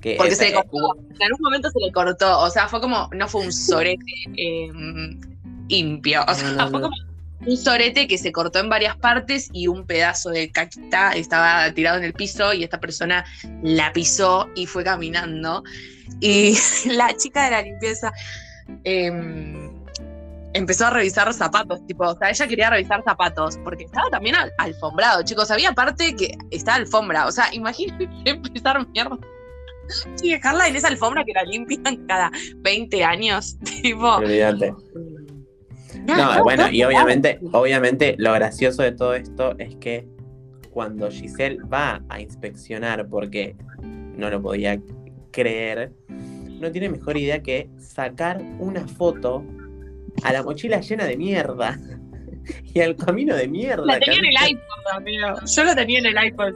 que 0.00 0.16
Porque 0.16 0.34
se 0.34 0.46
le 0.46 0.54
cortó. 0.54 0.96
En 1.20 1.32
un 1.32 1.38
momento 1.40 1.70
se 1.70 1.80
le 1.80 1.92
cortó. 1.92 2.40
O 2.40 2.50
sea, 2.50 2.68
fue 2.68 2.80
como, 2.80 3.08
no 3.12 3.28
fue 3.28 3.42
un 3.42 3.52
sorete 3.52 4.04
eh, 4.36 4.70
impio. 5.68 6.24
O 6.26 6.34
sea, 6.34 6.50
No, 6.50 6.64
no, 6.64 6.70
fue 6.70 6.80
como 6.82 6.96
un 7.46 7.56
sorete 7.56 8.06
que 8.06 8.18
se 8.18 8.32
cortó 8.32 8.58
en 8.58 8.68
varias 8.68 8.96
partes 8.96 9.50
y 9.52 9.66
un 9.66 9.86
pedazo 9.86 10.30
de 10.30 10.50
caquita 10.50 11.12
estaba 11.12 11.70
tirado 11.72 11.98
en 11.98 12.04
el 12.04 12.12
piso 12.12 12.54
y 12.54 12.64
esta 12.64 12.80
persona 12.80 13.24
la 13.62 13.92
pisó 13.92 14.48
y 14.54 14.66
fue 14.66 14.84
caminando. 14.84 15.62
Y 16.20 16.56
la 16.86 17.14
chica 17.16 17.44
de 17.44 17.50
la 17.50 17.62
limpieza 17.62 18.12
em, 18.84 19.73
empezó 20.54 20.86
a 20.86 20.90
revisar 20.90 21.32
zapatos. 21.34 21.86
Tipo, 21.86 22.04
o 22.08 22.16
sea, 22.16 22.30
ella 22.30 22.46
quería 22.46 22.70
revisar 22.70 23.02
zapatos 23.04 23.58
porque 23.62 23.84
estaba 23.84 24.08
también 24.08 24.36
al- 24.36 24.52
alfombrado, 24.58 25.22
chicos. 25.22 25.50
Había 25.50 25.72
parte 25.72 26.16
que 26.16 26.34
está 26.50 26.76
alfombra. 26.76 27.26
O 27.26 27.32
sea, 27.32 27.52
imagínense 27.52 28.08
empezar 28.24 28.86
mierda 28.88 29.18
y 30.22 30.30
dejarla 30.30 30.66
en 30.68 30.76
esa 30.76 30.88
alfombra 30.88 31.24
que 31.24 31.32
la 31.34 31.42
limpian 31.42 32.06
cada 32.06 32.30
20 32.58 33.04
años. 33.04 33.58
Tipo. 33.82 34.14
Olvídate. 34.16 34.72
No, 36.06 36.42
bueno, 36.42 36.68
y 36.70 36.82
obviamente, 36.82 37.38
obviamente 37.52 38.14
lo 38.18 38.32
gracioso 38.32 38.82
de 38.82 38.92
todo 38.92 39.14
esto 39.14 39.54
es 39.58 39.76
que 39.76 40.06
cuando 40.70 41.08
Giselle 41.10 41.58
va 41.72 42.02
a 42.08 42.20
inspeccionar 42.20 43.08
porque 43.08 43.56
no 43.82 44.28
lo 44.28 44.42
podía 44.42 44.80
creer, 45.30 45.92
no 46.08 46.70
tiene 46.72 46.88
mejor 46.88 47.16
idea 47.16 47.42
que 47.42 47.70
sacar 47.78 48.42
una 48.58 48.86
foto 48.86 49.44
a 50.22 50.32
la 50.32 50.42
mochila 50.42 50.80
llena 50.80 51.04
de 51.04 51.16
mierda 51.16 51.78
y 52.74 52.80
al 52.80 52.96
camino 52.96 53.34
de 53.36 53.48
mierda. 53.48 53.84
La 53.84 53.98
tenía 53.98 54.18
en 54.18 54.24
el 54.26 54.36
iPhone, 54.36 54.62
amigo. 54.92 55.26
Yo 55.46 55.64
lo 55.64 55.74
tenía 55.74 55.98
en 56.00 56.06
el 56.06 56.18
iPhone. 56.18 56.54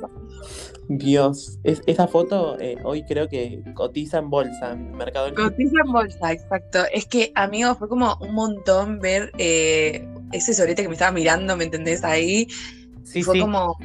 Dios, 0.91 1.59
es- 1.65 1.83
esa 1.87 2.09
foto 2.09 2.59
eh, 2.59 2.77
hoy 2.83 3.05
creo 3.05 3.29
que 3.29 3.63
cotiza 3.75 4.19
en 4.19 4.31
bolsa 4.31 4.73
en 4.73 4.93
Mercado. 4.93 5.35
Cotiza 5.35 5.75
en 5.85 5.93
bolsa, 5.93 6.33
exacto. 6.33 6.79
Es 6.93 7.07
que, 7.07 7.31
amigo, 7.35 7.75
fue 7.75 7.89
como 7.89 8.17
un 8.21 8.35
montón 8.35 8.99
ver 8.99 9.31
eh, 9.37 10.07
ese 10.33 10.55
sorete 10.55 10.83
que 10.83 10.89
me 10.89 10.95
estaba 10.95 11.13
mirando, 11.13 11.57
¿me 11.57 11.65
entendés? 11.65 12.05
Ahí. 12.05 12.47
Sí, 13.05 13.23
fue 13.23 13.35
sí. 13.35 13.41
como. 13.41 13.77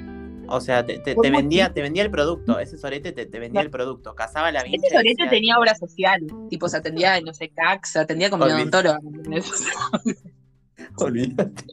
O 0.55 0.61
sea, 0.61 0.85
te, 0.85 1.01
vendía, 1.31 1.73
te 1.73 1.81
vendía 1.81 2.03
el 2.03 2.11
producto. 2.11 2.59
Ese 2.59 2.77
sorete 2.77 3.11
te, 3.11 3.25
te 3.25 3.39
vendía 3.39 3.61
el 3.61 3.71
producto. 3.71 4.13
Cazaba 4.13 4.51
la 4.51 4.63
vincha. 4.63 4.87
Ese 4.87 4.95
sorete 4.95 5.27
tenía 5.29 5.57
obra 5.57 5.73
social. 5.75 6.21
Tipo, 6.49 6.69
se 6.69 6.77
atendía 6.77 7.17
en, 7.17 7.25
no 7.25 7.33
sé, 7.33 7.49
CAC, 7.49 7.85
se 7.85 7.99
atendía 7.99 8.29
como 8.29 8.45
¿me 8.45 8.61
entendés? 8.61 9.51
Olvídate. 10.97 11.65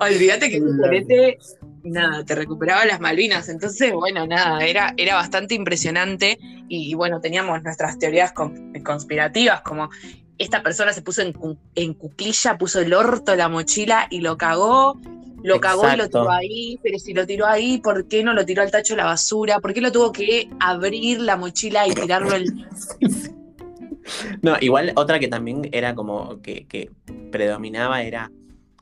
Olvídate 0.00 0.50
que 0.50 0.56
ese 0.56 0.76
sorete, 0.76 1.38
nada, 1.82 2.24
te 2.24 2.34
recuperaba 2.34 2.84
las 2.84 3.00
Malvinas. 3.00 3.48
Entonces, 3.48 3.92
bueno, 3.92 4.26
nada, 4.26 4.64
era, 4.64 4.94
era 4.96 5.14
bastante 5.14 5.54
impresionante. 5.54 6.38
Y 6.68 6.94
bueno, 6.94 7.20
teníamos 7.20 7.62
nuestras 7.62 7.98
teorías 7.98 8.32
con- 8.32 8.72
conspirativas, 8.84 9.62
como 9.62 9.90
esta 10.38 10.62
persona 10.62 10.92
se 10.92 11.02
puso 11.02 11.22
en, 11.22 11.34
en 11.74 11.94
cuclilla, 11.94 12.58
puso 12.58 12.80
el 12.80 12.94
orto 12.94 13.34
la 13.34 13.48
mochila 13.48 14.06
y 14.08 14.20
lo 14.20 14.38
cagó. 14.38 15.00
Lo 15.42 15.60
cagó 15.60 15.92
y 15.92 15.96
lo 15.96 16.08
tiró 16.08 16.30
ahí, 16.30 16.78
pero 16.82 16.98
si 16.98 17.14
lo 17.14 17.26
tiró 17.26 17.46
ahí, 17.46 17.78
¿por 17.78 18.08
qué 18.08 18.24
no 18.24 18.34
lo 18.34 18.44
tiró 18.44 18.62
al 18.62 18.70
tacho 18.70 18.94
de 18.94 18.98
la 18.98 19.04
basura? 19.04 19.60
¿Por 19.60 19.72
qué 19.72 19.80
lo 19.80 19.92
tuvo 19.92 20.12
que 20.12 20.48
abrir 20.60 21.20
la 21.20 21.36
mochila 21.36 21.86
y 21.86 21.94
tirarlo 21.94 22.34
al 22.34 22.44
No, 24.42 24.56
igual 24.60 24.92
otra 24.96 25.18
que 25.18 25.28
también 25.28 25.68
era 25.70 25.94
como 25.94 26.40
que, 26.40 26.66
que 26.66 26.90
predominaba 27.30 28.02
era 28.02 28.30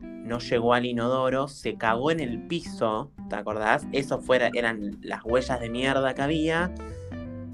no 0.01 0.39
llegó 0.41 0.75
al 0.75 0.85
inodoro, 0.85 1.49
se 1.49 1.77
cagó 1.77 2.11
en 2.11 2.21
el 2.21 2.47
piso, 2.47 3.13
¿te 3.31 3.37
acordás? 3.37 3.87
Eso 3.93 4.21
fuera, 4.21 4.51
eran 4.55 4.99
las 5.01 5.25
huellas 5.25 5.61
de 5.61 5.71
mierda 5.71 6.15
que 6.15 6.23
había. 6.23 6.75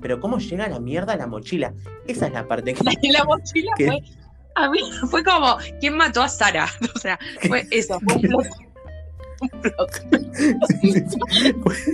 Pero 0.01 0.21
¿cómo 0.21 0.39
llega 0.39 0.69
la 0.69 0.81
mierda 0.81 1.13
a 1.13 1.17
la 1.17 1.27
mochila? 1.27 1.75
Esa 2.07 2.27
es 2.27 2.33
la 2.33 2.49
parte 2.49 2.75
que... 2.75 2.83
La 3.13 3.25
mochila 3.25 3.73
fue, 3.77 4.03
a 4.57 4.71
mí 4.71 4.81
fue 5.11 5.23
como, 5.23 5.57
¿quién 5.81 5.97
mató 5.97 6.23
a 6.23 6.29
Sara? 6.29 6.67
O 6.95 6.99
sea, 6.99 7.19
fue 7.47 7.67
eso, 7.71 8.01
fue 8.01 8.17
un 8.17 8.23
Un 9.43 9.49
plot. 9.61 9.91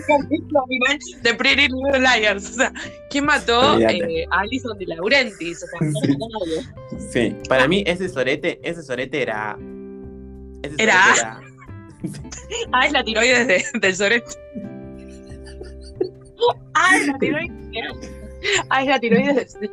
Capítulo 0.07 0.65
final 0.69 0.99
de 1.23 1.35
Pretty 1.35 1.69
Little 1.69 1.99
Liars. 2.01 2.51
O 2.51 2.55
sea, 2.55 2.73
¿quién 3.11 3.25
mató 3.25 3.79
eh, 3.81 4.27
a 4.31 4.41
Alison 4.41 4.79
de 4.79 4.87
Laurentiis? 4.87 5.63
O 5.63 5.67
sea, 5.67 5.81
no 5.89 6.01
Sí. 6.01 6.17
mató. 6.19 7.01
Sí, 7.13 7.37
para 7.49 7.67
mí 7.69 7.83
ese 7.87 8.09
sorete, 8.09 8.61
ese 8.63 8.83
sorete 8.83 9.23
era... 9.23 9.57
Ese 10.63 10.75
Era- 10.79 11.03
sorete 11.15 11.21
era... 11.21 11.41
Ah, 12.73 12.87
es 12.87 12.93
la 12.93 13.03
tiroides 13.05 13.47
de- 13.49 13.65
del 13.81 13.97
sorete. 13.97 14.27
Ah, 16.75 16.97
es 16.97 17.07
la 17.09 17.19
tiroides. 17.19 17.53
Ah, 18.71 18.83
es 18.83 18.89
la 18.89 19.01
tiroides 19.01 19.59
de... 19.61 19.71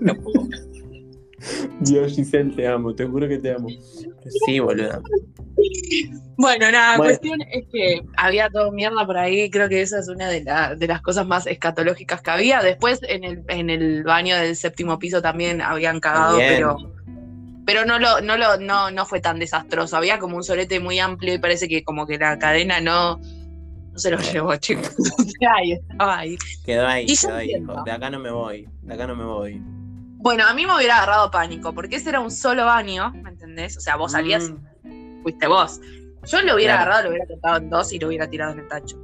No 0.00 0.14
puedo. 0.16 0.46
Dios, 1.80 2.12
Giselle, 2.14 2.54
te 2.54 2.66
amo, 2.66 2.94
te 2.94 3.06
juro 3.06 3.28
que 3.28 3.38
te 3.38 3.52
amo. 3.52 3.68
Sí, 4.46 4.58
boludo. 4.58 5.02
Bueno, 6.36 6.70
nada, 6.72 6.96
Bueno. 6.96 7.10
cuestión 7.12 7.40
es 7.42 7.64
que 7.72 8.00
había 8.16 8.48
todo 8.50 8.72
mierda 8.72 9.06
por 9.06 9.16
ahí. 9.16 9.48
Creo 9.50 9.68
que 9.68 9.82
esa 9.82 10.00
es 10.00 10.08
una 10.08 10.28
de, 10.28 10.42
la- 10.42 10.74
de 10.74 10.86
las 10.88 11.00
cosas 11.00 11.26
más 11.26 11.46
escatológicas 11.46 12.22
que 12.22 12.30
había. 12.30 12.60
Después 12.60 13.00
en 13.08 13.22
el, 13.24 13.42
en 13.48 13.70
el 13.70 14.02
baño 14.02 14.36
del 14.36 14.56
séptimo 14.56 14.98
piso 14.98 15.22
también 15.22 15.60
habían 15.60 16.00
cagado, 16.00 16.38
pero 16.38 16.76
pero 17.66 17.86
no 17.86 17.98
lo, 17.98 18.20
no 18.20 18.36
lo, 18.36 18.58
no, 18.58 18.90
no 18.90 19.06
fue 19.06 19.20
tan 19.20 19.38
desastroso. 19.38 19.96
Había 19.96 20.18
como 20.18 20.36
un 20.36 20.44
solete 20.44 20.80
muy 20.80 20.98
amplio 20.98 21.32
y 21.34 21.38
parece 21.38 21.66
que 21.66 21.82
como 21.82 22.06
que 22.06 22.18
la 22.18 22.38
cadena 22.38 22.78
no, 22.82 23.16
no 23.18 23.98
se 23.98 24.10
lo 24.10 24.18
llevó, 24.18 24.54
chicos. 24.56 24.90
Ahí 25.56 25.72
estaba 25.72 26.18
ahí. 26.18 26.36
Quedó 26.66 26.86
ahí, 26.86 27.06
Y 27.08 27.16
quedó 27.16 27.34
ahí. 27.36 27.54
dijo, 27.58 27.82
De 27.84 27.90
acá 27.90 28.10
no 28.10 28.18
me 28.18 28.30
voy, 28.30 28.68
de 28.82 28.92
acá 28.94 29.06
no 29.06 29.16
me 29.16 29.24
voy. 29.24 29.62
Bueno, 30.24 30.44
a 30.46 30.54
mí 30.54 30.64
me 30.64 30.74
hubiera 30.74 30.96
agarrado 30.96 31.30
pánico, 31.30 31.74
porque 31.74 31.96
ese 31.96 32.08
era 32.08 32.20
un 32.20 32.30
solo 32.30 32.64
baño, 32.64 33.10
¿me 33.12 33.28
entendés? 33.28 33.76
O 33.76 33.80
sea, 33.80 33.96
vos 33.96 34.12
salías 34.12 34.50
Mm, 34.82 35.22
fuiste 35.22 35.46
vos. 35.46 35.80
Yo 36.26 36.40
lo 36.40 36.54
hubiera 36.54 36.76
Claro. 36.76 36.90
agarrado, 36.92 37.02
lo 37.04 37.10
hubiera 37.10 37.26
cortado 37.26 37.56
en 37.58 37.68
dos 37.70 37.92
y 37.92 37.98
lo 37.98 38.08
hubiera 38.08 38.26
tirado 38.30 38.52
en 38.54 38.60
el 38.60 38.68
tacho. 38.68 38.96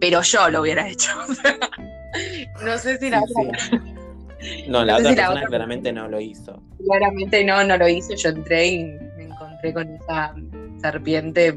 Pero 0.00 0.20
yo 0.22 0.50
lo 0.50 0.62
hubiera 0.62 0.88
hecho. 0.88 1.10
no 2.64 2.76
sé 2.78 2.98
si 2.98 3.08
la 3.08 3.20
sí, 3.22 3.32
otra 3.38 3.58
sí. 3.60 4.68
No, 4.68 4.84
la 4.84 4.94
No 4.94 4.98
otra 4.98 5.10
si 5.10 5.16
la 5.16 5.22
persona 5.22 5.30
otra- 5.40 5.46
claramente 5.48 5.92
no 5.92 6.08
lo 6.08 6.20
hizo. 6.20 6.60
claramente 6.84 7.44
no, 7.44 7.62
no 7.64 7.76
lo 7.76 7.86
hice. 7.88 8.16
Yo 8.16 8.30
entré 8.30 8.66
y 8.66 8.84
me 9.16 9.24
encontré 9.24 9.72
con 9.72 9.88
esa 9.94 10.34
serpiente 10.82 11.52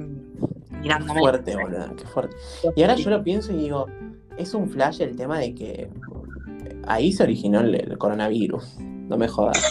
mirándome. 0.70 1.20
Fuerte, 1.20 1.56
boludo, 1.56 1.95
qué 1.95 2.06
fuerte. 2.06 2.36
Y 2.76 2.82
ahora 2.84 2.95
yo 2.95 3.10
lo 3.10 3.24
pienso 3.24 3.52
y 3.52 3.58
digo, 3.58 3.88
es 4.38 4.54
un 4.54 4.70
flash 4.70 5.02
el 5.02 5.16
tema 5.16 5.39
de 5.39 5.56
que 5.56 5.89
ahí 6.88 7.12
se 7.12 7.24
originó 7.24 7.62
el, 7.62 7.74
el 7.76 7.97
coronavirus. 7.97 8.78
No 9.12 9.18
me 9.18 9.28
jodas. 9.28 9.62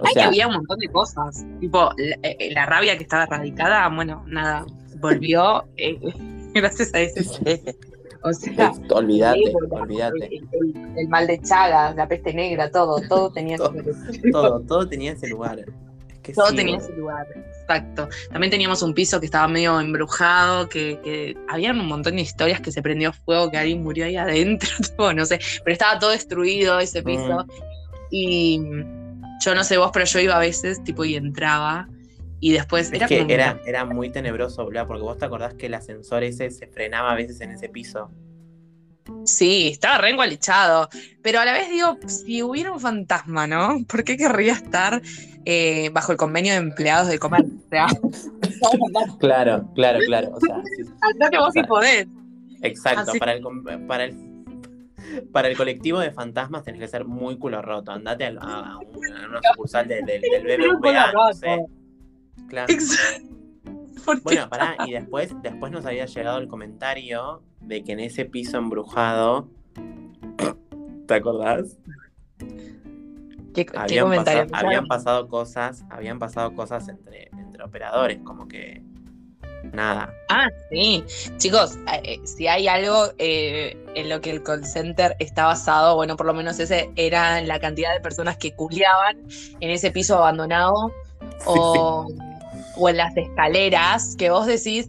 O 0.00 0.06
Ay, 0.06 0.14
que 0.14 0.22
había 0.22 0.46
un 0.46 0.54
montón 0.54 0.78
de 0.78 0.88
cosas. 0.88 1.44
Tipo, 1.60 1.90
la, 1.96 2.16
eh, 2.22 2.50
la 2.52 2.64
rabia 2.64 2.96
que 2.96 3.02
estaba 3.02 3.24
erradicada, 3.24 3.88
bueno, 3.88 4.24
nada, 4.28 4.64
volvió 5.00 5.64
eh, 5.76 5.98
gracias 6.54 6.94
a 6.94 7.00
ese. 7.00 7.76
O 8.22 8.32
sea, 8.32 8.72
olvídate, 8.90 9.52
olvídate. 9.68 10.26
El, 10.26 10.48
el- 10.52 10.92
el 10.96 11.08
mal 11.08 11.26
de 11.26 11.40
Chagas, 11.40 11.96
la 11.96 12.06
peste 12.06 12.32
negra, 12.32 12.70
todo, 12.70 13.00
todo 13.08 13.32
tenía 13.32 13.56
Todo. 13.56 13.74
ese 13.80 14.20
Todo, 14.32 14.60
todo 14.60 14.88
tenía 14.88 15.10
ese 15.12 15.26
lugar. 15.26 15.64
Que 16.22 16.32
Todo 16.32 16.50
sí, 16.50 16.54
tenía 16.56 16.76
ese 16.76 16.92
lugar, 16.92 17.26
exacto. 17.34 18.08
También 18.30 18.52
teníamos 18.52 18.80
un 18.82 18.94
piso 18.94 19.18
que 19.18 19.26
estaba 19.26 19.48
medio 19.48 19.80
embrujado, 19.80 20.68
que, 20.68 21.00
que 21.02 21.36
había 21.48 21.72
un 21.72 21.84
montón 21.88 22.14
de 22.14 22.22
historias 22.22 22.60
que 22.60 22.70
se 22.70 22.80
prendió 22.80 23.12
fuego, 23.12 23.50
que 23.50 23.58
alguien 23.58 23.82
murió 23.82 24.04
ahí 24.04 24.16
adentro, 24.16 24.68
tipo, 24.80 25.12
no 25.12 25.26
sé, 25.26 25.40
pero 25.64 25.72
estaba 25.72 25.98
todo 25.98 26.10
destruido 26.10 26.78
ese 26.78 27.02
piso. 27.02 27.44
Y 28.14 28.60
yo 29.42 29.54
no 29.54 29.64
sé 29.64 29.78
vos, 29.78 29.90
pero 29.92 30.04
yo 30.04 30.20
iba 30.20 30.36
a 30.36 30.38
veces, 30.38 30.84
tipo, 30.84 31.02
y 31.04 31.16
entraba, 31.16 31.88
y 32.40 32.52
después 32.52 32.88
Es 32.88 32.92
era 32.92 33.06
que 33.08 33.18
como 33.20 33.30
era, 33.30 33.58
era 33.66 33.84
muy 33.86 34.10
tenebroso, 34.10 34.64
boludo, 34.64 34.86
porque 34.86 35.02
vos 35.02 35.16
te 35.16 35.24
acordás 35.24 35.54
que 35.54 35.66
el 35.66 35.74
ascensor 35.74 36.22
ese 36.22 36.50
se 36.50 36.66
frenaba 36.66 37.12
a 37.12 37.14
veces 37.14 37.40
en 37.40 37.52
ese 37.52 37.70
piso. 37.70 38.10
Sí, 39.24 39.68
estaba 39.72 39.98
re 39.98 40.10
engualichado. 40.10 40.88
Pero 41.22 41.40
a 41.40 41.44
la 41.44 41.52
vez 41.52 41.70
digo, 41.70 41.98
si 42.06 42.42
hubiera 42.42 42.70
un 42.70 42.80
fantasma, 42.80 43.46
¿no? 43.46 43.78
¿Por 43.88 44.04
qué 44.04 44.16
querría 44.16 44.52
estar 44.52 45.00
eh, 45.44 45.88
bajo 45.92 46.12
el 46.12 46.18
convenio 46.18 46.52
de 46.52 46.58
empleados 46.58 47.08
de 47.08 47.18
comercio? 47.18 47.50
O 48.60 49.18
claro, 49.18 49.68
claro, 49.74 50.00
claro. 50.06 50.32
O 50.34 50.40
sea, 50.40 50.60
sí. 50.76 50.84
Andate 51.00 51.38
vos 51.38 51.52
si 51.54 51.62
podés. 51.62 52.06
Exacto, 52.60 53.10
Así- 53.12 53.18
para 53.18 53.32
el, 53.32 53.42
para 53.88 54.04
el 54.04 54.31
para 55.32 55.48
el 55.48 55.56
colectivo 55.56 55.98
de 56.00 56.10
fantasmas 56.12 56.62
tenés 56.64 56.80
que 56.80 56.88
ser 56.88 57.04
muy 57.04 57.38
culo 57.38 57.60
roto. 57.62 57.92
Andate 57.92 58.26
a, 58.26 58.30
una, 58.30 58.74
a 58.74 58.78
una 58.78 59.40
sucursal 59.52 59.88
de- 59.88 60.02
de- 60.02 60.20
del 60.20 60.58
BBVA, 60.80 61.12
no 61.12 61.32
sé. 61.32 61.64
Claro. 62.48 62.74
Bueno, 64.24 64.48
pará, 64.48 64.76
y 64.86 64.92
después, 64.92 65.34
después 65.42 65.70
nos 65.70 65.86
había 65.86 66.06
llegado 66.06 66.38
el 66.38 66.48
comentario 66.48 67.42
de 67.60 67.84
que 67.84 67.92
en 67.92 68.00
ese 68.00 68.24
piso 68.24 68.58
embrujado. 68.58 69.48
¿Te 71.06 71.14
acordás? 71.14 71.78
¿Qué, 73.54 73.66
Habían, 73.74 74.08
pasado, 74.10 74.46
habían 74.52 74.86
pasado 74.86 75.28
cosas, 75.28 75.84
habían 75.90 76.18
pasado 76.18 76.54
cosas 76.54 76.88
entre, 76.88 77.28
entre 77.32 77.62
operadores, 77.62 78.18
como 78.24 78.48
que 78.48 78.82
nada. 79.72 80.12
Ah, 80.28 80.48
sí. 80.70 81.04
Chicos, 81.38 81.78
eh, 82.04 82.20
si 82.24 82.46
hay 82.46 82.68
algo 82.68 83.12
eh, 83.18 83.76
en 83.94 84.08
lo 84.08 84.20
que 84.20 84.30
el 84.30 84.42
call 84.42 84.64
center 84.64 85.16
está 85.18 85.46
basado, 85.46 85.96
bueno, 85.96 86.16
por 86.16 86.26
lo 86.26 86.34
menos 86.34 86.58
ese 86.58 86.90
era 86.96 87.40
la 87.42 87.58
cantidad 87.60 87.92
de 87.92 88.00
personas 88.00 88.36
que 88.36 88.52
culiaban 88.52 89.18
en 89.60 89.70
ese 89.70 89.90
piso 89.90 90.16
abandonado 90.16 90.92
o, 91.46 92.06
o 92.76 92.88
en 92.88 92.96
las 92.96 93.16
escaleras 93.16 94.16
que 94.16 94.30
vos 94.30 94.46
decís, 94.46 94.88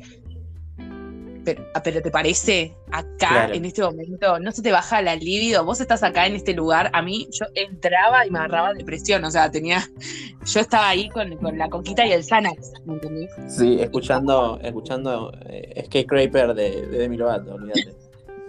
pero, 1.44 1.66
ah, 1.74 1.82
pero 1.84 2.02
¿te 2.02 2.12
parece 2.12 2.76
acá 2.92 3.08
Claro. 3.18 3.54
en 3.54 3.66
este 3.66 3.82
momento? 3.82 4.40
¿No 4.40 4.52
se 4.52 4.62
te 4.62 4.72
baja 4.72 5.02
la 5.02 5.16
libido? 5.16 5.64
Vos 5.66 5.82
estás 5.82 6.04
acá 6.04 6.26
en 6.28 6.36
este 6.36 6.54
lugar. 6.54 6.90
A 6.94 7.02
mí 7.02 7.28
yo 7.32 7.46
entraba 7.56 8.26
y 8.26 8.32
me 8.32 8.40
agarraba 8.40 8.74
depresión, 8.74 9.24
o 9.24 9.32
sea, 9.32 9.50
tenía, 9.52 9.84
yo 10.46 10.60
estaba 10.60 10.90
ahí 10.90 11.10
con, 11.10 11.36
con 11.38 11.58
la 11.58 11.70
coquita 11.70 12.06
y 12.06 12.12
el 12.12 12.24
Xanax, 12.24 12.74
¿me 12.86 12.94
entendés? 12.94 13.32
Sí, 13.48 13.78
escuchando, 13.80 14.60
escuchando 14.64 15.32
eh, 15.50 15.84
Skate 15.86 16.08
Craper 16.08 16.54
de, 16.54 16.88
de 16.88 16.98
Demi 16.98 17.18
Lovato, 17.18 17.54
olvídate. 17.56 17.94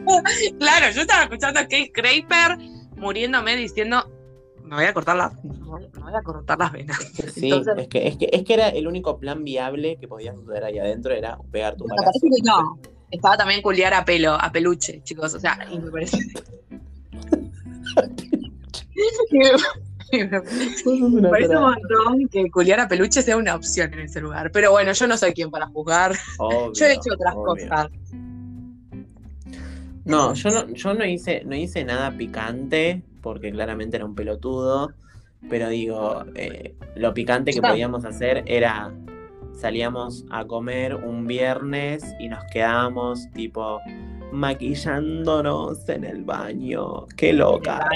Claro, 0.59 0.93
yo 0.93 1.03
estaba 1.03 1.23
escuchando 1.23 1.61
a 1.61 1.63
Kate 1.63 1.91
Craper 1.93 2.59
muriéndome 2.97 3.57
diciendo, 3.57 4.11
me 4.65 4.77
voy 4.77 4.85
a 4.87 4.93
cortar 4.95 5.17
las, 5.17 5.45
me 5.45 5.53
voy 5.59 6.15
a 6.15 6.23
cortar 6.23 6.59
las 6.59 6.73
venas. 6.73 6.99
Sí, 7.35 7.47
Entonces- 7.51 7.75
es, 7.79 7.89
que, 7.89 8.09
es, 8.09 8.17
que, 8.17 8.29
es 8.33 8.43
que 8.45 8.55
era 8.55 8.69
el 8.71 8.87
único 8.89 9.19
plan 9.19 9.45
viable 9.45 9.97
que 10.01 10.09
podía 10.09 10.35
suceder 10.35 10.65
ahí 10.65 10.79
adentro, 10.79 11.13
era 11.15 11.39
pegar 11.53 11.77
tu 11.77 11.85
Me 11.85 11.91
balazo. 11.97 12.05
parece 12.21 12.27
que 12.43 12.43
no. 12.49 12.79
Estaba 13.11 13.37
también 13.37 13.63
culiar 13.63 13.95
a 13.95 14.05
pelo, 14.05 14.33
a 14.35 14.51
peluche, 14.51 15.01
chicos. 15.05 15.35
O 15.35 15.39
sea, 15.39 15.59
y 15.71 15.79
me 15.79 15.91
parece. 15.91 16.19
me 20.13 20.25
Una 21.19 21.31
parece 21.31 21.57
un 21.57 21.63
montón 21.63 22.29
que 22.31 22.51
culiar 22.51 22.81
a 22.81 22.89
peluche 22.89 23.23
sea 23.23 23.37
una 23.37 23.55
opción 23.55 23.93
en 23.95 24.01
ese 24.01 24.21
lugar. 24.21 24.51
Pero 24.53 24.71
bueno, 24.73 24.93
yo 24.93 25.07
no 25.07 25.17
soy 25.17 25.33
quien 25.33 25.51
para 25.51 25.67
juzgar. 25.67 26.13
Obvio, 26.39 26.73
Yo 26.73 26.87
he 26.87 26.93
hecho 26.93 27.13
otras 27.15 27.35
obvio. 27.35 27.69
cosas. 27.69 27.89
No, 30.05 30.35
yo 30.35 30.51
no, 30.51 30.69
yo 30.69 30.95
no 30.95 31.05
hice, 31.05 31.43
no 31.47 31.55
hice 31.57 31.83
nada 31.85 32.11
picante, 32.17 33.03
porque 33.25 33.51
claramente 33.51 33.97
era 33.97 34.05
un 34.05 34.15
pelotudo. 34.15 34.93
Pero 35.51 35.69
digo, 35.69 36.25
eh, 36.37 36.75
lo 36.97 37.13
picante 37.13 37.53
que 37.53 37.61
podíamos 37.61 38.05
hacer 38.05 38.45
era 38.47 38.93
salíamos 39.53 40.25
a 40.31 40.45
comer 40.47 40.95
un 40.95 41.27
viernes 41.27 42.03
y 42.19 42.29
nos 42.29 42.43
quedábamos 42.53 43.31
tipo 43.33 43.81
maquillándonos 44.33 45.89
en 45.89 46.05
el 46.05 46.25
baño. 46.25 47.07
Qué 47.17 47.33
loca. 47.33 47.89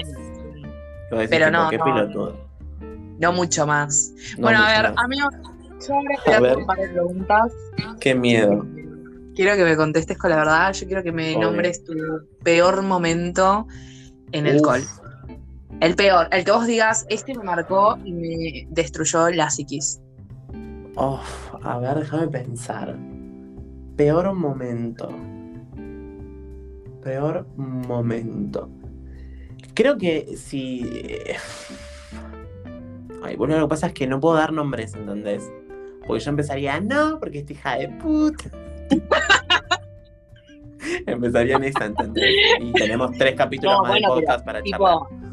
Pero 1.30 1.50
no, 1.50 1.68
qué 1.70 1.78
no. 1.78 1.84
pelotudo. 1.84 2.48
No 3.18 3.32
mucho 3.32 3.66
más. 3.66 4.12
No 4.36 4.42
bueno, 4.42 4.60
a 4.62 4.68
ver, 4.82 4.92
más. 4.94 5.04
amigo, 5.04 5.28
yo 5.86 5.94
ahora 5.94 6.14
te 6.24 6.30
A 6.34 6.34
voy 6.34 6.34
a 6.34 6.36
hacer 6.36 6.42
ver. 6.42 6.56
un 6.58 6.66
par 6.66 6.78
de 6.78 6.88
preguntas. 6.88 7.52
Qué 8.00 8.14
miedo. 8.14 8.66
Quiero 9.34 9.56
que 9.56 9.64
me 9.64 9.76
contestes 9.76 10.18
con 10.18 10.30
la 10.30 10.36
verdad. 10.36 10.72
Yo 10.74 10.86
quiero 10.86 11.02
que 11.02 11.12
me 11.12 11.34
Obvio. 11.34 11.46
nombres 11.48 11.82
tu 11.84 11.94
peor 12.44 12.82
momento 12.82 13.66
en 14.32 14.46
el 14.46 14.56
Uf. 14.56 14.62
call. 14.62 14.82
El 15.80 15.94
peor, 15.94 16.28
el 16.32 16.44
que 16.44 16.50
vos 16.50 16.66
digas, 16.66 17.06
este 17.08 17.34
me 17.36 17.44
marcó 17.44 17.96
y 18.04 18.12
me 18.12 18.66
destruyó 18.70 19.30
la 19.30 19.48
psiquis. 19.48 20.00
Uf, 20.96 21.54
a 21.62 21.78
ver, 21.78 22.00
déjame 22.00 22.26
pensar. 22.28 22.96
Peor 23.96 24.34
momento. 24.34 25.08
Peor 27.02 27.46
momento. 27.56 28.68
Creo 29.74 29.96
que 29.96 30.36
si. 30.36 30.84
Ay, 33.22 33.36
bueno, 33.36 33.56
lo 33.58 33.66
que 33.66 33.70
pasa 33.70 33.86
es 33.88 33.92
que 33.92 34.06
no 34.08 34.18
puedo 34.18 34.36
dar 34.36 34.52
nombres, 34.52 34.94
¿entendés? 34.94 35.48
Porque 36.06 36.24
yo 36.24 36.30
empezaría, 36.30 36.80
no, 36.80 37.20
porque 37.20 37.38
esta 37.38 37.52
hija 37.52 37.76
de 37.76 37.88
puta. 37.88 38.50
empezaría 41.06 41.56
en 41.56 41.64
esta, 41.64 41.84
¿entendés? 41.84 42.24
Y 42.60 42.72
tenemos 42.72 43.12
tres 43.16 43.36
capítulos 43.36 43.76
No, 43.76 43.82
más 43.82 43.90
bueno, 43.90 44.08
de 44.08 44.14
pero, 44.14 44.26
podcast 44.26 44.44
para 44.44 44.62
Tipo, 44.62 44.78
charlar. 44.78 45.27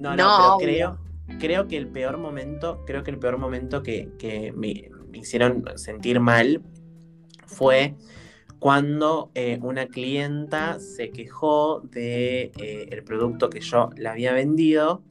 No, 0.00 0.16
no, 0.16 0.16
No, 0.16 0.36
pero 0.36 0.58
creo, 0.58 0.98
creo 1.38 1.68
que 1.68 1.76
el 1.76 1.88
peor 1.88 2.18
momento, 2.18 2.82
creo 2.86 3.02
que 3.04 3.10
el 3.10 3.18
peor 3.18 3.38
momento 3.38 3.82
que, 3.82 4.08
que 4.18 4.52
me, 4.52 4.90
me 5.10 5.18
hicieron 5.18 5.64
sentir 5.76 6.20
mal 6.20 6.62
fue 7.46 7.94
cuando 8.58 9.30
eh, 9.34 9.58
una 9.62 9.86
clienta 9.86 10.78
se 10.80 11.10
quejó 11.10 11.80
de 11.80 12.52
eh, 12.58 12.88
el 12.90 13.02
producto 13.04 13.50
que 13.50 13.60
yo 13.60 13.90
le 13.96 14.08
había 14.08 14.32
vendido 14.32 15.02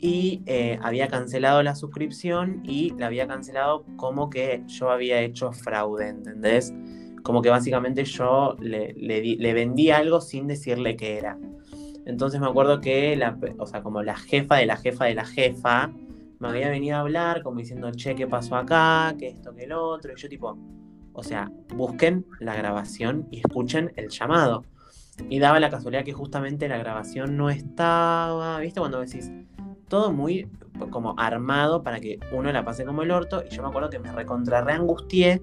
y 0.00 0.42
eh, 0.46 0.78
había 0.82 1.08
cancelado 1.08 1.62
la 1.62 1.74
suscripción 1.76 2.60
y 2.64 2.90
la 2.98 3.06
había 3.06 3.28
cancelado 3.28 3.84
como 3.96 4.30
que 4.30 4.62
yo 4.66 4.90
había 4.90 5.20
hecho 5.22 5.52
fraude, 5.52 6.08
¿entendés? 6.08 6.74
Como 7.22 7.40
que 7.40 7.50
básicamente 7.50 8.04
yo 8.04 8.56
le, 8.60 8.94
le 8.94 9.20
di- 9.20 9.36
le 9.36 9.54
vendí 9.54 9.90
algo 9.90 10.20
sin 10.20 10.48
decirle 10.48 10.96
qué 10.96 11.18
era. 11.18 11.38
Entonces 12.04 12.40
me 12.40 12.46
acuerdo 12.46 12.80
que 12.80 13.16
la, 13.16 13.38
o 13.58 13.66
sea, 13.66 13.82
como 13.82 14.02
la 14.02 14.16
jefa 14.16 14.56
de 14.56 14.66
la 14.66 14.76
jefa 14.76 15.04
de 15.04 15.14
la 15.14 15.24
jefa 15.24 15.92
me 16.38 16.48
había 16.48 16.68
venido 16.70 16.96
a 16.96 17.00
hablar 17.00 17.42
como 17.42 17.60
diciendo, 17.60 17.90
che, 17.92 18.14
¿qué 18.16 18.26
pasó 18.26 18.56
acá? 18.56 19.14
¿Qué 19.18 19.28
esto, 19.28 19.54
qué 19.54 19.64
el 19.64 19.72
otro? 19.72 20.12
Y 20.12 20.20
yo 20.20 20.28
tipo, 20.28 20.58
o 21.12 21.22
sea, 21.22 21.50
busquen 21.76 22.26
la 22.40 22.56
grabación 22.56 23.28
y 23.30 23.38
escuchen 23.38 23.92
el 23.96 24.08
llamado. 24.08 24.64
Y 25.28 25.38
daba 25.38 25.60
la 25.60 25.70
casualidad 25.70 26.04
que 26.04 26.12
justamente 26.12 26.68
la 26.68 26.78
grabación 26.78 27.36
no 27.36 27.50
estaba, 27.50 28.58
¿viste? 28.58 28.80
Cuando 28.80 29.00
decís, 29.00 29.30
todo 29.88 30.12
muy 30.12 30.48
como 30.90 31.14
armado 31.18 31.82
para 31.82 32.00
que 32.00 32.18
uno 32.32 32.50
la 32.50 32.64
pase 32.64 32.84
como 32.84 33.02
el 33.02 33.10
orto. 33.10 33.44
Y 33.48 33.54
yo 33.54 33.62
me 33.62 33.68
acuerdo 33.68 33.90
que 33.90 33.98
me 34.00 34.10
recontra 34.10 34.62
reangustié 34.62 35.42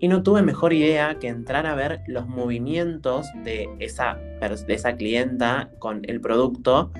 y 0.00 0.08
no 0.08 0.22
tuve 0.22 0.42
mejor 0.42 0.72
idea 0.72 1.18
que 1.18 1.28
entrar 1.28 1.66
a 1.66 1.74
ver 1.74 2.02
los 2.06 2.26
movimientos 2.28 3.26
de 3.44 3.68
esa, 3.80 4.14
de 4.14 4.74
esa 4.74 4.96
clienta 4.96 5.70
con 5.78 6.02
el 6.04 6.20
producto. 6.20 6.90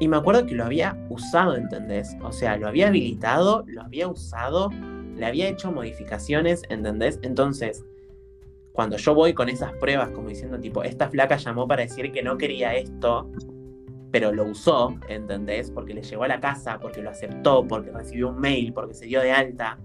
Y 0.00 0.08
me 0.08 0.16
acuerdo 0.16 0.46
que 0.46 0.54
lo 0.54 0.64
había 0.64 0.96
usado, 1.08 1.56
¿entendés? 1.56 2.16
O 2.22 2.32
sea, 2.32 2.56
lo 2.56 2.68
había 2.68 2.88
habilitado, 2.88 3.64
lo 3.66 3.82
había 3.82 4.08
usado, 4.08 4.70
le 5.14 5.26
había 5.26 5.48
hecho 5.48 5.72
modificaciones, 5.72 6.62
¿entendés? 6.68 7.18
Entonces, 7.22 7.84
cuando 8.72 8.98
yo 8.98 9.14
voy 9.14 9.32
con 9.32 9.48
esas 9.48 9.72
pruebas, 9.74 10.10
como 10.10 10.28
diciendo, 10.28 10.58
tipo, 10.58 10.82
esta 10.82 11.08
flaca 11.08 11.36
llamó 11.36 11.66
para 11.66 11.82
decir 11.82 12.12
que 12.12 12.22
no 12.22 12.36
quería 12.36 12.74
esto, 12.74 13.30
pero 14.10 14.32
lo 14.32 14.44
usó, 14.44 14.94
¿entendés? 15.08 15.70
Porque 15.70 15.94
le 15.94 16.02
llegó 16.02 16.24
a 16.24 16.28
la 16.28 16.40
casa, 16.40 16.78
porque 16.78 17.02
lo 17.02 17.10
aceptó, 17.10 17.66
porque 17.66 17.90
recibió 17.90 18.28
un 18.28 18.38
mail, 18.38 18.72
porque 18.72 18.94
se 18.94 19.06
dio 19.06 19.20
de 19.20 19.32
alta. 19.32 19.78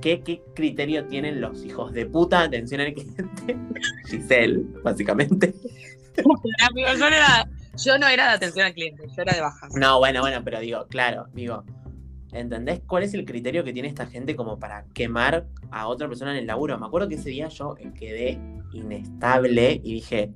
¿Qué, 0.00 0.20
qué 0.22 0.42
criterio 0.54 1.06
tienen 1.06 1.40
los 1.40 1.64
hijos 1.64 1.92
de 1.92 2.06
puta? 2.06 2.42
Atención 2.42 2.80
al 2.80 2.94
cliente. 2.94 3.56
Giselle, 4.08 4.64
básicamente. 4.82 5.54
yo, 6.16 6.96
no 6.98 7.06
era, 7.06 7.48
yo 7.76 7.98
no 7.98 8.06
era 8.06 8.28
de 8.28 8.34
atención 8.34 8.66
al 8.66 8.74
cliente, 8.74 9.04
yo 9.08 9.22
era 9.22 9.34
de 9.34 9.40
bajas. 9.40 9.74
No, 9.74 9.98
bueno, 9.98 10.20
bueno, 10.20 10.40
pero 10.44 10.60
digo, 10.60 10.86
claro, 10.88 11.26
digo, 11.32 11.64
¿entendés 12.32 12.80
cuál 12.86 13.02
es 13.02 13.14
el 13.14 13.24
criterio 13.24 13.64
que 13.64 13.72
tiene 13.72 13.88
esta 13.88 14.06
gente 14.06 14.36
como 14.36 14.58
para 14.58 14.84
quemar 14.94 15.46
a 15.70 15.88
otra 15.88 16.08
persona 16.08 16.32
en 16.32 16.38
el 16.38 16.46
laburo? 16.46 16.78
Me 16.78 16.86
acuerdo 16.86 17.08
que 17.08 17.16
ese 17.16 17.30
día 17.30 17.48
yo 17.48 17.74
quedé 17.98 18.40
inestable 18.72 19.80
y 19.82 19.94
dije, 19.94 20.32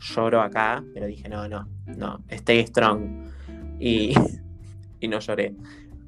lloro 0.00 0.40
acá, 0.40 0.82
pero 0.94 1.06
dije, 1.06 1.28
no, 1.28 1.48
no, 1.48 1.68
no, 1.86 2.24
stay 2.28 2.66
strong. 2.66 3.28
Y, 3.78 4.14
y 5.00 5.08
no 5.08 5.18
lloré. 5.18 5.54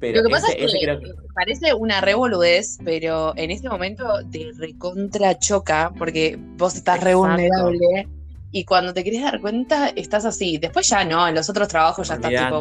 Pero 0.03 0.17
Lo 0.21 0.27
que 0.27 0.31
pasa 0.31 0.47
ese- 0.51 0.65
es 0.65 0.73
que 0.73 0.79
creo 0.81 0.99
que- 0.99 1.11
parece 1.33 1.73
una 1.73 2.01
revoludez, 2.01 2.77
pero 2.83 3.31
en 3.37 3.51
este 3.51 3.69
momento 3.69 4.03
te 4.29 4.51
recontra 4.57 5.39
choca 5.39 5.93
porque 5.97 6.37
vos 6.57 6.75
estás 6.75 7.01
re 7.01 7.15
vulnerable 7.15 8.09
y 8.51 8.65
cuando 8.65 8.93
te 8.93 9.01
querés 9.05 9.21
dar 9.21 9.39
cuenta 9.39 9.87
estás 9.95 10.25
así. 10.25 10.57
Después 10.57 10.89
ya 10.89 11.05
no, 11.05 11.25
en 11.25 11.35
los 11.35 11.49
otros 11.49 11.69
trabajos 11.69 12.05
ya 12.09 12.15
estás 12.15 12.31
tipo, 12.31 12.59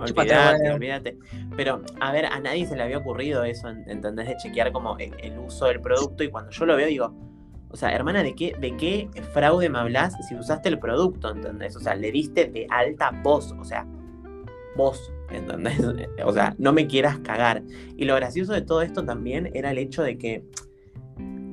Olvídate, 0.00 0.70
Olvídate. 0.72 1.18
Pero, 1.56 1.82
a 2.00 2.10
ver, 2.12 2.26
a 2.26 2.40
nadie 2.40 2.66
se 2.66 2.74
le 2.74 2.82
había 2.82 2.98
ocurrido 2.98 3.44
eso, 3.44 3.68
en- 3.68 3.88
¿entendés? 3.88 4.26
De 4.26 4.36
chequear 4.36 4.72
como 4.72 4.98
el, 4.98 5.12
el 5.22 5.38
uso 5.38 5.66
del 5.66 5.80
producto 5.80 6.24
y 6.24 6.28
cuando 6.28 6.50
yo 6.50 6.66
lo 6.66 6.74
veo 6.76 6.88
digo, 6.88 7.14
o 7.70 7.76
sea, 7.76 7.90
hermana, 7.94 8.24
¿de 8.24 8.34
qué, 8.34 8.56
¿de 8.58 8.76
qué 8.76 9.08
fraude 9.32 9.68
me 9.68 9.78
hablas 9.78 10.14
si 10.28 10.34
usaste 10.34 10.68
el 10.70 10.80
producto, 10.80 11.30
¿entendés? 11.30 11.76
O 11.76 11.80
sea, 11.80 11.94
le 11.94 12.10
diste 12.10 12.46
de 12.46 12.66
alta 12.68 13.12
vos, 13.22 13.54
o 13.60 13.64
sea, 13.64 13.86
vos, 14.76 15.12
¿entendés? 15.30 15.78
O 16.24 16.32
sea, 16.32 16.54
no 16.58 16.72
me 16.72 16.86
quieras 16.86 17.18
cagar. 17.18 17.62
Y 17.96 18.04
lo 18.04 18.14
gracioso 18.14 18.52
de 18.52 18.62
todo 18.62 18.82
esto 18.82 19.04
también 19.04 19.50
era 19.54 19.70
el 19.70 19.78
hecho 19.78 20.02
de 20.02 20.16
que 20.18 20.44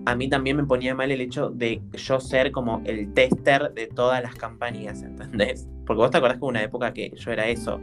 a 0.05 0.15
mí 0.15 0.29
también 0.29 0.57
me 0.57 0.63
ponía 0.63 0.95
mal 0.95 1.11
el 1.11 1.21
hecho 1.21 1.49
de 1.49 1.81
yo 1.93 2.19
ser 2.19 2.51
como 2.51 2.81
el 2.85 3.13
tester 3.13 3.73
de 3.73 3.87
todas 3.87 4.21
las 4.23 4.35
campañas, 4.35 5.03
¿entendés? 5.03 5.67
Porque 5.85 5.99
vos 5.99 6.11
te 6.11 6.17
acordás 6.17 6.39
que 6.39 6.45
una 6.45 6.63
época 6.63 6.93
que 6.93 7.11
yo 7.15 7.31
era 7.31 7.47
eso. 7.47 7.79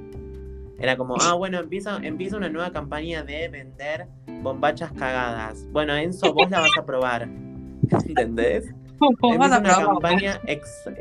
Era 0.78 0.96
como, 0.96 1.16
ah, 1.20 1.34
bueno, 1.34 1.58
empieza, 1.58 1.98
empieza 2.02 2.36
una 2.36 2.48
nueva 2.48 2.72
campaña 2.72 3.22
de 3.22 3.48
vender 3.48 4.06
bombachas 4.42 4.92
cagadas. 4.92 5.66
Bueno, 5.72 5.96
Enzo, 5.96 6.32
vos 6.32 6.50
la 6.50 6.60
vas 6.60 6.76
a 6.78 6.84
probar. 6.86 7.28
¿Entendés? 8.06 8.72
Empieza 9.22 9.58
una 9.58 9.62
campaña. 9.62 10.40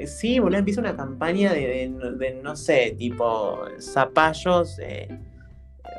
Sí, 0.05 0.39
boludo, 0.39 0.59
empieza 0.59 0.81
una 0.81 0.95
campaña 0.95 1.53
de, 1.53 2.39
no 2.43 2.55
sé, 2.55 2.95
tipo 2.97 3.65
zapallos 3.79 4.79
eh, 4.79 5.07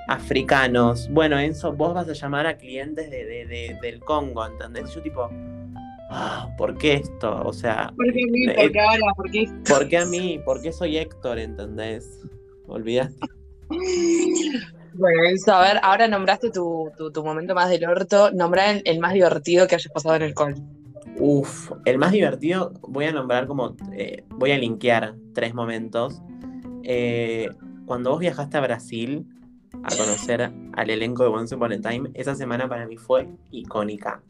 africanos. 0.08 1.08
Bueno, 1.10 1.38
Enzo, 1.38 1.72
vos 1.72 1.94
vas 1.94 2.08
a 2.08 2.12
llamar 2.12 2.46
a 2.46 2.56
clientes 2.56 3.10
de, 3.10 3.76
del 3.80 4.00
Congo, 4.00 4.46
¿entendés? 4.46 4.94
Yo, 4.94 5.02
tipo, 5.02 5.28
ah, 6.10 6.48
¿por 6.56 6.76
qué 6.78 6.94
esto? 6.94 7.42
O 7.44 7.52
sea. 7.52 7.92
¿Por 7.96 8.12
qué 8.12 8.22
a 8.22 8.30
mí? 8.30 8.46
¿Por 8.48 8.72
qué 8.72 8.80
ahora? 8.80 9.14
¿Por 9.16 9.30
qué? 9.30 9.46
¿Por 9.68 9.88
qué 9.88 9.98
a 9.98 10.06
mí? 10.06 10.40
¿Por 10.44 10.62
qué 10.62 10.72
soy 10.72 10.98
Héctor, 10.98 11.38
¿entendés? 11.38 12.20
¿Olvidaste? 12.66 13.26
Bueno, 14.94 15.24
Enzo, 15.24 15.52
a 15.52 15.60
ver, 15.60 15.80
ahora 15.82 16.08
nombraste 16.08 16.50
tu, 16.50 16.90
momento 17.22 17.54
más 17.54 17.70
del 17.70 17.84
orto. 17.84 18.32
Nombra 18.32 18.72
el, 18.72 18.98
más 18.98 19.12
divertido 19.12 19.68
que 19.68 19.76
hayas 19.76 19.92
pasado 19.92 20.16
en 20.16 20.22
el 20.22 20.34
col. 20.34 20.56
Uf, 21.20 21.72
el 21.84 21.98
más 21.98 22.12
divertido, 22.12 22.72
voy 22.82 23.06
a 23.06 23.12
nombrar 23.12 23.46
como, 23.46 23.76
eh, 23.92 24.24
voy 24.30 24.52
a 24.52 24.58
linkear 24.58 25.16
tres 25.34 25.54
momentos. 25.54 26.22
Eh, 26.84 27.48
cuando 27.86 28.10
vos 28.10 28.20
viajaste 28.20 28.56
a 28.56 28.60
Brasil 28.60 29.26
a 29.82 29.88
conocer 29.96 30.52
al 30.74 30.90
elenco 30.90 31.24
de 31.24 31.28
Once 31.30 31.54
Upon 31.54 31.72
a 31.72 31.80
Time, 31.80 32.10
esa 32.14 32.34
semana 32.34 32.68
para 32.68 32.86
mí 32.86 32.96
fue 32.96 33.28
icónica. 33.50 34.22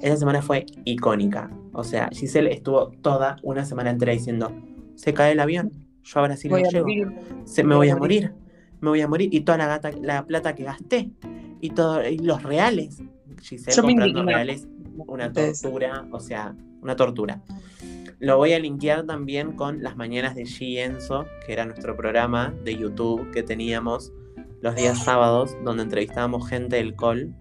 Esa 0.00 0.16
semana 0.16 0.42
fue 0.42 0.66
icónica. 0.84 1.50
O 1.72 1.84
sea, 1.84 2.08
Giselle 2.12 2.52
estuvo 2.52 2.90
toda 3.02 3.36
una 3.42 3.64
semana 3.64 3.90
entera 3.90 4.12
diciendo, 4.12 4.52
se 4.94 5.14
cae 5.14 5.32
el 5.32 5.40
avión, 5.40 5.70
yo 6.02 6.20
a 6.20 6.22
Brasil 6.24 6.50
no 6.50 6.58
llego, 6.58 6.86
se, 7.44 7.64
me 7.64 7.74
voy, 7.74 7.88
a 7.88 7.96
morir. 7.96 8.32
me 8.80 8.90
voy 8.90 9.00
a 9.00 9.08
morir. 9.08 9.32
Y 9.32 9.40
toda 9.40 9.58
la, 9.58 9.66
gata, 9.66 9.90
la 9.92 10.26
plata 10.26 10.54
que 10.54 10.64
gasté, 10.64 11.10
y, 11.60 11.70
todo, 11.70 12.06
y 12.06 12.18
los 12.18 12.42
reales, 12.42 13.02
Giselle 13.40 13.80
comprando 13.80 14.24
reales, 14.24 14.68
una 14.96 15.32
tortura, 15.32 16.06
o 16.10 16.20
sea, 16.20 16.54
una 16.80 16.96
tortura. 16.96 17.42
Lo 18.18 18.36
voy 18.36 18.52
a 18.52 18.58
linkear 18.58 19.04
también 19.04 19.52
con 19.52 19.82
las 19.82 19.96
mañanas 19.96 20.34
de 20.34 20.42
G 20.42 20.78
Enzo, 20.78 21.26
que 21.44 21.52
era 21.52 21.64
nuestro 21.64 21.96
programa 21.96 22.54
de 22.64 22.76
YouTube 22.76 23.30
que 23.32 23.42
teníamos 23.42 24.12
los 24.60 24.76
días 24.76 25.02
sábados, 25.02 25.56
donde 25.64 25.82
entrevistábamos 25.82 26.48
gente 26.48 26.76
del 26.76 26.94
col, 26.94 27.34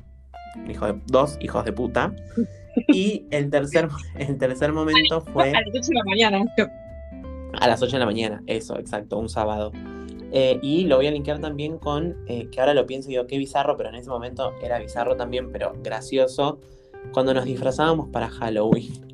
hijo 0.68 0.88
de, 0.88 0.99
dos 1.06 1.38
hijos 1.39 1.66
de 1.66 1.72
puta. 1.72 2.16
Y 2.88 3.28
el 3.32 3.49
tercer, 3.49 3.89
el 4.18 4.38
tercer 4.38 4.74
momento 4.74 5.22
fue. 5.34 5.49
A 5.49 5.62
las 5.62 5.68
8 5.68 5.80
de 5.88 5.95
la 5.95 6.04
mañana. 6.04 6.45
A 7.60 7.68
las 7.68 7.82
8 7.82 7.91
de 7.91 7.99
la 7.99 8.06
mañana, 8.06 8.41
eso, 8.47 8.78
exacto, 8.80 9.18
un 9.18 9.30
sábado. 9.30 9.72
Eh, 10.32 10.60
y 10.62 10.86
lo 10.86 10.95
voy 10.95 11.08
a 11.08 11.12
linkear 11.12 11.39
también 11.39 11.78
con, 11.78 12.16
eh, 12.28 12.47
que 12.49 12.60
ahora 12.62 12.74
lo 12.74 12.88
pienso 12.88 13.10
y 13.10 13.14
digo, 13.14 13.28
qué 13.28 13.38
bizarro, 13.38 13.76
pero 13.76 13.89
en 13.89 13.95
ese 13.95 14.10
momento 14.10 14.54
era 14.64 14.80
bizarro 14.80 15.18
también, 15.18 15.52
pero 15.52 15.74
gracioso, 15.84 16.60
cuando 17.14 17.34
nos 17.34 17.45
disfrazábamos 17.45 18.10
para 18.10 18.30
Halloween. 18.30 19.12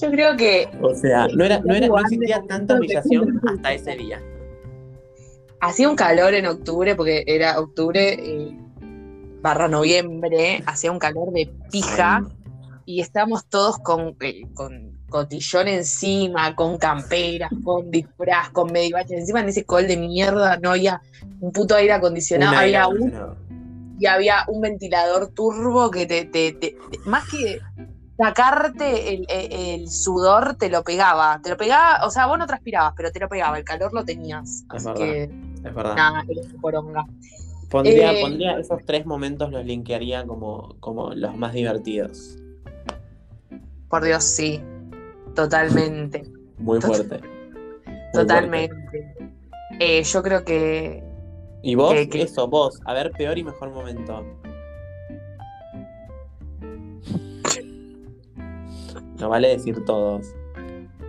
Yo 0.00 0.10
creo 0.10 0.36
que. 0.36 0.68
O 0.80 0.94
sea, 0.94 1.28
no, 1.28 1.44
era, 1.44 1.60
no, 1.60 1.74
era, 1.74 1.88
no 1.88 1.98
existía 1.98 2.42
tanta 2.48 2.74
humillación 2.74 3.40
hasta 3.46 3.72
ese 3.72 3.96
día. 3.96 4.22
Hacía 5.60 5.88
un 5.88 5.96
calor 5.96 6.34
en 6.34 6.46
octubre, 6.46 6.96
porque 6.96 7.24
era 7.26 7.60
octubre 7.60 8.14
eh, 8.14 8.56
barra 9.40 9.68
noviembre, 9.68 10.62
hacía 10.66 10.90
un 10.90 10.98
calor 10.98 11.32
de 11.32 11.52
pija 11.70 12.24
y 12.84 13.00
estábamos 13.00 13.46
todos 13.46 13.78
con, 13.78 14.16
eh, 14.20 14.42
con 14.54 14.92
cotillón 15.08 15.68
encima, 15.68 16.56
con 16.56 16.78
camperas, 16.78 17.50
con 17.62 17.90
disfraz, 17.90 18.50
con 18.50 18.72
medivaches. 18.72 19.20
Encima 19.20 19.40
en 19.40 19.50
ese 19.50 19.64
col 19.64 19.86
de 19.86 19.96
mierda 19.96 20.58
no 20.58 20.70
había 20.70 21.00
un 21.40 21.52
puto 21.52 21.76
aire 21.76 21.92
acondicionado, 21.92 22.56
había 22.56 22.88
un 22.88 23.12
y 24.02 24.06
había 24.06 24.44
un 24.48 24.60
ventilador 24.60 25.28
turbo 25.28 25.88
que 25.88 26.06
te, 26.06 26.76
más 27.04 27.22
que 27.30 27.60
sacarte 28.16 29.24
el, 29.28 29.88
sudor, 29.88 30.56
te 30.56 30.68
lo 30.68 30.82
pegaba. 30.82 31.38
Te 31.40 31.50
lo 31.50 31.56
pegaba, 31.56 32.04
o 32.04 32.10
sea, 32.10 32.26
vos 32.26 32.36
no 32.36 32.48
transpirabas, 32.48 32.94
pero 32.96 33.12
te 33.12 33.20
lo 33.20 33.28
pegaba, 33.28 33.56
el 33.56 33.62
calor 33.62 33.94
lo 33.94 34.04
tenías. 34.04 34.64
Es 34.74 34.84
verdad. 34.84 34.98
Que, 34.98 35.22
es 35.22 35.74
verdad. 35.74 35.94
Nada, 35.94 36.24
poronga. 36.60 37.04
Pondría, 37.70 38.12
eh, 38.12 38.22
pondría, 38.22 38.58
esos 38.58 38.84
tres 38.84 39.06
momentos 39.06 39.52
los 39.52 39.64
linkearía 39.64 40.26
como, 40.26 40.74
como 40.80 41.14
los 41.14 41.36
más 41.36 41.52
divertidos. 41.52 42.38
Por 43.88 44.02
Dios, 44.02 44.24
sí. 44.24 44.60
Totalmente. 45.36 46.24
Muy 46.58 46.80
fuerte. 46.80 47.20
Totalmente. 48.12 49.14
Eh, 49.78 50.02
yo 50.02 50.24
creo 50.24 50.44
que 50.44 51.11
¿Y 51.62 51.74
vos? 51.74 51.94
¿Qué 52.10 52.22
Eso, 52.22 52.48
vos. 52.48 52.80
A 52.84 52.92
ver, 52.92 53.12
peor 53.12 53.38
y 53.38 53.44
mejor 53.44 53.70
momento. 53.70 54.24
No 59.18 59.28
vale 59.28 59.48
decir 59.48 59.84
todos. 59.84 60.26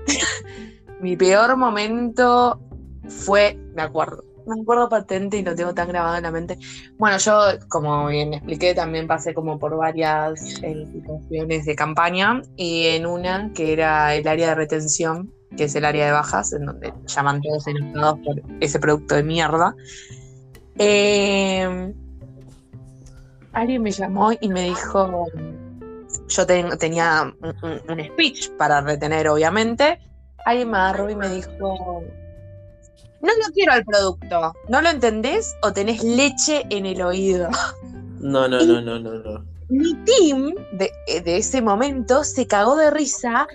Mi 1.01 1.17
peor 1.17 1.57
momento 1.57 2.59
fue, 3.07 3.57
me 3.73 3.81
acuerdo, 3.81 4.23
me 4.45 4.61
acuerdo 4.61 4.87
patente 4.87 5.37
y 5.37 5.43
lo 5.43 5.55
tengo 5.55 5.73
tan 5.73 5.87
grabado 5.87 6.17
en 6.17 6.23
la 6.23 6.31
mente. 6.31 6.57
Bueno, 6.97 7.17
yo, 7.17 7.41
como 7.69 8.07
bien 8.07 8.35
expliqué, 8.35 8.75
también 8.75 9.07
pasé 9.07 9.33
como 9.33 9.57
por 9.57 9.75
varias 9.75 10.61
eh, 10.61 10.87
situaciones 10.91 11.65
de 11.65 11.75
campaña 11.75 12.41
y 12.55 12.85
en 12.87 13.05
una 13.05 13.51
que 13.53 13.73
era 13.73 14.13
el 14.15 14.27
área 14.27 14.49
de 14.49 14.55
retención, 14.55 15.33
que 15.57 15.65
es 15.65 15.75
el 15.75 15.85
área 15.85 16.05
de 16.05 16.11
bajas, 16.11 16.53
en 16.53 16.65
donde 16.65 16.93
llaman 17.07 17.41
todos 17.41 17.67
enojados 17.67 18.19
por 18.19 18.41
ese 18.59 18.79
producto 18.79 19.15
de 19.15 19.23
mierda. 19.23 19.75
Eh, 20.77 21.93
alguien 23.53 23.81
me 23.81 23.91
llamó 23.91 24.31
y 24.39 24.49
me 24.49 24.63
dijo, 24.63 25.27
yo 26.27 26.45
tenía 26.45 27.33
un, 27.41 28.03
speech 28.13 28.49
para 28.57 28.81
retener, 28.81 29.27
obviamente. 29.27 29.99
Alguien 30.45 30.71
me 30.71 30.77
agarró 30.77 31.09
y 31.09 31.15
me 31.15 31.29
dijo, 31.29 32.03
no 33.21 33.29
lo 33.29 33.53
quiero 33.53 33.71
al 33.71 33.85
producto, 33.85 34.53
¿no 34.67 34.81
lo 34.81 34.89
entendés 34.89 35.55
o 35.61 35.71
tenés 35.71 36.03
leche 36.03 36.63
en 36.69 36.85
el 36.85 37.01
oído? 37.01 37.49
No, 38.19 38.47
no, 38.47 38.63
no, 38.63 38.81
no, 38.81 38.99
no, 38.99 39.13
no. 39.13 39.45
Mi 39.69 39.93
team 40.03 40.53
de, 40.73 40.91
de 41.21 41.37
ese 41.37 41.61
momento 41.61 42.23
se 42.23 42.45
cagó 42.47 42.75
de 42.75 42.91
risa 42.91 43.47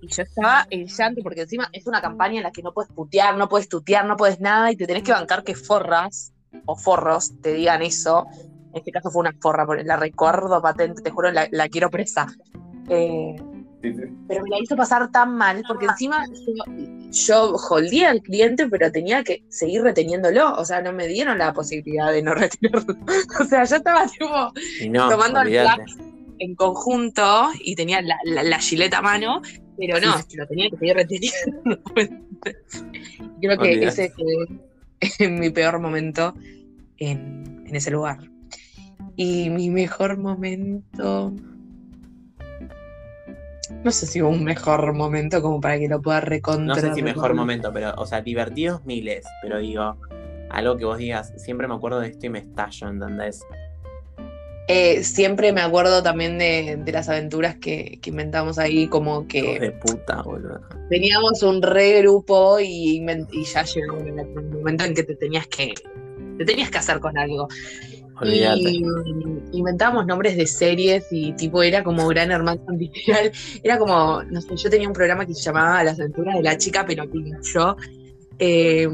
y 0.00 0.08
yo 0.08 0.22
estaba 0.22 0.66
en 0.70 0.86
llanto 0.86 1.22
porque 1.22 1.42
encima 1.42 1.68
es 1.72 1.86
una 1.86 2.00
campaña 2.00 2.38
en 2.38 2.42
la 2.42 2.52
que 2.52 2.62
no 2.62 2.72
puedes 2.72 2.92
putear, 2.92 3.36
no 3.36 3.48
puedes 3.48 3.68
tutear, 3.68 4.04
no 4.04 4.16
puedes 4.16 4.40
nada 4.40 4.70
y 4.70 4.76
te 4.76 4.86
tenés 4.86 5.02
que 5.02 5.12
bancar 5.12 5.44
que 5.44 5.54
forras 5.54 6.33
o 6.66 6.76
forros 6.76 7.40
te 7.40 7.54
digan 7.54 7.82
eso. 7.82 8.26
En 8.72 8.78
este 8.78 8.90
caso 8.90 9.10
fue 9.10 9.20
una 9.20 9.34
forra, 9.40 9.66
la 9.84 9.96
recuerdo 9.96 10.60
patente, 10.60 11.02
te 11.02 11.10
juro, 11.10 11.30
la, 11.30 11.68
quiero 11.68 11.90
presa. 11.90 12.26
Eh, 12.88 13.36
pero 14.28 14.42
me 14.42 14.50
la 14.50 14.58
hizo 14.60 14.76
pasar 14.76 15.10
tan 15.10 15.36
mal, 15.36 15.62
porque 15.68 15.86
encima 15.86 16.24
yo, 17.10 17.54
yo 17.56 18.06
al 18.08 18.22
cliente, 18.22 18.66
pero 18.68 18.90
tenía 18.90 19.22
que 19.22 19.44
seguir 19.48 19.82
reteniéndolo. 19.82 20.54
O 20.54 20.64
sea, 20.64 20.80
no 20.80 20.92
me 20.92 21.06
dieron 21.06 21.38
la 21.38 21.52
posibilidad 21.52 22.12
de 22.12 22.22
no 22.22 22.34
retenerlo. 22.34 22.96
o 23.40 23.44
sea, 23.44 23.64
yo 23.64 23.76
estaba 23.76 24.06
tipo 24.06 24.52
tomando 25.08 25.42
el 25.42 25.50
plan 25.50 25.80
en 26.38 26.54
conjunto 26.54 27.50
y 27.60 27.76
tenía 27.76 28.00
la, 28.02 28.16
la, 28.24 28.58
a 28.96 29.02
mano, 29.02 29.42
pero 29.76 30.00
no, 30.00 30.16
lo 30.34 30.46
tenía 30.46 30.70
que 30.70 30.76
seguir 30.76 30.94
reteniendo. 30.94 31.80
Creo 33.40 33.58
que 33.58 33.84
ese 33.84 34.10
fue 34.10 34.24
en 35.18 35.38
mi 35.38 35.50
peor 35.50 35.80
momento 35.80 36.34
en, 36.98 37.64
ese 37.72 37.90
lugar. 37.90 38.18
Y 39.16 39.50
mi 39.50 39.70
mejor 39.70 40.18
momento. 40.18 41.32
No 43.82 43.90
sé 43.90 44.06
si 44.06 44.22
hubo 44.22 44.30
un 44.30 44.44
mejor 44.44 44.92
momento 44.92 45.40
como 45.42 45.60
para 45.60 45.78
que 45.78 45.88
lo 45.88 46.00
pueda 46.00 46.20
recontar. 46.20 46.66
No 46.66 46.74
sé 46.76 46.94
si 46.94 47.02
mejor 47.02 47.34
momento, 47.34 47.72
pero, 47.72 47.94
o 47.96 48.06
sea, 48.06 48.22
divertidos 48.22 48.84
miles, 48.84 49.24
pero 49.42 49.58
digo, 49.58 49.96
algo 50.50 50.76
que 50.76 50.84
vos 50.84 50.98
digas, 50.98 51.32
siempre 51.36 51.66
me 51.66 51.74
acuerdo 51.74 52.00
de 52.00 52.08
esto 52.08 52.26
y 52.26 52.30
me 52.30 52.40
estallo, 52.40 52.88
¿entendés? 52.88 53.44
Eh, 54.66 55.04
siempre 55.04 55.52
me 55.52 55.60
acuerdo 55.60 56.02
también 56.02 56.38
de, 56.38 56.82
las 56.86 57.08
aventuras 57.08 57.56
que, 57.56 57.98
inventamos 58.04 58.58
ahí, 58.58 58.88
como 58.88 59.26
que. 59.26 59.58
de 59.60 59.72
puta, 59.72 60.22
boludo. 60.22 60.60
Teníamos 60.88 61.42
un 61.42 61.60
regrupo 61.60 62.58
y, 62.60 63.04
y 63.32 63.44
ya 63.44 63.62
llegó 63.64 63.98
el 63.98 64.50
momento 64.50 64.84
en 64.84 64.94
que 64.94 65.02
te 65.02 65.16
tenías 65.16 65.46
que. 65.48 65.74
Te 66.38 66.44
tenías 66.44 66.70
que 66.70 66.78
hacer 66.78 66.98
con 67.00 67.16
algo. 67.18 67.48
Y 68.22 68.84
inventábamos 69.52 70.06
nombres 70.06 70.36
de 70.36 70.46
series 70.46 71.06
y 71.10 71.32
tipo 71.32 71.62
era 71.62 71.82
como 71.82 72.06
Gran 72.08 72.30
Hermano 72.30 72.62
Artificial. 72.68 73.32
Era 73.62 73.78
como, 73.78 74.22
no 74.22 74.40
sé, 74.40 74.56
yo 74.56 74.70
tenía 74.70 74.86
un 74.86 74.94
programa 74.94 75.26
que 75.26 75.34
se 75.34 75.42
llamaba 75.42 75.82
Las 75.82 75.98
aventuras 75.98 76.36
de 76.36 76.42
la 76.42 76.56
chica 76.56 76.84
pero 76.86 77.04
yo. 77.42 77.76
Eh, 78.38 78.88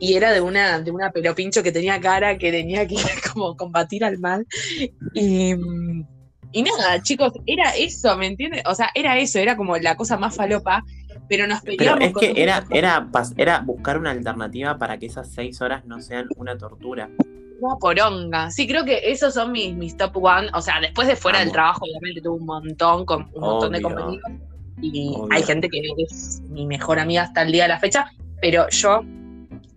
y 0.00 0.14
era 0.14 0.32
de 0.32 0.40
una, 0.40 0.80
de 0.80 0.90
una 0.90 1.10
pelopincho 1.10 1.62
que 1.62 1.72
tenía 1.72 2.00
cara 2.00 2.36
que 2.38 2.50
tenía 2.50 2.86
que 2.86 2.96
como 3.32 3.56
combatir 3.56 4.04
al 4.04 4.18
mal. 4.18 4.46
Y, 5.14 5.54
y 6.52 6.62
nada, 6.62 7.02
chicos, 7.02 7.32
era 7.46 7.70
eso, 7.76 8.16
¿me 8.16 8.26
entiendes? 8.26 8.62
O 8.66 8.74
sea, 8.74 8.90
era 8.94 9.18
eso, 9.18 9.38
era 9.38 9.56
como 9.56 9.76
la 9.76 9.96
cosa 9.96 10.16
más 10.16 10.36
falopa, 10.36 10.84
pero 11.28 11.46
nos 11.46 11.60
Pero 11.62 11.76
peleamos. 11.76 12.04
es 12.04 12.12
con 12.12 12.20
que 12.20 12.42
era, 12.42 12.64
era, 12.70 13.08
era 13.36 13.60
buscar 13.60 13.98
una 13.98 14.10
alternativa 14.10 14.78
para 14.78 14.98
que 14.98 15.06
esas 15.06 15.32
seis 15.32 15.60
horas 15.60 15.84
no 15.84 16.00
sean 16.00 16.26
una 16.36 16.56
tortura. 16.56 17.10
Una 17.60 17.76
poronga. 17.76 18.50
Sí, 18.50 18.66
creo 18.66 18.84
que 18.84 19.10
esos 19.10 19.34
son 19.34 19.52
mis, 19.52 19.74
mis 19.74 19.96
top 19.96 20.16
one. 20.16 20.48
O 20.54 20.60
sea, 20.60 20.80
después 20.80 21.08
de 21.08 21.16
fuera 21.16 21.40
del 21.40 21.50
trabajo, 21.52 21.84
obviamente 21.84 22.20
tuve 22.20 22.36
un 22.36 22.46
montón, 22.46 23.06
con 23.06 23.30
un 23.32 23.40
montón 23.40 23.72
de 23.72 23.80
compañeros. 23.80 24.30
Y 24.82 25.14
Obvio. 25.16 25.28
hay 25.30 25.42
gente 25.44 25.68
que 25.68 25.80
es 25.98 26.42
mi 26.50 26.66
mejor 26.66 26.98
amiga 26.98 27.22
hasta 27.22 27.42
el 27.42 27.52
día 27.52 27.62
de 27.62 27.68
la 27.70 27.78
fecha. 27.78 28.10
Pero 28.42 28.68
yo 28.68 29.00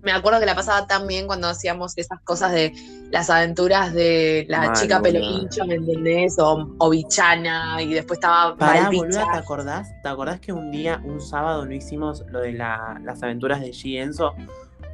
me 0.08 0.14
acuerdo 0.14 0.39
que 0.39 0.45
la 0.45 0.55
pasaba 0.55 0.88
tan 0.88 1.05
bien 1.05 1.28
cuando 1.28 1.49
hacíamos 1.49 1.91
esas 1.97 2.22
cosas 2.22 2.53
de 2.53 2.72
las 3.12 3.30
aventuras 3.30 3.93
de 3.93 4.45
la 4.47 4.60
Mal, 4.68 4.74
chica 4.74 4.99
boluda. 4.99 5.12
pelopincho, 5.20 5.66
¿me 5.66 5.76
entendés? 5.76 6.39
O, 6.39 6.74
o 6.78 6.89
Bichana, 6.89 7.82
y 7.82 7.93
después 7.93 8.18
estaba 8.18 8.55
Pará, 8.55 8.89
boluda, 8.89 9.30
¿te 9.34 9.38
acordás? 9.38 9.89
¿Te 10.01 10.08
acordás 10.08 10.39
que 10.39 10.53
un 10.53 10.72
día, 10.72 11.01
un 11.03 11.20
sábado, 11.20 11.66
no 11.66 11.74
hicimos 11.74 12.24
lo 12.30 12.39
de 12.39 12.53
la- 12.53 13.01
las 13.03 13.22
aventuras 13.22 13.60
de 13.60 13.72
G 13.72 14.01
Enzo 14.01 14.34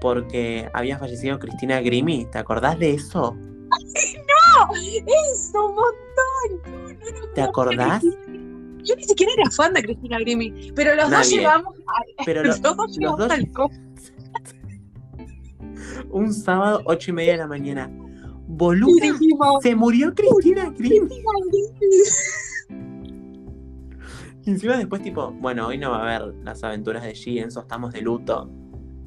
porque 0.01 0.67
había 0.73 0.97
fallecido 0.97 1.37
Cristina 1.37 1.79
Grimi? 1.79 2.25
¿Te 2.25 2.39
acordás 2.39 2.79
de 2.79 2.95
eso? 2.95 3.37
¡Eso, 4.75 5.65
un 5.67 5.75
montón! 5.75 6.71
No, 6.99 7.11
no, 7.11 7.19
no, 7.19 7.27
¿Te 7.35 7.41
no, 7.41 7.47
acordás? 7.49 8.03
Yo 8.85 8.95
ni 8.97 9.03
siquiera 9.03 9.31
era 9.37 9.49
fan 9.51 9.73
de 9.73 9.83
Cristina 9.83 10.19
Grimi, 10.19 10.71
pero 10.75 10.93
los 10.95 11.09
dos 11.09 11.29
llevamos 11.29 11.75
a, 11.87 12.23
Pero 12.25 12.41
lo- 12.43 12.49
los 12.49 12.61
dos 12.61 12.75
los 12.77 12.97
llevamos 12.97 13.19
dos, 13.19 13.31
al 13.31 13.51
un 16.13 16.33
sábado, 16.33 16.81
ocho 16.85 17.11
y 17.11 17.13
media 17.13 17.33
de 17.33 17.37
la 17.39 17.47
mañana. 17.47 17.91
Boluda, 18.47 19.07
se 19.61 19.75
murió 19.75 20.13
Cristina 20.13 20.69
Grimi. 20.69 21.09
Y 24.45 24.49
encima 24.49 24.77
después, 24.77 25.01
tipo, 25.01 25.31
bueno, 25.31 25.67
hoy 25.67 25.77
no 25.77 25.91
va 25.91 25.99
a 25.99 26.15
haber 26.15 26.35
las 26.43 26.63
aventuras 26.63 27.03
de 27.03 27.13
G 27.13 27.41
Enzo, 27.41 27.61
estamos 27.61 27.93
de 27.93 28.01
luto. 28.01 28.49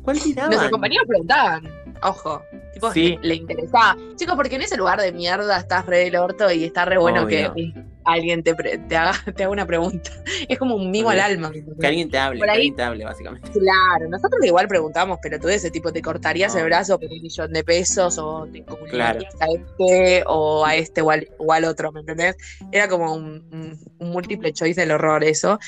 ¿Cuál 0.02 0.18
tiraban? 0.18 0.50
Nuestros 0.50 0.70
compañeros 0.70 1.06
preguntaban, 1.06 1.64
ojo, 2.02 2.42
tipo, 2.72 2.92
Sí. 2.92 3.18
le, 3.22 3.28
le 3.28 3.34
interesaba. 3.36 3.96
Chicos, 4.16 4.34
porque 4.36 4.56
en 4.56 4.62
ese 4.62 4.76
lugar 4.76 5.00
de 5.00 5.12
mierda 5.12 5.58
estás 5.58 5.86
re 5.86 5.98
del 5.98 6.16
orto 6.16 6.50
y 6.50 6.64
está 6.64 6.84
re 6.84 6.98
bueno 6.98 7.22
Obvio. 7.24 7.52
que 7.54 7.72
alguien 8.04 8.42
te, 8.44 8.54
pre- 8.54 8.78
te, 8.78 8.96
haga, 8.96 9.12
te 9.36 9.42
haga 9.42 9.52
una 9.52 9.66
pregunta. 9.66 10.10
Es 10.48 10.58
como 10.58 10.76
un 10.76 10.90
mimo 10.90 11.10
al 11.10 11.18
alma. 11.20 11.50
Que 11.80 11.86
alguien 11.86 12.08
te 12.10 12.18
hable, 12.18 12.38
Por 12.38 12.46
que 12.46 12.50
ahí- 12.52 12.56
alguien 12.58 12.76
te 12.76 12.82
hable, 12.82 13.04
básicamente. 13.04 13.50
Claro, 13.50 14.08
nosotros 14.08 14.44
igual 14.44 14.68
preguntamos, 14.68 15.18
pero 15.22 15.38
tú 15.40 15.48
de 15.48 15.56
ese 15.56 15.70
tipo, 15.70 15.92
¿te 15.92 16.02
cortarías 16.02 16.54
el 16.54 16.60
No. 16.62 16.66
brazo 16.66 16.98
por 17.00 17.10
un 17.10 17.20
millón 17.22 17.52
de 17.52 17.64
pesos? 17.64 18.16
¿O 18.18 18.46
te 18.52 18.62
Claro. 18.64 18.76
comunicarías 18.78 19.34
a 19.40 19.46
este 19.52 20.24
o 20.26 20.64
a 20.64 20.76
este 20.76 21.02
o 21.02 21.10
al, 21.10 21.28
o 21.38 21.52
al 21.52 21.64
otro? 21.64 21.90
¿Me 21.92 22.00
entendés? 22.00 22.36
Era 22.70 22.88
como 22.88 23.12
un, 23.14 23.76
múltiple 23.98 24.52
choice 24.52 24.80
del 24.80 24.92
horror 24.92 25.24
eso. 25.24 25.58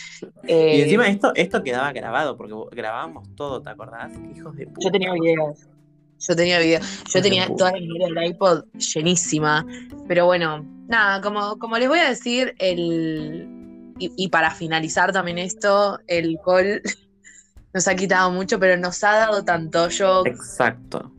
Y 0.45 0.53
Eh, 0.53 0.83
encima 0.83 1.09
esto, 1.09 1.33
esto 1.35 1.63
quedaba 1.63 1.93
grabado, 1.93 2.37
porque 2.37 2.55
grabábamos 2.77 3.35
todo, 3.35 3.61
¿te 3.63 3.71
acordás? 3.71 4.13
Hijos 4.37 4.55
de 4.57 4.67
puta. 4.67 4.81
Yo 4.85 4.91
tenía 4.93 5.13
videos. 5.13 5.67
Yo 6.21 6.37
tenía 6.37 6.59
videos. 6.59 7.05
Yo 7.13 7.23
tenía 7.23 7.47
toda 7.47 7.73
la 7.73 7.81
memoria 7.81 8.07
del 8.09 8.31
iPod 8.31 8.65
llenísima. 8.75 9.65
Pero 10.07 10.27
bueno, 10.27 10.65
nada, 10.89 11.21
como, 11.21 11.59
como 11.59 11.79
les 11.79 11.89
voy 11.89 11.99
a 11.99 12.09
decir, 12.09 12.55
el. 12.59 13.47
Y, 14.01 14.13
y 14.17 14.29
para 14.29 14.53
finalizar 14.53 15.13
también 15.13 15.39
esto, 15.39 15.99
el 16.07 16.39
col 16.45 16.83
nos 17.75 17.89
ha 17.89 17.95
quitado 17.95 18.31
mucho, 18.31 18.59
pero 18.59 18.77
nos 18.77 19.03
ha 19.05 19.13
dado 19.13 19.45
tanto. 19.45 19.89
Yo, 19.89 20.23
Exacto. 20.27 21.13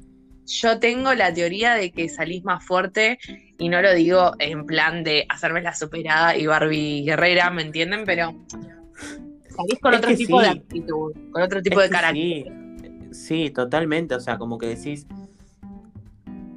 yo 0.45 0.79
tengo 0.79 1.13
la 1.13 1.33
teoría 1.33 1.73
de 1.73 1.91
que 1.91 2.09
salís 2.09 2.43
más 2.43 2.65
fuerte, 2.65 3.19
y 3.57 3.69
no 3.69 3.81
lo 3.81 3.93
digo 3.93 4.31
en 4.39 4.65
plan 4.65 5.03
de 5.03 5.25
hacerme 5.29 5.61
la 5.61 5.75
superada 5.75 6.35
y 6.37 6.47
Barbie 6.47 7.03
Guerrera, 7.03 7.49
¿me 7.49 7.61
entienden? 7.61 8.03
Pero 8.05 8.33
salís 9.49 9.79
con 9.81 9.93
Es 9.93 9.99
otro 9.99 10.15
tipo 10.15 10.41
de 10.41 10.47
actitud, 10.47 11.13
con 11.31 11.41
otro 11.41 11.61
tipo 11.61 11.81
Es 11.81 11.89
de 11.89 11.95
carácter. 11.95 12.23
Sí, 12.23 12.45
sí, 13.11 13.49
totalmente. 13.49 14.15
O 14.15 14.19
sea, 14.19 14.37
como 14.37 14.57
que 14.57 14.67
decís, 14.67 15.07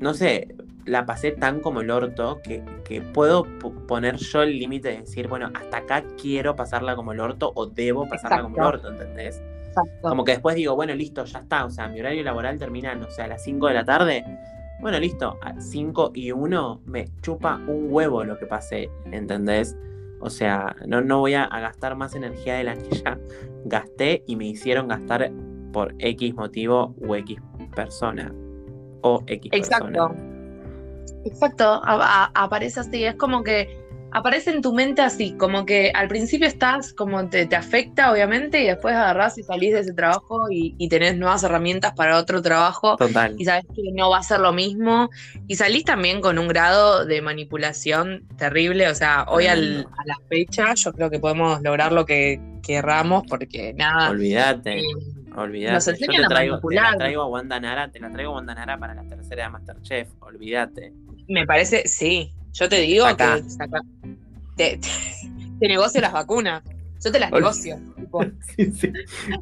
no 0.00 0.14
sé, 0.14 0.54
la 0.84 1.06
pasé 1.06 1.32
tan 1.32 1.60
como 1.60 1.80
el 1.80 1.90
orto 1.90 2.40
que, 2.42 2.62
que 2.84 3.00
puedo 3.00 3.44
poner 3.86 4.16
yo 4.16 4.42
el 4.42 4.58
límite 4.58 4.88
de 4.88 4.98
decir, 4.98 5.28
bueno, 5.28 5.50
hasta 5.54 5.78
acá 5.78 6.04
quiero 6.20 6.56
pasarla 6.56 6.96
como 6.96 7.12
el 7.12 7.20
orto 7.20 7.52
o 7.54 7.66
debo 7.66 8.08
pasarla 8.08 8.42
como 8.42 8.56
el 8.56 8.62
orto, 8.62 8.90
¿entendés? 8.90 9.40
Exacto. 9.68 10.08
Como 10.08 10.24
que 10.24 10.32
después 10.32 10.56
digo, 10.56 10.74
bueno, 10.74 10.94
listo, 10.94 11.24
ya 11.24 11.38
está. 11.38 11.64
O 11.64 11.70
sea, 11.70 11.88
mi 11.88 12.00
horario 12.00 12.22
laboral 12.22 12.58
termina, 12.58 12.94
no 12.94 13.10
sé, 13.10 13.22
a 13.22 13.28
las 13.28 13.42
5 13.44 13.68
de 13.68 13.74
la 13.74 13.84
tarde. 13.84 14.24
Bueno, 14.80 14.98
listo, 14.98 15.38
a 15.42 15.60
5 15.60 16.12
y 16.14 16.32
1 16.32 16.82
me 16.84 17.06
chupa 17.22 17.56
un 17.68 17.86
huevo 17.90 18.24
lo 18.24 18.36
que 18.38 18.46
pasé, 18.46 18.90
¿entendés? 19.12 19.76
O 20.20 20.28
sea, 20.28 20.76
no, 20.86 21.00
no 21.00 21.20
voy 21.20 21.34
a, 21.34 21.44
a 21.44 21.60
gastar 21.60 21.96
más 21.96 22.14
energía 22.14 22.54
de 22.54 22.64
la 22.64 22.76
que 22.76 22.96
ya 22.96 23.18
gasté 23.64 24.24
y 24.26 24.36
me 24.36 24.46
hicieron 24.46 24.88
gastar 24.88 25.30
por 25.72 25.94
X 25.98 26.34
motivo 26.34 26.94
o 27.06 27.16
X 27.16 27.38
persona. 27.74 28.32
O 29.02 29.22
X 29.26 29.50
Exacto. 29.52 29.86
persona. 29.86 30.14
Exacto, 31.24 31.64
a- 31.84 32.30
aparece 32.34 32.80
así, 32.80 33.04
es 33.04 33.14
como 33.14 33.42
que 33.44 33.80
aparece 34.14 34.50
en 34.50 34.60
tu 34.60 34.74
mente 34.74 35.00
así, 35.02 35.32
como 35.38 35.64
que 35.64 35.90
al 35.94 36.06
principio 36.08 36.46
estás, 36.46 36.92
como 36.92 37.28
te, 37.30 37.46
te 37.46 37.56
afecta 37.56 38.12
obviamente 38.12 38.62
y 38.62 38.66
después 38.66 38.94
agarrás 38.94 39.38
y 39.38 39.42
salís 39.42 39.72
de 39.72 39.80
ese 39.80 39.94
trabajo 39.94 40.50
y, 40.50 40.74
y 40.78 40.88
tenés 40.90 41.16
nuevas 41.16 41.42
herramientas 41.44 41.92
para 41.94 42.18
otro 42.18 42.42
trabajo 42.42 42.96
Total. 42.96 43.34
y 43.38 43.44
sabes 43.46 43.64
que 43.74 43.82
no 43.94 44.10
va 44.10 44.18
a 44.18 44.22
ser 44.22 44.40
lo 44.40 44.52
mismo 44.52 45.08
y 45.46 45.54
salís 45.54 45.84
también 45.84 46.20
con 46.20 46.38
un 46.38 46.48
grado 46.48 47.06
de 47.06 47.22
manipulación 47.22 48.26
terrible, 48.36 48.88
o 48.88 48.94
sea, 48.94 49.24
hoy 49.28 49.46
al- 49.46 49.86
a 49.96 50.06
la 50.06 50.16
fecha 50.28 50.74
yo 50.74 50.92
creo 50.92 51.08
que 51.08 51.18
podemos 51.20 51.62
lograr 51.62 51.92
lo 51.92 52.04
que 52.04 52.38
querramos 52.62 53.22
porque 53.28 53.72
nada... 53.74 54.10
Olvídate. 54.10 54.80
eh, 54.80 54.82
Olvídate. 55.36 55.74
Nos 55.74 55.86
Yo 55.86 55.92
te 55.94 56.16
a 56.16 56.20
la 56.20 56.28
traigo 56.96 57.22
a 57.22 57.26
Wanda 57.26 57.60
Nara, 57.60 57.90
te 57.90 58.00
la 58.00 58.10
traigo 58.10 58.32
a 58.32 58.34
Wanda 58.36 58.54
Nara 58.54 58.78
para 58.78 58.94
la 58.94 59.02
tercera 59.04 59.44
de 59.44 59.50
Masterchef. 59.50 60.08
Olvídate. 60.20 60.92
Me 61.28 61.46
parece, 61.46 61.86
sí. 61.88 62.32
Yo 62.52 62.68
te 62.68 62.76
digo 62.80 63.04
Sacá. 63.06 63.36
que 63.36 63.48
saca- 63.50 63.80
te, 64.56 64.76
te, 64.78 64.88
te 65.60 65.68
negocio 65.68 66.00
las 66.00 66.12
vacunas. 66.12 66.62
Yo 67.04 67.10
te 67.10 67.18
las 67.18 67.32
Ol- 67.32 67.40
negocio. 67.40 67.78
Sí, 68.56 68.70
sí, 68.72 68.92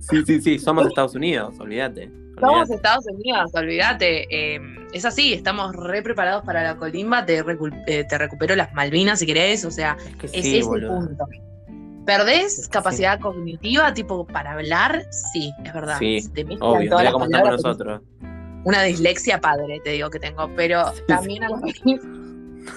sí, 0.00 0.22
sí, 0.24 0.40
sí, 0.40 0.58
somos 0.60 0.86
Estados 0.86 1.14
Unidos, 1.16 1.58
olvídate. 1.58 2.08
Somos. 2.38 2.70
Estados 2.70 3.04
Unidos, 3.06 3.50
olvídate. 3.52 4.26
eh, 4.30 4.60
es 4.92 5.04
así, 5.04 5.34
estamos 5.34 5.74
re 5.76 6.02
preparados 6.02 6.44
para 6.44 6.62
la 6.62 6.76
colimba. 6.76 7.26
Te, 7.26 7.44
recu- 7.44 7.82
eh, 7.86 8.04
te 8.04 8.16
recupero 8.16 8.54
las 8.56 8.72
Malvinas 8.72 9.18
si 9.18 9.26
querés. 9.26 9.64
O 9.64 9.70
sea, 9.70 9.96
Es 10.06 10.14
que 10.16 10.26
es 10.26 10.32
ese 10.46 10.62
boludo. 10.62 10.94
punto. 11.00 11.24
¿Perdés 12.10 12.66
capacidad 12.66 13.20
cognitiva, 13.20 13.94
tipo, 13.94 14.26
para 14.26 14.54
hablar? 14.54 15.06
Sí, 15.32 15.52
es 15.64 15.72
verdad. 15.72 15.96
Sí, 16.00 16.18
te 16.34 16.42
Obvio, 16.58 16.90
todas 16.90 17.04
mira 17.04 17.12
cómo 17.12 17.24
estamos 17.26 17.30
palabras, 17.30 17.62
nosotros. 17.62 18.02
una 18.64 18.82
dislexia 18.82 19.40
padre, 19.40 19.80
te 19.84 19.90
digo 19.90 20.10
que 20.10 20.18
tengo, 20.18 20.50
pero 20.56 20.92
Sí, 20.92 21.02
también 21.06 21.44
a 21.44 21.50
vez 21.50 21.80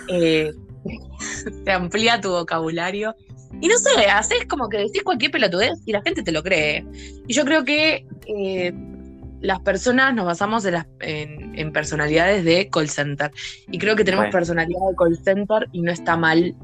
eh, 0.09 0.51
te 1.65 1.71
amplía 1.71 2.21
tu 2.21 2.29
vocabulario. 2.29 3.15
Y 3.59 3.67
no 3.67 3.75
sé, 3.79 4.05
haces 4.05 4.45
como 4.45 4.69
que 4.69 4.77
decís 4.77 5.01
cualquier 5.03 5.31
pelotudez 5.31 5.79
y 5.84 5.93
la 5.93 6.03
gente 6.03 6.21
te 6.21 6.31
lo 6.31 6.43
cree. 6.43 6.86
Y 7.27 7.34
yo 7.34 7.43
creo 7.43 7.65
que 7.65 8.05
eh, 8.27 8.71
las 9.41 9.61
personas 9.61 10.13
nos 10.13 10.27
basamos 10.27 10.63
en, 10.65 10.73
las, 10.73 10.86
en, 10.99 11.57
en 11.57 11.71
personalidades 11.71 12.45
de 12.45 12.69
call 12.69 12.88
center. 12.88 13.31
Y 13.71 13.79
creo 13.79 13.95
que 13.95 14.03
tenemos 14.03 14.27
personalidad 14.27 14.79
de 14.91 14.95
call 14.95 15.17
center 15.17 15.69
y 15.71 15.81
no 15.81 15.91
está 15.91 16.17
mal 16.17 16.55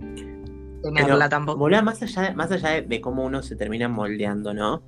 tenerla 0.82 1.16
Pero, 1.16 1.30
tampoco. 1.30 1.60
boludo, 1.60 1.84
más 1.84 2.02
allá, 2.02 2.22
de, 2.24 2.34
más 2.36 2.52
allá 2.52 2.70
de, 2.70 2.82
de 2.84 3.02
cómo 3.02 3.24
uno 3.26 3.42
se 3.44 3.56
termina 3.56 3.88
moldeando, 3.88 4.54
¿no? 4.54 4.82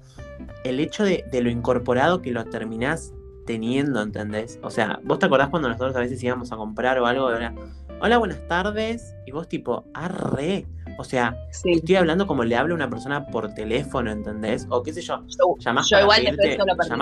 El 0.64 0.80
hecho 0.80 1.04
de, 1.04 1.26
de 1.32 1.42
lo 1.42 1.50
incorporado 1.50 2.22
que 2.22 2.32
lo 2.32 2.44
terminás 2.46 3.14
teniendo, 3.46 4.02
¿entendés? 4.02 4.60
O 4.64 4.70
sea, 4.70 5.00
¿vos 5.04 5.20
te 5.20 5.26
acordás 5.26 5.50
cuando 5.50 5.68
nosotros 5.70 5.96
a 5.96 6.00
veces 6.00 6.22
íbamos 6.24 6.52
a 6.52 6.56
comprar 6.58 7.00
o 7.00 7.06
algo? 7.06 7.32
Era, 7.32 7.54
hola, 8.00 8.18
buenas 8.18 8.46
tardes. 8.48 9.14
Y 9.26 9.32
vos 9.32 9.48
tipo, 9.50 9.86
arre. 9.94 10.66
O 10.98 11.04
sea, 11.04 11.36
Sí. 11.52 11.72
estoy 11.72 11.96
hablando 11.96 12.28
como 12.28 12.44
le 12.44 12.56
habla 12.56 12.76
una 12.76 12.90
persona 12.90 13.26
por 13.28 13.54
teléfono, 13.54 14.12
¿entendés? 14.12 14.68
O 14.70 14.84
qué 14.84 14.94
sé 14.94 15.02
yo, 15.02 15.24
Yo, 15.28 15.56
llamás, 15.58 15.90
yo 15.90 15.96
para, 15.96 16.04
igual 16.04 16.38
pedirte, 16.38 16.58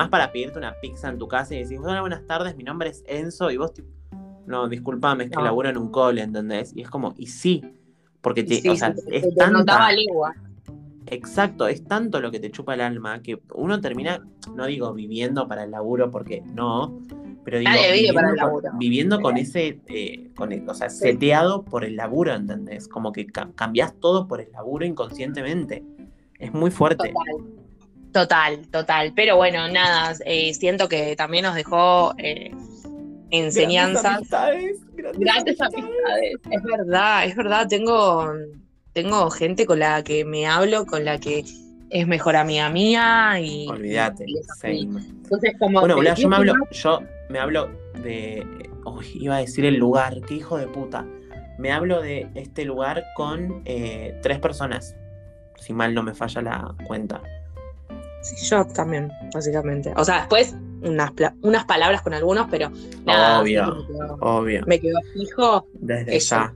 para 0.10 0.32
pedirte 0.32 0.58
una 0.58 0.74
pizza 0.82 1.10
en 1.10 1.18
tu 1.18 1.28
casa 1.28 1.56
y 1.56 1.64
decís, 1.64 1.80
hola, 1.84 2.00
buenas 2.02 2.26
tardes, 2.26 2.56
mi 2.56 2.64
nombre 2.64 2.90
es 2.90 3.04
Enzo. 3.08 3.52
Y 3.52 3.58
vos 3.58 3.74
tipo, 3.74 3.90
no, 4.46 4.68
disculpame, 4.70 5.26
es 5.26 5.30
que 5.32 5.36
No. 5.38 5.44
laburo 5.44 5.70
en 5.70 5.78
un 5.78 5.92
cole, 5.92 6.22
¿entendés? 6.22 6.72
Y 6.76 6.82
es 6.82 6.90
como, 6.90 7.14
y 7.18 7.28
sí. 7.28 7.64
Porque 8.22 8.44
te, 8.44 8.56
Sí, 8.56 8.70
o 8.70 8.76
sea, 8.76 8.94
sí, 8.94 9.02
es 9.12 9.22
te 9.24 9.32
tanta, 9.32 9.58
notaba 9.60 9.88
a 9.88 9.92
legua. 9.94 10.36
Exacto, 11.08 11.68
es 11.68 11.84
tanto 11.86 12.20
lo 12.22 12.30
que 12.32 12.40
te 12.40 12.52
chupa 12.52 12.76
el 12.76 12.82
alma 12.82 13.22
que 13.22 13.40
uno 13.56 13.82
termina, 13.82 14.24
no 14.56 14.66
digo 14.68 14.94
viviendo 14.94 15.48
para 15.48 15.64
el 15.64 15.72
laburo 15.72 16.12
porque 16.12 16.42
no, 16.46 17.00
pero 17.44 17.58
digo 17.58 17.72
Nadie 17.72 17.94
vive 17.94 17.94
viviendo, 18.12 18.14
para 18.14 18.30
el 18.30 18.36
con, 18.36 18.46
laburo. 18.48 18.70
viviendo 18.78 19.22
con 19.22 19.38
ese, 19.38 19.80
eh, 19.88 20.30
con 20.36 20.52
el- 20.52 20.70
o 20.70 20.74
sea, 20.76 20.90
seteado 20.90 21.64
por 21.64 21.84
el 21.84 21.96
laburo, 21.96 22.36
¿entendés? 22.36 22.88
Como 22.88 23.12
que 23.12 23.26
ca- 23.26 23.50
cambiás 23.56 23.96
todo 24.00 24.28
por 24.28 24.40
el 24.42 24.52
laburo 24.52 24.86
inconscientemente. 24.86 25.84
Es 26.38 26.54
muy 26.54 26.70
fuerte. 26.70 27.12
Total. 27.12 27.46
Total, 28.12 28.68
total. 28.70 29.14
Pero 29.16 29.36
bueno, 29.36 29.68
nada, 29.68 30.16
eh, 30.26 30.54
siento 30.54 30.90
que 30.90 31.16
también 31.16 31.44
nos 31.46 31.56
dejó 31.56 32.14
eh, 32.18 32.52
enseñanzas. 33.32 34.04
Grandes 34.04 34.34
amistades, 34.34 34.96
grandes 34.96 35.20
Grandes 35.20 35.62
amistades. 35.62 36.34
Es 36.52 36.64
verdad, 36.64 37.26
es 37.26 37.36
verdad. 37.36 37.68
Tengo, 37.68 38.34
tengo 38.94 39.30
gente 39.30 39.66
con 39.66 39.80
la 39.80 40.04
que 40.04 40.26
me 40.26 40.48
hablo, 40.48 40.86
con 40.86 41.06
la 41.06 41.20
que 41.20 41.44
es 41.90 42.08
mejor 42.08 42.36
amiga 42.36 42.70
mía 42.70 43.40
y. 43.40 43.68
Olvídate. 43.68 44.26
y. 44.28 44.82
Entonces, 44.82 45.54
como. 45.60 45.82
Bueno, 45.82 46.02
yo 46.16 46.30
me 46.30 46.36
hablo, 46.36 46.54
yo 46.72 47.00
me 47.30 47.40
hablo 47.40 47.70
de. 48.04 48.46
uy, 48.86 49.06
iba 49.16 49.38
a 49.38 49.40
decir 49.40 49.66
el 49.66 49.76
lugar, 49.76 50.22
qué 50.28 50.36
hijo 50.36 50.58
de 50.58 50.68
puta. 50.68 51.06
Me 51.58 51.72
hablo 51.72 52.02
de 52.02 52.30
este 52.36 52.64
lugar 52.64 53.04
con 53.16 53.62
eh, 53.66 54.18
tres 54.22 54.40
personas. 54.40 54.96
Si 55.58 55.74
mal 55.74 55.94
no 55.94 56.04
me 56.04 56.14
falla 56.14 56.42
la 56.42 56.76
cuenta. 56.88 57.22
Sí, 58.22 58.36
yo 58.46 58.66
también, 58.66 59.12
básicamente. 59.34 59.94
O 59.98 60.06
sea, 60.06 60.20
después 60.20 60.56
unas, 60.82 61.12
unas 61.42 61.66
palabras 61.66 62.02
con 62.02 62.14
algunos, 62.14 62.48
pero 62.50 62.72
nada. 63.06 63.42
Obvio. 63.42 63.66
Me 63.76 63.86
quedó, 63.88 64.18
Obvio. 64.22 64.64
me 64.68 64.80
quedó 64.80 65.00
fijo. 65.14 65.68
Desde 65.74 66.16
eso. 66.18 66.36
ya. 66.36 66.56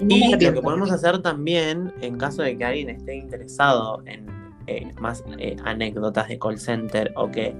Y 0.00 0.32
lo 0.32 0.38
que 0.54 0.62
podemos 0.62 0.90
hacer 0.92 1.20
también, 1.22 1.92
en 2.00 2.18
caso 2.18 2.42
de 2.42 2.56
que 2.56 2.64
alguien 2.64 2.88
esté 2.90 3.16
interesado 3.16 4.02
en 4.06 4.26
eh, 4.68 4.92
más 5.00 5.24
eh, 5.38 5.56
anécdotas 5.64 6.28
de 6.28 6.38
call 6.38 6.58
center 6.58 7.12
o 7.16 7.30
que 7.30 7.54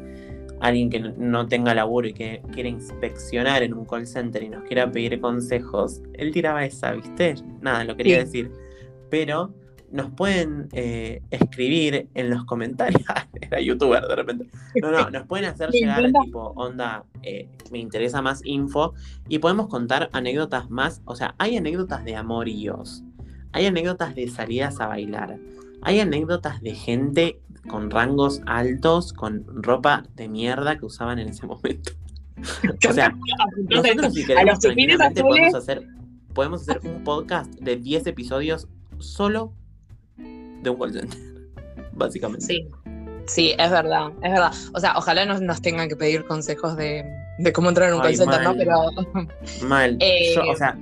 alguien 0.61 0.91
que 0.91 1.01
no 1.01 1.47
tenga 1.49 1.75
laburo 1.75 2.07
y 2.09 2.13
que 2.13 2.43
quiera 2.53 2.69
inspeccionar 2.69 3.63
en 3.63 3.75
un 3.75 3.85
call 3.87 4.07
center 4.07 4.43
y 4.43 4.49
nos 4.51 4.63
quiera 4.65 4.91
pedir 4.91 5.21
consejos, 5.21 6.01
él 6.15 6.33
tiraba 6.33 6.65
esa, 6.65 6.93
¿viste? 6.93 7.35
Nada, 7.61 7.85
lo 7.85 7.97
quería 7.97 8.19
Sí. 8.19 8.25
decir. 8.25 8.53
Pero 9.11 9.53
nos 9.91 10.11
pueden 10.11 10.69
eh, 10.73 11.23
escribir 11.31 12.09
en 12.15 12.31
los 12.31 12.45
comentarios. 12.45 13.03
Era 13.41 13.61
youtuber 13.61 14.07
de 14.07 14.17
repente. 14.17 14.49
No, 14.81 14.91
no, 14.91 15.11
nos 15.11 15.27
pueden 15.27 15.47
hacer 15.47 15.71
llegar 15.73 16.05
tipo, 16.25 16.53
onda, 16.57 17.05
eh, 17.23 17.49
me 17.71 17.79
interesa 17.79 18.23
más 18.23 18.41
info 18.45 18.95
y 19.29 19.39
podemos 19.39 19.69
contar 19.69 20.11
anécdotas 20.13 20.71
más. 20.71 21.03
O 21.05 21.17
sea, 21.17 21.35
hay 21.39 21.57
anécdotas 21.57 22.05
de 22.05 22.17
amoríos, 22.17 23.03
hay 23.53 23.67
anécdotas 23.67 24.15
de 24.15 24.29
salidas 24.29 24.81
a 24.81 24.87
bailar, 24.87 25.39
hay 25.83 26.01
anécdotas 26.01 26.61
de 26.61 26.75
gente 26.75 27.41
con 27.69 27.91
rangos 27.91 28.41
altos, 28.47 29.13
con 29.13 29.45
ropa 29.63 30.05
de 30.15 30.29
mierda 30.29 30.79
que 30.79 30.87
usaban 30.87 31.19
en 31.19 31.29
ese 31.29 31.47
momento. 31.47 31.93
O 32.89 32.93
sea, 32.93 33.13
nosotros 33.69 34.15
si 34.15 34.23
a 34.23 34.27
queremos 34.27 34.53
los 34.53 34.59
tranquilamente 34.61 35.21
azules, 35.21 35.41
podemos 35.41 35.55
hacer, 35.57 35.89
podemos 36.35 36.63
hacer 36.63 36.81
un 36.85 37.03
podcast 37.03 37.53
de 37.55 37.75
10 37.75 38.07
episodios 38.07 38.69
solo 38.99 39.55
de 40.63 40.71
un 40.71 40.79
call 40.79 40.93
center, 40.93 41.19
básicamente. 41.93 42.45
Sí, 42.47 42.67
sí, 43.27 43.55
es 43.59 43.71
verdad, 43.71 44.09
es 44.23 44.31
verdad. 44.33 44.53
O 44.75 44.81
sea, 44.81 44.95
ojalá 44.97 45.25
nos, 45.27 45.41
nos 45.41 45.61
tengan 45.63 45.89
que 45.89 45.97
pedir 45.97 46.25
consejos 46.27 46.77
de, 46.77 47.05
de 47.39 47.53
cómo 47.53 47.69
entrar 47.69 47.89
en 47.89 47.97
un 47.97 48.01
Ay, 48.03 48.17
call 48.17 48.33
center, 48.33 48.43
¿no? 48.43 48.55
Pero 48.57 49.67
Mal. 49.67 49.97
Eh, 50.01 50.35
Yo, 50.35 50.43
o 50.51 50.57
sea, 50.57 50.79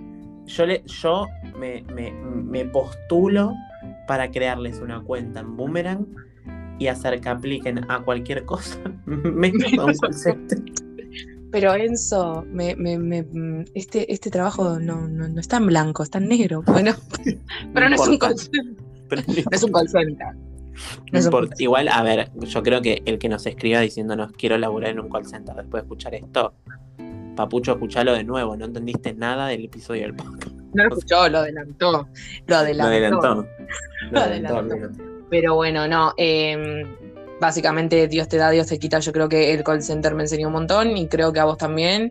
yo, 0.47 0.67
le, 0.67 0.83
yo 0.87 1.27
me, 1.59 1.83
me- 1.95 2.13
me 2.13 2.65
postulo 2.67 3.53
para 4.07 4.31
crearles 4.31 4.79
una 4.81 5.01
cuenta 5.03 5.41
en 5.41 5.57
Boomerang 5.57 6.07
y 6.79 6.87
hacer 6.89 7.21
que 7.21 7.29
apliquen 7.29 7.91
a 7.91 8.01
cualquier 8.03 8.45
cosa, 8.45 8.79
menos 9.07 9.73
a 9.79 9.85
un 9.87 9.97
call 9.99 10.15
center. 10.15 10.59
Pero 11.51 11.75
Enzo, 11.75 12.45
me, 12.51 12.77
me, 12.77 12.99
me- 12.99 13.65
este, 13.75 14.13
este 14.13 14.31
trabajo 14.31 14.79
no, 14.79 15.09
no, 15.09 15.27
no 15.29 15.41
está 15.41 15.57
en 15.57 15.67
blanco, 15.67 16.03
está 16.03 16.19
en 16.19 16.29
negro. 16.29 16.63
Bueno, 16.67 16.93
pero 17.73 17.89
no 17.89 17.95
es 17.95 18.01
un 18.07 18.19
center. 18.19 18.85
Pero 19.09 19.23
no 19.27 19.35
No 19.51 19.51
es 19.53 19.63
un 19.63 19.73
call 19.73 19.89
center. 19.89 20.27
No 21.13 21.19
es 21.19 21.27
un 21.27 21.51
Igual, 21.59 21.89
a 21.89 22.03
ver, 22.03 22.31
yo 22.35 22.63
creo 22.63 22.83
que 22.83 23.03
el 23.07 23.19
que 23.19 23.29
nos 23.29 23.47
escriba 23.47 23.81
diciéndonos 23.81 24.33
quiero 24.33 24.59
laburar 24.59 24.91
en 24.91 25.01
un 25.01 25.09
call 25.09 25.25
center 25.27 25.55
después 25.55 25.83
de 25.83 25.87
escuchar 25.87 26.15
esto, 26.15 26.55
Papucho, 27.35 27.73
escuchalo 27.73 28.13
de 28.15 28.25
nuevo, 28.25 28.57
no 28.57 28.65
entendiste 28.67 29.13
nada 29.15 29.49
del 29.49 29.65
episodio 29.67 30.03
del 30.03 30.15
podcast. 30.15 30.55
No 30.75 30.85
lo 30.85 30.89
escuchó, 30.97 31.29
lo 31.29 31.39
adelantó. 31.39 32.09
Lo 32.47 32.57
adelantó. 32.57 32.85
Lo 32.85 32.89
adelantó. 32.89 33.35
Lo 34.11 34.21
Lo 34.21 34.21
adelantó, 34.21 34.59
adelantó. 34.59 34.75
olvídate. 34.75 35.05
Pero 35.31 35.55
bueno, 35.55 35.89
no. 35.89 36.13
eh, 36.17 36.85
básicamente, 37.41 38.09
Dios 38.09 38.29
te 38.29 38.37
da, 38.37 38.51
Dios 38.51 38.67
te 38.69 38.79
quita. 38.79 38.99
Yo 39.01 39.13
creo 39.13 39.29
que 39.29 39.53
el 39.53 39.65
call 39.65 39.83
center 39.83 40.15
me 40.15 40.23
enseñó 40.23 40.47
un 40.49 40.55
montón 40.55 40.97
y 40.97 41.09
creo 41.09 41.33
que 41.33 41.41
a 41.41 41.45
vos 41.45 41.59
también. 41.59 42.11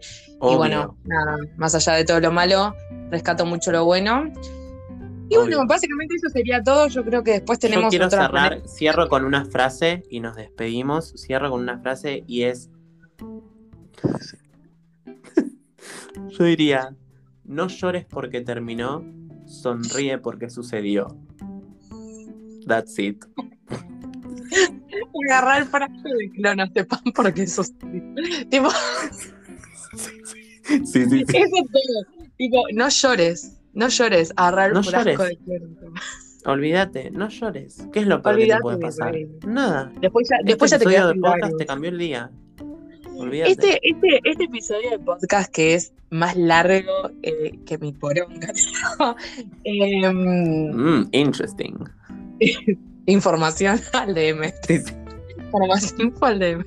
Y 0.51 0.55
Obvio. 0.55 0.57
bueno, 0.57 0.97
nada, 1.05 1.37
más 1.57 1.73
allá 1.75 1.93
de 1.93 2.05
todo 2.05 2.19
lo 2.19 2.31
malo, 2.31 2.75
rescato 3.09 3.45
mucho 3.45 3.71
lo 3.71 3.85
bueno. 3.85 4.31
Y 5.29 5.37
Obvio. 5.37 5.57
bueno, 5.57 5.65
básicamente 5.67 6.15
eso 6.15 6.29
sería 6.29 6.61
todo. 6.61 6.87
Yo 6.87 7.03
creo 7.03 7.23
que 7.23 7.31
después 7.31 7.57
Yo 7.59 7.69
tenemos 7.69 7.89
quiero 7.89 8.05
otra 8.07 8.27
cerrar, 8.27 8.61
cierro 8.67 9.09
con 9.09 9.25
una 9.25 9.45
frase 9.45 10.03
y 10.09 10.19
nos 10.19 10.35
despedimos. 10.35 11.13
Cierro 11.17 11.49
con 11.49 11.61
una 11.61 11.79
frase 11.79 12.23
y 12.27 12.43
es. 12.43 12.69
Yo 16.29 16.43
diría: 16.43 16.95
No 17.43 17.67
llores 17.67 18.05
porque 18.05 18.41
terminó, 18.41 19.03
sonríe 19.45 20.17
porque 20.19 20.49
sucedió. 20.49 21.17
That's 22.67 22.97
it. 22.99 23.23
agarrar 25.27 25.61
el 25.63 25.67
frasco 25.67 26.07
de 26.09 26.29
clonas 26.35 26.71
de 26.73 26.85
pan 26.85 27.01
porque 27.15 27.43
eso 27.43 27.63
sí. 27.63 27.73
Tipo, 28.49 28.69
Sí, 30.67 30.79
sí, 30.83 31.05
sí. 31.09 31.23
eso 31.27 31.37
es 31.37 31.71
todo. 31.71 32.25
Tipo, 32.37 32.63
no 32.73 32.89
llores. 32.89 33.57
No 33.75 33.87
llores, 33.89 34.33
agarrar 34.35 34.73
No 34.73 34.81
frasco 34.83 35.11
llores. 35.11 35.39
de 35.45 35.59
pan. 35.59 35.93
Olvídate, 36.45 37.11
no 37.11 37.27
llores. 37.29 37.87
¿Qué 37.91 37.99
es 37.99 38.07
lo 38.07 38.21
peor 38.21 38.37
que 38.37 38.47
te 38.47 38.57
puede 38.59 38.77
pasar? 38.77 39.11
rey. 39.13 39.27
Nada. 39.47 39.91
Después 39.99 40.27
ya, 40.29 40.37
después 40.43 40.71
este 40.71 40.85
ya 40.85 41.07
te 41.09 41.13
de 41.15 41.19
podcast 41.21 41.57
te 41.57 41.65
cambió 41.65 41.89
el 41.89 41.97
día. 41.97 42.31
Olvídate. 43.17 43.51
Este, 43.51 43.79
este, 43.81 44.19
este 44.23 44.43
episodio 44.43 44.89
de 44.91 44.99
podcast 44.99 45.51
que 45.51 45.73
es 45.73 45.93
más 46.11 46.35
largo 46.35 47.09
eh, 47.23 47.57
que 47.65 47.77
mi 47.79 47.93
poronga. 47.93 48.53
Em, 49.63 50.71
Mm, 50.71 51.09
interesting. 51.11 51.73
información 53.07 53.79
al 53.93 54.13
DM. 54.13 54.53
Sí, 54.67 54.79
sí. 54.79 54.93
Para 55.51 55.65
más 55.67 55.95
info 55.97 56.25
al 56.25 56.39
DM. 56.39 56.65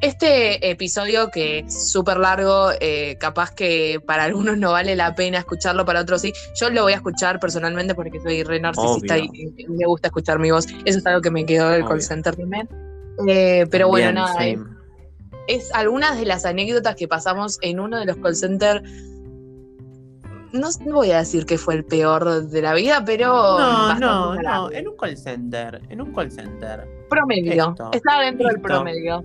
Este 0.00 0.70
episodio 0.70 1.30
que 1.30 1.60
es 1.60 1.90
súper 1.92 2.18
largo, 2.18 2.70
eh, 2.80 3.16
capaz 3.18 3.54
que 3.54 4.00
para 4.06 4.24
algunos 4.24 4.58
no 4.58 4.72
vale 4.72 4.96
la 4.96 5.14
pena 5.14 5.38
escucharlo, 5.38 5.84
para 5.84 6.00
otros 6.00 6.22
sí. 6.22 6.32
Yo 6.54 6.70
lo 6.70 6.82
voy 6.82 6.92
a 6.92 6.96
escuchar 6.96 7.40
personalmente 7.40 7.94
porque 7.94 8.20
soy 8.20 8.42
re 8.42 8.60
narcisista 8.60 9.18
y, 9.18 9.28
Obvio. 9.28 9.54
y 9.56 9.66
me 9.68 9.86
gusta 9.86 10.08
escuchar 10.08 10.38
mi 10.38 10.50
voz. 10.50 10.66
Eso 10.84 10.98
es 10.98 11.06
algo 11.06 11.20
que 11.20 11.30
me 11.30 11.46
quedó 11.46 11.70
del 11.70 11.84
call 11.84 12.02
center 12.02 12.36
también. 12.36 12.68
Eh, 13.28 13.66
pero 13.70 13.88
bueno, 13.88 14.06
Bien, 14.06 14.14
nada, 14.14 14.46
es, 14.46 14.60
es 15.48 15.74
algunas 15.74 16.18
de 16.18 16.26
las 16.26 16.44
anécdotas 16.44 16.96
que 16.96 17.08
pasamos 17.08 17.58
en 17.62 17.80
uno 17.80 17.98
de 17.98 18.06
los 18.06 18.16
call 18.18 18.36
centers. 18.36 18.82
No, 20.52 20.68
voy 20.86 21.10
a 21.10 21.18
decir 21.18 21.44
que 21.44 21.58
fue 21.58 21.74
el 21.74 21.84
peor 21.84 22.48
de 22.48 22.62
la 22.62 22.74
vida, 22.74 23.02
pero 23.04 23.58
No, 23.58 23.98
no, 23.98 24.34
no. 24.34 24.70
En 24.70 24.88
un 24.88 24.96
call 24.96 25.16
center. 25.16 25.82
En 25.88 26.00
un 26.00 26.12
call 26.12 26.30
center. 26.30 26.95
Promedio. 27.08 27.70
Esto. 27.70 27.90
Está 27.92 28.20
dentro 28.20 28.48
del 28.48 28.60
promedio. 28.60 29.24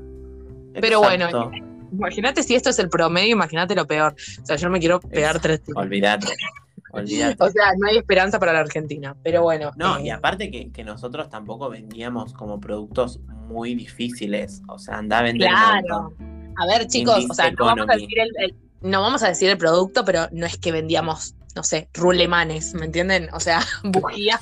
Pero 0.79 0.99
bueno. 0.99 1.51
Imagínate 1.91 2.41
si 2.43 2.55
esto 2.55 2.69
es 2.69 2.79
el 2.79 2.87
promedio, 2.89 3.33
imagínate 3.33 3.75
lo 3.75 3.85
peor. 3.85 4.15
O 4.41 4.45
sea, 4.45 4.55
yo 4.55 4.67
no 4.67 4.71
me 4.71 4.79
quiero 4.79 4.99
pegar 5.01 5.35
Exacto. 5.35 5.63
tres. 5.65 5.75
Olvídate. 5.75 6.27
Olvídate. 6.93 7.43
O 7.43 7.49
sea, 7.49 7.73
no 7.77 7.87
hay 7.87 7.97
esperanza 7.97 8.39
para 8.39 8.53
la 8.53 8.59
Argentina. 8.59 9.15
Pero 9.23 9.41
bueno. 9.43 9.71
No, 9.75 9.97
eh, 9.97 10.03
y 10.05 10.09
aparte 10.09 10.49
que, 10.51 10.71
que 10.71 10.83
nosotros 10.83 11.29
tampoco 11.29 11.69
vendíamos 11.69 12.33
como 12.33 12.59
productos 12.59 13.19
muy 13.47 13.75
difíciles. 13.75 14.61
O 14.69 14.79
sea, 14.79 14.97
anda 14.97 15.19
a 15.19 15.23
vender 15.23 15.49
Claro. 15.49 16.13
A 16.57 16.65
ver, 16.67 16.87
chicos, 16.87 17.25
o 17.29 17.33
sea, 17.33 17.51
no 17.51 17.65
vamos, 17.65 17.87
a 17.89 17.93
decir 17.93 18.19
el, 18.19 18.29
el- 18.39 18.55
no 18.81 19.01
vamos 19.01 19.23
a 19.23 19.27
decir 19.29 19.49
el 19.49 19.57
producto, 19.57 20.03
pero 20.05 20.27
no 20.31 20.45
es 20.45 20.57
que 20.57 20.71
vendíamos, 20.71 21.35
no 21.55 21.63
sé, 21.63 21.89
rulemanes, 21.93 22.73
¿me 22.73 22.85
entienden? 22.85 23.29
O 23.33 23.39
sea, 23.39 23.61
bujías. 23.83 24.41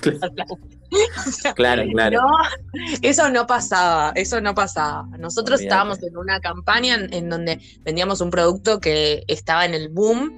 O 1.28 1.32
sea, 1.32 1.54
Claro, 1.54 1.84
claro. 1.92 2.22
No, 2.22 2.28
eso 3.02 3.30
no 3.30 3.46
pasaba, 3.48 4.12
eso 4.16 4.42
no 4.42 4.56
pasaba. 4.56 5.06
Nosotros 5.20 5.60
estábamos 5.62 6.02
en 6.04 6.18
una 6.18 6.40
campaña 6.40 6.96
en, 6.96 7.14
en 7.14 7.30
donde 7.30 7.60
vendíamos 7.82 8.22
un 8.22 8.30
producto 8.32 8.80
que 8.80 9.24
estaba 9.28 9.66
en 9.66 9.74
el 9.74 9.90
boom, 9.90 10.34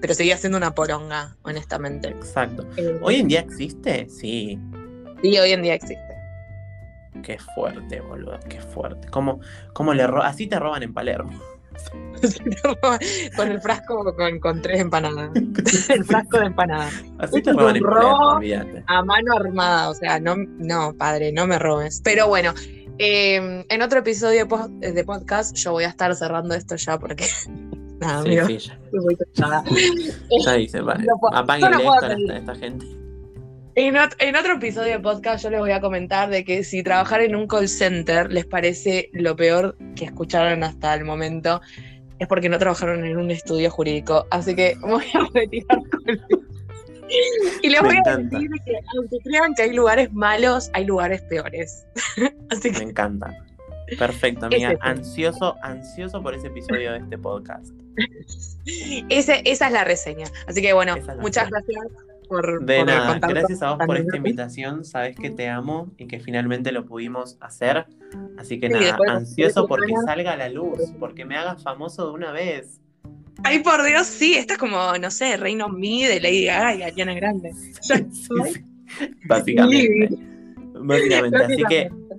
pero 0.00 0.12
seguía 0.14 0.36
siendo 0.36 0.58
una 0.58 0.74
poronga, 0.74 1.36
honestamente. 1.42 2.08
Exacto. 2.08 2.66
Eh, 2.76 2.98
¿Hoy 3.02 3.16
en 3.16 3.28
día 3.28 3.40
existe? 3.40 4.06
Sí. 4.10 4.58
sí, 5.22 5.38
hoy 5.38 5.52
en 5.52 5.62
día 5.62 5.74
existe. 5.74 6.14
Qué 7.22 7.38
fuerte, 7.54 8.00
boludo. 8.00 8.38
Qué 8.48 8.60
fuerte. 8.60 9.08
¿Cómo, 9.08 9.40
cómo 9.72 9.94
le 9.94 10.06
ro- 10.06 10.22
Así 10.22 10.46
te 10.46 10.58
roban 10.58 10.82
en 10.82 10.92
Palermo. 10.92 11.40
con 13.36 13.50
el 13.50 13.60
frasco 13.60 14.14
con, 14.16 14.38
con 14.40 14.62
tres 14.62 14.80
empanadas. 14.80 15.30
el 15.90 16.04
frasco 16.04 16.38
de 16.38 16.46
empanadas. 16.46 16.92
Así 17.18 17.42
te 17.42 17.52
roban 17.52 17.80
robo. 17.80 18.40
A 18.86 19.04
mano 19.04 19.34
armada, 19.34 19.90
o 19.90 19.94
sea, 19.94 20.18
no, 20.20 20.34
no, 20.36 20.94
padre, 20.96 21.32
no 21.32 21.46
me 21.46 21.58
robes. 21.58 22.00
Pero 22.02 22.28
bueno, 22.28 22.52
eh, 22.98 23.64
en 23.68 23.82
otro 23.82 23.98
episodio 24.00 24.40
de, 24.40 24.46
po- 24.46 24.68
de 24.68 25.04
podcast 25.04 25.54
yo 25.56 25.72
voy 25.72 25.84
a 25.84 25.88
estar 25.88 26.14
cerrando 26.14 26.54
esto 26.54 26.76
ya 26.76 26.98
porque. 26.98 27.26
Nada, 28.00 28.22
Sí, 28.24 28.36
amigo, 28.38 28.46
sí, 28.48 28.70
ya, 29.34 29.62
ya 30.44 30.52
dice, 30.54 30.80
vale. 30.80 31.04
No 31.04 31.16
puedo- 31.18 31.36
Apáguenle 31.36 31.84
no 31.84 31.94
esto 31.94 32.06
a 32.06 32.36
esta 32.36 32.54
gente. 32.56 32.86
En, 33.76 33.94
ot- 33.96 34.14
en 34.20 34.36
otro 34.36 34.54
episodio 34.54 34.92
de 34.92 35.00
podcast 35.00 35.42
yo 35.42 35.50
les 35.50 35.60
voy 35.60 35.72
a 35.72 35.80
comentar 35.80 36.30
de 36.30 36.44
que 36.44 36.62
si 36.62 36.82
trabajar 36.82 37.20
en 37.22 37.34
un 37.34 37.46
call 37.48 37.68
center 37.68 38.30
les 38.30 38.46
parece 38.46 39.10
lo 39.12 39.34
peor 39.34 39.76
que 39.96 40.04
escucharon 40.04 40.62
hasta 40.62 40.94
el 40.94 41.04
momento, 41.04 41.60
es 42.20 42.28
porque 42.28 42.48
no 42.48 42.58
trabajaron 42.58 43.04
en 43.04 43.16
un 43.16 43.30
estudio 43.32 43.70
jurídico. 43.70 44.26
Así 44.30 44.54
que 44.54 44.76
voy 44.80 45.04
a 45.14 45.28
retirar 45.34 45.78
con. 45.90 46.02
Y 47.62 47.68
les 47.68 47.82
Me 47.82 47.88
voy 47.88 47.96
a 48.06 48.16
decir 48.16 48.48
que 48.64 48.72
aunque 48.96 49.18
crean 49.24 49.54
que 49.54 49.62
hay 49.62 49.72
lugares 49.74 50.12
malos, 50.12 50.70
hay 50.72 50.84
lugares 50.84 51.22
peores. 51.22 51.84
Así 52.50 52.70
Me 52.70 52.76
que 52.78 52.82
encanta. 52.84 53.36
Perfecto, 53.98 54.46
amiga. 54.46 54.70
Ese. 54.70 54.78
Ansioso, 54.82 55.56
ansioso 55.62 56.22
por 56.22 56.34
ese 56.34 56.46
episodio 56.46 56.92
de 56.92 56.98
este 57.00 57.18
podcast. 57.18 57.66
ese- 59.08 59.42
esa 59.44 59.66
es 59.66 59.72
la 59.72 59.84
reseña. 59.84 60.26
Así 60.46 60.62
que 60.62 60.72
bueno, 60.72 60.94
es 60.96 61.04
muchas 61.18 61.50
reseña. 61.50 61.80
gracias 61.82 62.13
por, 62.28 62.64
De 62.64 62.78
por 62.78 62.86
nada, 62.86 63.18
gracias 63.18 63.62
a 63.62 63.74
vos 63.74 63.86
por 63.86 63.96
esta 63.96 64.16
invitación. 64.16 64.84
Sabes 64.84 65.16
que 65.16 65.30
te 65.30 65.48
amo 65.48 65.92
y 65.96 66.06
que 66.06 66.20
finalmente 66.20 66.72
lo 66.72 66.84
pudimos 66.84 67.36
hacer. 67.40 67.86
Así 68.38 68.60
que 68.60 68.68
Sí, 68.68 68.74
nada, 68.74 68.98
ansioso 69.08 69.66
porque 69.66 69.92
salga 70.04 70.32
a 70.32 70.36
la 70.36 70.48
luz, 70.48 70.78
porque 70.98 71.24
me 71.24 71.36
hagas 71.36 71.62
famoso 71.62 72.06
de 72.08 72.12
una 72.12 72.32
vez. 72.32 72.80
Ay, 73.42 73.60
por 73.60 73.84
Dios, 73.84 74.06
sí, 74.06 74.34
esta 74.34 74.54
es 74.54 74.58
como, 74.58 74.96
no 74.98 75.10
sé, 75.10 75.36
Reino 75.36 75.68
Me 75.68 76.08
de 76.08 76.20
Lady 76.20 76.46
Gaga 76.46 76.74
y 76.74 76.82
Ariana 76.82 77.14
Grande. 77.14 77.52
Básicamente. 79.28 80.18
Básicamente. 80.74 81.36
Así 81.42 81.62
que, 81.68 81.88
Básicamente. 81.88 82.16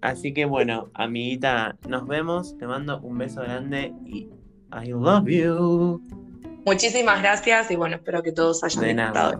así 0.00 0.34
que 0.34 0.44
bueno, 0.44 0.90
amiguita, 0.94 1.76
nos 1.88 2.06
vemos. 2.06 2.58
Te 2.58 2.66
mando 2.66 3.00
un 3.00 3.18
beso 3.18 3.42
grande 3.42 3.92
y 4.04 4.28
I 4.72 4.90
love 4.90 5.28
you. 5.28 6.25
Muchísimas 6.66 7.22
gracias 7.22 7.70
y 7.70 7.76
bueno, 7.76 7.94
espero 7.96 8.22
que 8.24 8.32
todos 8.32 8.62
hayan 8.64 8.82
De 8.82 8.94
nada. 8.94 9.38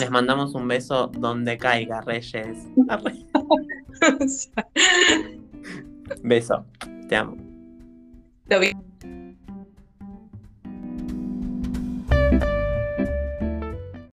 Les 0.00 0.10
mandamos 0.10 0.54
un 0.54 0.66
beso 0.66 1.08
donde 1.08 1.58
caiga, 1.58 2.00
Reyes. 2.00 2.56
Beso. 6.22 6.64
Te 7.08 7.16
amo. 7.16 7.36
Lo 8.46 8.58
vi. 8.58 8.72